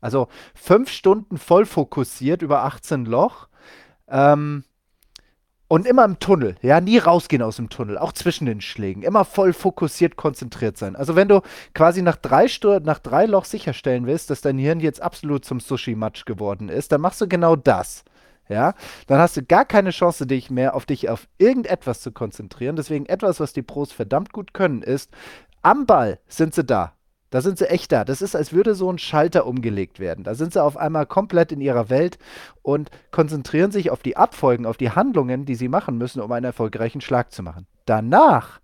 Also 0.00 0.28
fünf 0.54 0.90
Stunden 0.90 1.38
voll 1.38 1.66
fokussiert 1.66 2.42
über 2.42 2.64
18 2.64 3.04
Loch. 3.04 3.48
Ähm, 4.08 4.64
und 5.68 5.86
immer 5.86 6.04
im 6.04 6.18
Tunnel, 6.18 6.56
ja, 6.62 6.80
nie 6.80 6.98
rausgehen 6.98 7.42
aus 7.42 7.54
dem 7.54 7.68
Tunnel, 7.68 7.96
auch 7.96 8.10
zwischen 8.10 8.44
den 8.44 8.60
Schlägen, 8.60 9.04
immer 9.04 9.24
voll 9.24 9.52
fokussiert, 9.52 10.16
konzentriert 10.16 10.76
sein. 10.76 10.96
Also 10.96 11.14
wenn 11.14 11.28
du 11.28 11.42
quasi 11.74 12.02
nach 12.02 12.16
drei 12.16 12.48
Stunden, 12.48 12.84
nach 12.84 12.98
drei 12.98 13.26
Loch 13.26 13.44
sicherstellen 13.44 14.04
willst, 14.04 14.30
dass 14.30 14.40
dein 14.40 14.58
Hirn 14.58 14.80
jetzt 14.80 15.00
absolut 15.00 15.44
zum 15.44 15.60
Sushi-Matsch 15.60 16.24
geworden 16.24 16.68
ist, 16.68 16.90
dann 16.90 17.00
machst 17.00 17.20
du 17.20 17.28
genau 17.28 17.54
das. 17.54 18.02
Ja, 18.48 18.74
dann 19.06 19.20
hast 19.20 19.36
du 19.36 19.44
gar 19.44 19.64
keine 19.64 19.90
Chance, 19.90 20.26
dich 20.26 20.50
mehr 20.50 20.74
auf 20.74 20.86
dich 20.86 21.08
auf 21.08 21.28
irgendetwas 21.38 22.00
zu 22.00 22.10
konzentrieren. 22.10 22.74
Deswegen 22.74 23.06
etwas, 23.06 23.38
was 23.38 23.52
die 23.52 23.62
Pros 23.62 23.92
verdammt 23.92 24.32
gut 24.32 24.52
können, 24.52 24.82
ist, 24.82 25.12
am 25.62 25.86
Ball 25.86 26.18
sind 26.26 26.52
sie 26.52 26.64
da. 26.64 26.94
Da 27.30 27.40
sind 27.40 27.58
sie 27.58 27.70
echt 27.70 27.92
da. 27.92 28.04
Das 28.04 28.22
ist, 28.22 28.34
als 28.34 28.52
würde 28.52 28.74
so 28.74 28.90
ein 28.90 28.98
Schalter 28.98 29.46
umgelegt 29.46 30.00
werden. 30.00 30.24
Da 30.24 30.34
sind 30.34 30.52
sie 30.52 30.62
auf 30.62 30.76
einmal 30.76 31.06
komplett 31.06 31.52
in 31.52 31.60
ihrer 31.60 31.88
Welt 31.88 32.18
und 32.62 32.90
konzentrieren 33.12 33.70
sich 33.70 33.90
auf 33.90 34.02
die 34.02 34.16
Abfolgen, 34.16 34.66
auf 34.66 34.76
die 34.76 34.90
Handlungen, 34.90 35.46
die 35.46 35.54
sie 35.54 35.68
machen 35.68 35.96
müssen, 35.96 36.20
um 36.20 36.32
einen 36.32 36.44
erfolgreichen 36.44 37.00
Schlag 37.00 37.32
zu 37.32 37.42
machen. 37.42 37.66
Danach 37.86 38.60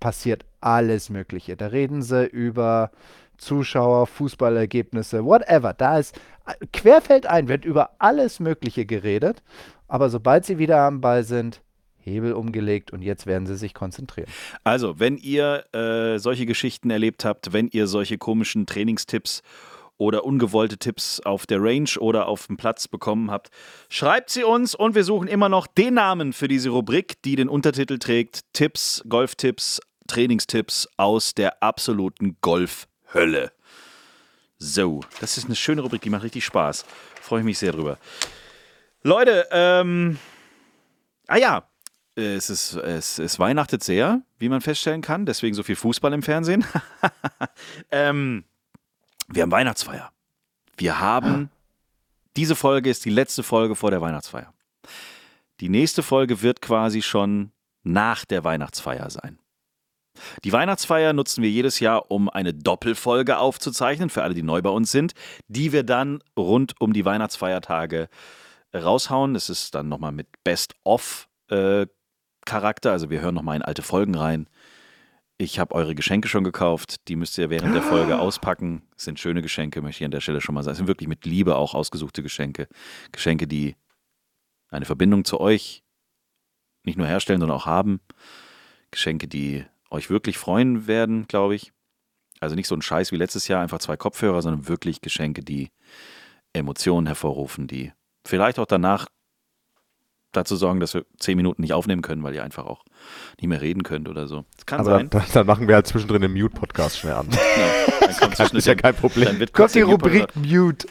passiert 0.00 0.44
alles 0.60 1.10
Mögliche. 1.10 1.56
Da 1.56 1.68
reden 1.68 2.02
sie 2.02 2.26
über 2.26 2.90
Zuschauer, 3.38 4.06
Fußballergebnisse, 4.06 5.24
whatever. 5.24 5.72
Da 5.72 5.98
ist 5.98 6.18
querfeldein 6.72 7.48
wird 7.48 7.64
über 7.64 7.90
alles 7.98 8.40
Mögliche 8.40 8.86
geredet. 8.86 9.42
Aber 9.88 10.10
sobald 10.10 10.44
sie 10.44 10.58
wieder 10.58 10.80
am 10.80 11.00
Ball 11.00 11.22
sind, 11.22 11.60
Hebel 12.06 12.32
umgelegt 12.32 12.92
und 12.92 13.02
jetzt 13.02 13.26
werden 13.26 13.46
sie 13.46 13.56
sich 13.56 13.74
konzentrieren. 13.74 14.28
Also, 14.64 14.98
wenn 14.98 15.16
ihr 15.18 15.64
äh, 15.74 16.18
solche 16.18 16.46
Geschichten 16.46 16.90
erlebt 16.90 17.24
habt, 17.24 17.52
wenn 17.52 17.68
ihr 17.68 17.86
solche 17.86 18.18
komischen 18.18 18.66
Trainingstipps 18.66 19.42
oder 19.98 20.24
ungewollte 20.24 20.78
Tipps 20.78 21.20
auf 21.20 21.46
der 21.46 21.62
Range 21.62 21.88
oder 21.98 22.26
auf 22.26 22.46
dem 22.46 22.56
Platz 22.56 22.88
bekommen 22.88 23.30
habt, 23.30 23.50
schreibt 23.88 24.30
sie 24.30 24.44
uns 24.44 24.74
und 24.74 24.94
wir 24.94 25.04
suchen 25.04 25.28
immer 25.28 25.48
noch 25.48 25.66
den 25.66 25.94
Namen 25.94 26.32
für 26.32 26.48
diese 26.48 26.70
Rubrik, 26.70 27.22
die 27.22 27.36
den 27.36 27.48
Untertitel 27.48 27.98
trägt: 27.98 28.40
Tipps, 28.52 29.02
Golftipps, 29.08 29.80
Trainingstipps 30.06 30.88
aus 30.96 31.34
der 31.34 31.62
absoluten 31.62 32.36
Golfhölle. 32.40 33.52
So, 34.58 35.00
das 35.20 35.36
ist 35.36 35.46
eine 35.46 35.56
schöne 35.56 35.82
Rubrik, 35.82 36.00
die 36.02 36.10
macht 36.10 36.24
richtig 36.24 36.44
Spaß. 36.44 36.86
Freue 37.20 37.40
ich 37.40 37.44
mich 37.44 37.58
sehr 37.58 37.72
drüber. 37.72 37.98
Leute, 39.02 39.46
ähm, 39.50 40.18
ah 41.26 41.36
ja, 41.36 41.68
es 42.16 42.50
ist, 42.50 42.74
es, 42.74 43.18
es 43.18 43.38
weihnachtet 43.38 43.84
sehr, 43.84 44.22
wie 44.38 44.48
man 44.48 44.60
feststellen 44.60 45.02
kann. 45.02 45.26
Deswegen 45.26 45.54
so 45.54 45.62
viel 45.62 45.76
Fußball 45.76 46.12
im 46.12 46.22
Fernsehen. 46.22 46.64
ähm, 47.90 48.44
wir 49.28 49.42
haben 49.42 49.50
Weihnachtsfeier. 49.52 50.10
Wir 50.76 50.98
haben. 51.00 51.50
Diese 52.36 52.56
Folge 52.56 52.90
ist 52.90 53.04
die 53.04 53.10
letzte 53.10 53.42
Folge 53.42 53.76
vor 53.76 53.90
der 53.90 54.00
Weihnachtsfeier. 54.00 54.52
Die 55.60 55.68
nächste 55.68 56.02
Folge 56.02 56.42
wird 56.42 56.60
quasi 56.60 57.02
schon 57.02 57.52
nach 57.82 58.24
der 58.24 58.44
Weihnachtsfeier 58.44 59.08
sein. 59.10 59.38
Die 60.44 60.52
Weihnachtsfeier 60.52 61.12
nutzen 61.12 61.42
wir 61.42 61.50
jedes 61.50 61.80
Jahr, 61.80 62.10
um 62.10 62.28
eine 62.28 62.54
Doppelfolge 62.54 63.38
aufzuzeichnen, 63.38 64.10
für 64.10 64.22
alle, 64.22 64.34
die 64.34 64.42
neu 64.42 64.62
bei 64.62 64.70
uns 64.70 64.90
sind, 64.90 65.12
die 65.48 65.72
wir 65.72 65.82
dann 65.82 66.22
rund 66.38 66.74
um 66.80 66.92
die 66.92 67.04
Weihnachtsfeiertage 67.04 68.08
raushauen. 68.74 69.34
Das 69.34 69.50
ist 69.50 69.74
dann 69.74 69.88
nochmal 69.88 70.12
mit 70.12 70.28
Best-of 70.44 71.28
äh, 71.48 71.86
Charakter. 72.46 72.92
Also 72.92 73.10
wir 73.10 73.20
hören 73.20 73.34
nochmal 73.34 73.56
in 73.56 73.62
alte 73.62 73.82
Folgen 73.82 74.14
rein. 74.14 74.48
Ich 75.38 75.58
habe 75.58 75.74
eure 75.74 75.94
Geschenke 75.94 76.28
schon 76.28 76.44
gekauft. 76.44 77.08
Die 77.08 77.16
müsst 77.16 77.36
ihr 77.36 77.50
während 77.50 77.74
der 77.74 77.82
Folge 77.82 78.18
auspacken. 78.18 78.82
Es 78.96 79.04
sind 79.04 79.20
schöne 79.20 79.42
Geschenke, 79.42 79.82
möchte 79.82 80.02
ich 80.02 80.06
an 80.06 80.10
der 80.10 80.20
Stelle 80.20 80.40
schon 80.40 80.54
mal 80.54 80.62
sagen. 80.62 80.72
Es 80.72 80.78
sind 80.78 80.88
wirklich 80.88 81.08
mit 81.08 81.26
Liebe 81.26 81.56
auch 81.56 81.74
ausgesuchte 81.74 82.22
Geschenke. 82.22 82.68
Geschenke, 83.12 83.46
die 83.46 83.76
eine 84.70 84.86
Verbindung 84.86 85.26
zu 85.26 85.38
euch 85.38 85.82
nicht 86.84 86.96
nur 86.96 87.06
herstellen, 87.06 87.40
sondern 87.40 87.58
auch 87.58 87.66
haben. 87.66 88.00
Geschenke, 88.90 89.28
die 89.28 89.66
euch 89.90 90.08
wirklich 90.08 90.38
freuen 90.38 90.86
werden, 90.86 91.26
glaube 91.26 91.54
ich. 91.54 91.72
Also 92.40 92.54
nicht 92.54 92.68
so 92.68 92.74
ein 92.74 92.82
Scheiß 92.82 93.12
wie 93.12 93.16
letztes 93.16 93.48
Jahr, 93.48 93.62
einfach 93.62 93.78
zwei 93.78 93.96
Kopfhörer, 93.96 94.40
sondern 94.40 94.68
wirklich 94.68 95.00
Geschenke, 95.00 95.42
die 95.42 95.70
Emotionen 96.52 97.06
hervorrufen, 97.06 97.66
die 97.66 97.92
vielleicht 98.26 98.58
auch 98.58 98.66
danach 98.66 99.06
dazu 100.36 100.56
sorgen, 100.56 100.80
dass 100.80 100.94
wir 100.94 101.04
zehn 101.18 101.36
Minuten 101.36 101.62
nicht 101.62 101.72
aufnehmen 101.72 102.02
können, 102.02 102.22
weil 102.22 102.34
ihr 102.34 102.44
einfach 102.44 102.66
auch 102.66 102.84
nicht 103.40 103.48
mehr 103.48 103.60
reden 103.60 103.82
könnt 103.82 104.08
oder 104.08 104.26
so. 104.26 104.44
Das 104.56 104.66
kann 104.66 104.80
Aber 104.80 104.90
sein. 104.90 105.10
dann, 105.10 105.22
dann 105.32 105.46
machen 105.46 105.68
wir 105.68 105.74
halt 105.76 105.86
zwischendrin 105.86 106.22
den 106.22 106.32
Mute-Podcast 106.32 106.98
schnell 106.98 107.14
an. 107.14 107.28
Ja, 107.56 108.06
dann 108.06 108.16
kommt 108.16 108.38
Das 108.38 108.52
ist 108.52 108.66
ja 108.66 108.74
kein 108.74 108.94
Problem. 108.94 109.24
Dann 109.26 109.38
wird 109.40 109.52
kurz 109.52 109.72
die. 109.72 109.80
Rubrik 109.80 110.34
Mute. 110.36 110.86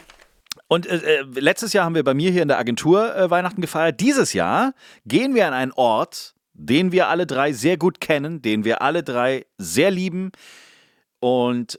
Und 0.68 0.86
äh, 0.86 0.96
äh, 1.20 1.24
letztes 1.34 1.72
Jahr 1.72 1.84
haben 1.84 1.94
wir 1.94 2.02
bei 2.04 2.14
mir 2.14 2.30
hier 2.30 2.42
in 2.42 2.48
der 2.48 2.58
Agentur 2.58 3.14
äh, 3.14 3.30
Weihnachten 3.30 3.60
gefeiert. 3.60 4.00
Dieses 4.00 4.32
Jahr 4.32 4.74
gehen 5.04 5.34
wir 5.34 5.46
an 5.46 5.54
einen 5.54 5.72
Ort, 5.72 6.34
den 6.54 6.90
wir 6.92 7.08
alle 7.08 7.26
drei 7.26 7.52
sehr 7.52 7.76
gut 7.76 8.00
kennen, 8.00 8.42
den 8.42 8.64
wir 8.64 8.82
alle 8.82 9.02
drei 9.02 9.46
sehr 9.58 9.90
lieben. 9.90 10.32
Und 11.20 11.78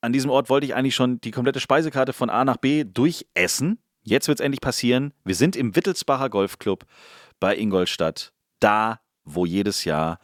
an 0.00 0.12
diesem 0.12 0.30
Ort 0.30 0.50
wollte 0.50 0.66
ich 0.66 0.74
eigentlich 0.74 0.94
schon 0.94 1.20
die 1.22 1.30
komplette 1.30 1.60
Speisekarte 1.60 2.12
von 2.12 2.30
A 2.30 2.44
nach 2.44 2.58
B 2.58 2.84
durchessen. 2.84 3.78
Jetzt 4.04 4.28
wird 4.28 4.38
es 4.38 4.44
endlich 4.44 4.60
passieren. 4.60 5.12
Wir 5.24 5.34
sind 5.34 5.56
im 5.56 5.74
Wittelsbacher 5.74 6.28
Golfclub 6.28 6.84
bei 7.40 7.56
Ingolstadt. 7.56 8.32
Da, 8.60 9.00
wo 9.24 9.46
jedes 9.46 9.84
Jahr 9.84 10.18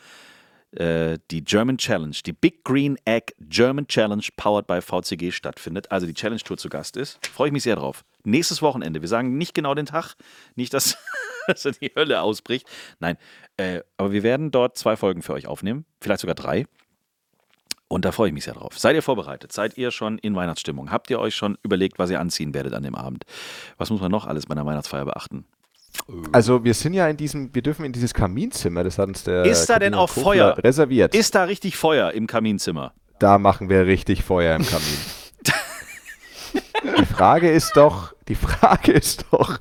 äh, 0.72 1.18
die 1.30 1.42
German 1.42 1.78
Challenge, 1.78 2.16
die 2.24 2.32
Big 2.32 2.62
Green 2.62 2.98
Egg 3.06 3.32
German 3.40 3.86
Challenge 3.86 4.22
powered 4.36 4.66
by 4.66 4.80
VCG 4.80 5.32
stattfindet, 5.32 5.90
also 5.90 6.06
die 6.06 6.14
Challenge 6.14 6.40
Tour 6.40 6.58
zu 6.58 6.68
Gast 6.68 6.96
ist. 6.96 7.18
Freue 7.26 7.48
ich 7.48 7.52
mich 7.52 7.62
sehr 7.62 7.76
drauf. 7.76 8.04
Nächstes 8.22 8.62
Wochenende. 8.62 9.00
Wir 9.00 9.08
sagen 9.08 9.38
nicht 9.38 9.54
genau 9.54 9.74
den 9.74 9.86
Tag, 9.86 10.14
nicht, 10.54 10.74
dass, 10.74 10.96
dass 11.46 11.62
die 11.62 11.90
Hölle 11.96 12.20
ausbricht. 12.20 12.68
Nein, 13.00 13.16
äh, 13.56 13.80
aber 13.96 14.12
wir 14.12 14.22
werden 14.22 14.50
dort 14.50 14.76
zwei 14.76 14.96
Folgen 14.96 15.22
für 15.22 15.32
euch 15.32 15.46
aufnehmen, 15.46 15.86
vielleicht 16.00 16.20
sogar 16.20 16.34
drei. 16.34 16.66
Und 17.92 18.04
da 18.04 18.12
freue 18.12 18.28
ich 18.28 18.34
mich 18.34 18.44
sehr 18.44 18.54
drauf. 18.54 18.78
Seid 18.78 18.94
ihr 18.94 19.02
vorbereitet? 19.02 19.50
Seid 19.52 19.76
ihr 19.76 19.90
schon 19.90 20.18
in 20.18 20.36
Weihnachtsstimmung? 20.36 20.92
Habt 20.92 21.10
ihr 21.10 21.18
euch 21.18 21.34
schon 21.34 21.58
überlegt, 21.64 21.98
was 21.98 22.08
ihr 22.08 22.20
anziehen 22.20 22.54
werdet 22.54 22.72
an 22.72 22.84
dem 22.84 22.94
Abend? 22.94 23.24
Was 23.78 23.90
muss 23.90 24.00
man 24.00 24.12
noch 24.12 24.26
alles 24.28 24.46
bei 24.46 24.52
einer 24.52 24.64
Weihnachtsfeier 24.64 25.04
beachten? 25.04 25.44
Also 26.30 26.62
wir 26.62 26.72
sind 26.74 26.94
ja 26.94 27.08
in 27.08 27.16
diesem, 27.16 27.52
wir 27.52 27.62
dürfen 27.62 27.84
in 27.84 27.92
dieses 27.92 28.14
Kaminzimmer, 28.14 28.84
das 28.84 28.96
hat 28.96 29.08
uns 29.08 29.24
der 29.24 29.44
Ist 29.44 29.66
da 29.66 29.80
denn 29.80 29.92
Kamin- 29.94 29.98
auch 30.04 30.06
Kofler 30.14 30.22
Feuer? 30.22 30.58
reserviert. 30.58 31.16
Ist 31.16 31.34
da 31.34 31.42
richtig 31.44 31.76
Feuer 31.76 32.12
im 32.12 32.26
Kaminzimmer? 32.28 32.94
da 33.18 33.36
machen 33.38 33.68
wir 33.68 33.84
richtig 33.86 34.22
Feuer 34.22 34.54
im 34.56 34.64
Kamin. 34.64 34.96
die 36.98 37.04
Frage 37.06 37.50
ist 37.50 37.76
doch, 37.76 38.14
die 38.28 38.34
Frage 38.34 38.92
ist 38.92 39.26
doch, 39.30 39.58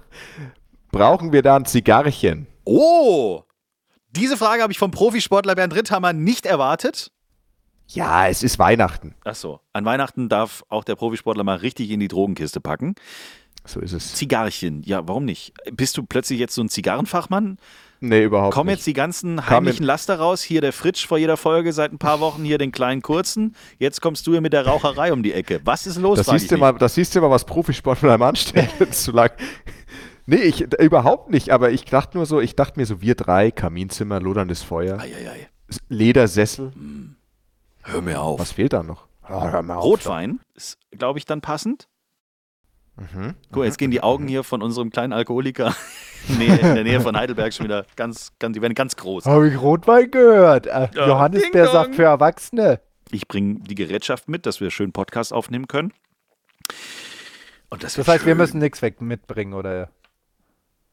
brauchen 0.91 1.33
wir 1.33 1.41
da 1.41 1.55
ein 1.57 1.65
Zigarrchen? 1.65 2.47
Oh! 2.63 3.41
Diese 4.11 4.37
Frage 4.37 4.61
habe 4.61 4.71
ich 4.71 4.79
vom 4.79 4.91
Profisportler 4.91 5.55
Bernd 5.55 5.75
Ritthammer 5.75 6.13
nicht 6.13 6.45
erwartet. 6.45 7.11
Ja, 7.91 8.27
es 8.27 8.43
ist 8.43 8.59
Weihnachten. 8.59 9.15
Ach 9.25 9.35
so, 9.35 9.59
an 9.73 9.83
Weihnachten 9.85 10.29
darf 10.29 10.63
auch 10.69 10.83
der 10.83 10.95
Profisportler 10.95 11.43
mal 11.43 11.57
richtig 11.57 11.89
in 11.91 11.99
die 11.99 12.07
Drogenkiste 12.07 12.61
packen. 12.61 12.95
So 13.65 13.79
ist 13.81 13.93
es. 13.93 14.13
Zigarrchen, 14.15 14.83
ja, 14.83 15.07
warum 15.07 15.25
nicht? 15.25 15.53
Bist 15.73 15.97
du 15.97 16.03
plötzlich 16.03 16.39
jetzt 16.39 16.55
so 16.55 16.61
ein 16.61 16.69
Zigarrenfachmann? 16.69 17.57
Nee, 17.99 18.23
überhaupt 18.23 18.53
Kommen 18.53 18.67
nicht. 18.67 18.77
jetzt 18.77 18.87
die 18.87 18.93
ganzen 18.93 19.49
heimlichen 19.49 19.85
Laster 19.85 20.17
raus? 20.19 20.41
Hier 20.41 20.61
der 20.61 20.71
Fritsch 20.71 21.05
vor 21.05 21.17
jeder 21.17 21.35
Folge 21.35 21.73
seit 21.73 21.91
ein 21.91 21.97
paar 21.97 22.21
Wochen, 22.21 22.43
hier 22.45 22.57
den 22.57 22.71
kleinen 22.71 23.01
kurzen. 23.01 23.55
Jetzt 23.77 24.01
kommst 24.01 24.25
du 24.25 24.31
hier 24.31 24.41
mit 24.41 24.53
der 24.53 24.65
Raucherei 24.65 25.11
um 25.11 25.21
die 25.21 25.33
Ecke. 25.33 25.59
Was 25.65 25.85
ist 25.85 25.97
los? 25.97 26.17
Das 26.19 26.27
siehst, 26.27 26.51
du 26.51 26.57
mal, 26.57 26.71
das 26.73 26.95
siehst 26.95 27.13
du 27.15 27.19
mal, 27.21 27.29
was 27.29 27.43
Profisportler 27.45 28.15
im 28.15 28.21
anstellen, 28.21 28.69
wenn 28.77 28.89
es 28.89 29.03
zu 29.03 29.11
lang. 29.11 29.31
Nee, 30.25 30.37
ich, 30.37 30.61
überhaupt 30.79 31.29
nicht, 31.29 31.49
aber 31.49 31.71
ich 31.71 31.83
dachte 31.85 32.17
nur 32.17 32.25
so, 32.25 32.39
ich 32.39 32.55
dachte 32.55 32.79
mir 32.79 32.85
so, 32.85 33.01
wir 33.01 33.15
drei, 33.15 33.51
Kaminzimmer, 33.51 34.21
loderndes 34.21 34.63
Feuer, 34.63 34.99
Eieiei. 34.99 35.49
S- 35.67 35.79
Ledersessel, 35.89 36.71
Hör 37.91 38.01
mir 38.01 38.21
auf. 38.21 38.39
was 38.39 38.51
fehlt 38.53 38.73
da 38.73 38.83
noch? 38.83 39.07
Ah, 39.21 39.51
hör 39.51 39.61
mal 39.63 39.75
auf. 39.75 39.83
Rotwein 39.83 40.39
ist, 40.55 40.77
glaube 40.91 41.19
ich, 41.19 41.25
dann 41.25 41.41
passend. 41.41 41.87
Mhm. 42.97 43.35
Guck, 43.51 43.57
mal, 43.57 43.65
jetzt 43.65 43.77
gehen 43.77 43.91
die 43.91 44.01
Augen 44.01 44.27
hier 44.27 44.43
von 44.43 44.61
unserem 44.61 44.89
kleinen 44.89 45.13
Alkoholiker 45.13 45.73
nee, 46.27 46.47
in 46.47 46.75
der 46.75 46.83
Nähe 46.83 46.99
von 46.99 47.15
Heidelberg 47.15 47.53
schon 47.53 47.63
wieder 47.65 47.85
ganz, 47.95 48.33
ganz, 48.39 48.55
die 48.55 48.61
werden 48.61 48.73
ganz 48.75 48.95
groß. 48.95 49.25
Habe 49.25 49.47
ich 49.49 49.61
Rotwein 49.61 50.11
gehört. 50.11 50.67
Äh, 50.67 50.89
Ja. 50.93 51.07
Johannisbeer 51.07 51.63
Ding 51.65 51.71
sagt 51.73 51.87
dong. 51.89 51.93
für 51.93 52.03
Erwachsene. 52.03 52.81
Ich 53.11 53.27
bringe 53.27 53.59
die 53.61 53.75
Gerätschaft 53.75 54.27
mit, 54.27 54.45
dass 54.45 54.59
wir 54.59 54.69
schön 54.69 54.91
Podcast 54.91 55.31
aufnehmen 55.33 55.67
können. 55.67 55.93
Und 57.69 57.83
das, 57.83 57.93
Das 57.93 58.07
heißt, 58.07 58.25
wir 58.25 58.31
schön. 58.31 58.37
müssen 58.37 58.59
nichts 58.59 58.81
weg 58.81 58.99
mitbringen, 59.01 59.53
oder? 59.53 59.89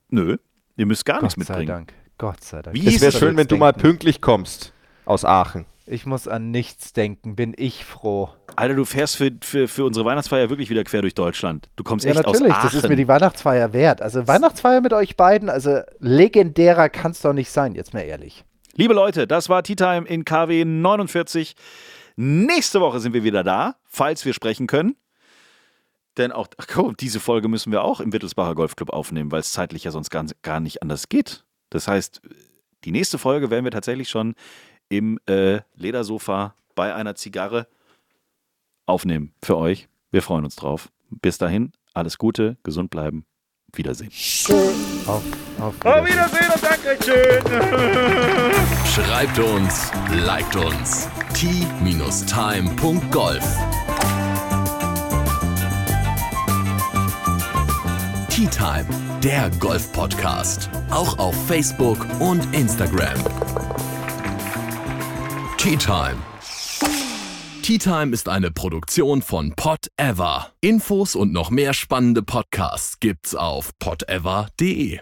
Nö, 0.08 0.36
ihr 0.76 0.86
müsst 0.86 1.04
gar 1.04 1.16
Gott 1.20 1.36
nichts 1.36 1.46
sei 1.46 1.54
mitbringen. 1.58 1.68
Dank. 1.68 1.92
Gott 2.18 2.44
sei 2.44 2.62
Dank. 2.62 2.74
Wie 2.76 2.86
Es 2.94 3.00
wäre 3.00 3.12
schön, 3.12 3.36
wenn 3.36 3.48
du 3.48 3.56
mal 3.56 3.72
denken? 3.72 3.80
pünktlich 3.88 4.20
kommst 4.20 4.72
aus 5.04 5.24
Aachen. 5.24 5.66
Ich 5.88 6.04
muss 6.04 6.26
an 6.26 6.50
nichts 6.50 6.92
denken. 6.92 7.36
Bin 7.36 7.54
ich 7.56 7.84
froh. 7.84 8.28
Alter, 8.56 8.74
du 8.74 8.84
fährst 8.84 9.16
für, 9.16 9.30
für, 9.40 9.68
für 9.68 9.84
unsere 9.84 10.04
Weihnachtsfeier 10.04 10.50
wirklich 10.50 10.68
wieder 10.68 10.82
quer 10.82 11.00
durch 11.00 11.14
Deutschland. 11.14 11.68
Du 11.76 11.84
kommst 11.84 12.04
Ja, 12.04 12.10
echt 12.10 12.24
natürlich. 12.24 12.50
aus 12.52 12.58
Aachen. 12.58 12.66
Das 12.66 12.74
ist 12.74 12.88
mir 12.88 12.96
die 12.96 13.06
Weihnachtsfeier 13.06 13.72
wert. 13.72 14.02
Also 14.02 14.26
Weihnachtsfeier 14.26 14.80
mit 14.80 14.92
euch 14.92 15.16
beiden, 15.16 15.48
also 15.48 15.80
legendärer 16.00 16.88
kann 16.88 17.12
es 17.12 17.20
doch 17.20 17.32
nicht 17.32 17.50
sein, 17.50 17.76
jetzt 17.76 17.94
mal 17.94 18.00
ehrlich. 18.00 18.44
Liebe 18.74 18.94
Leute, 18.94 19.28
das 19.28 19.48
war 19.48 19.62
Tea 19.62 19.76
Time 19.76 20.06
in 20.08 20.24
KW 20.24 20.64
49. 20.64 21.54
Nächste 22.16 22.80
Woche 22.80 22.98
sind 22.98 23.12
wir 23.12 23.22
wieder 23.22 23.44
da, 23.44 23.76
falls 23.84 24.24
wir 24.24 24.32
sprechen 24.32 24.66
können. 24.66 24.96
Denn 26.16 26.32
auch 26.32 26.48
ach, 26.56 26.66
guck, 26.66 26.96
diese 26.98 27.20
Folge 27.20 27.46
müssen 27.46 27.70
wir 27.70 27.82
auch 27.82 28.00
im 28.00 28.12
Wittelsbacher 28.12 28.54
Golfclub 28.54 28.90
aufnehmen, 28.90 29.30
weil 29.30 29.40
es 29.40 29.52
zeitlich 29.52 29.84
ja 29.84 29.90
sonst 29.92 30.10
gar, 30.10 30.24
gar 30.42 30.60
nicht 30.60 30.82
anders 30.82 31.08
geht. 31.08 31.44
Das 31.70 31.86
heißt, 31.86 32.22
die 32.84 32.90
nächste 32.90 33.18
Folge 33.18 33.50
werden 33.50 33.64
wir 33.64 33.70
tatsächlich 33.70 34.08
schon 34.08 34.34
im 34.88 35.18
äh, 35.26 35.60
Ledersofa 35.74 36.54
bei 36.74 36.94
einer 36.94 37.14
Zigarre 37.14 37.66
aufnehmen 38.86 39.34
für 39.42 39.56
euch. 39.56 39.88
Wir 40.10 40.22
freuen 40.22 40.44
uns 40.44 40.56
drauf. 40.56 40.90
Bis 41.10 41.38
dahin, 41.38 41.72
alles 41.94 42.18
Gute, 42.18 42.56
gesund 42.62 42.90
bleiben. 42.90 43.26
Wiedersehen. 43.74 44.10
Auf, 45.06 45.22
auf 45.58 45.74
Wiedersehen 45.82 46.50
und 46.54 46.62
Dankeschön. 46.62 47.42
Schreibt 48.86 49.38
uns, 49.38 49.90
liked 50.24 50.56
uns. 50.56 51.08
t-time.golf 51.34 52.26
Tea 58.30 58.46
Time, 58.48 58.86
der 59.22 59.50
Golf-Podcast. 59.58 60.70
Auch 60.90 61.18
auf 61.18 61.34
Facebook 61.46 61.98
und 62.20 62.54
Instagram. 62.54 63.16
Tea 65.66 65.76
Time. 65.76 66.18
Tea 67.60 67.78
Time 67.78 68.12
ist 68.12 68.28
eine 68.28 68.52
Produktion 68.52 69.20
von 69.20 69.52
Pot 69.56 69.88
Ever. 69.96 70.52
Infos 70.60 71.16
und 71.16 71.32
noch 71.32 71.50
mehr 71.50 71.74
spannende 71.74 72.22
Podcasts 72.22 73.00
gibt's 73.00 73.34
auf 73.34 73.76
potever.de. 73.80 75.00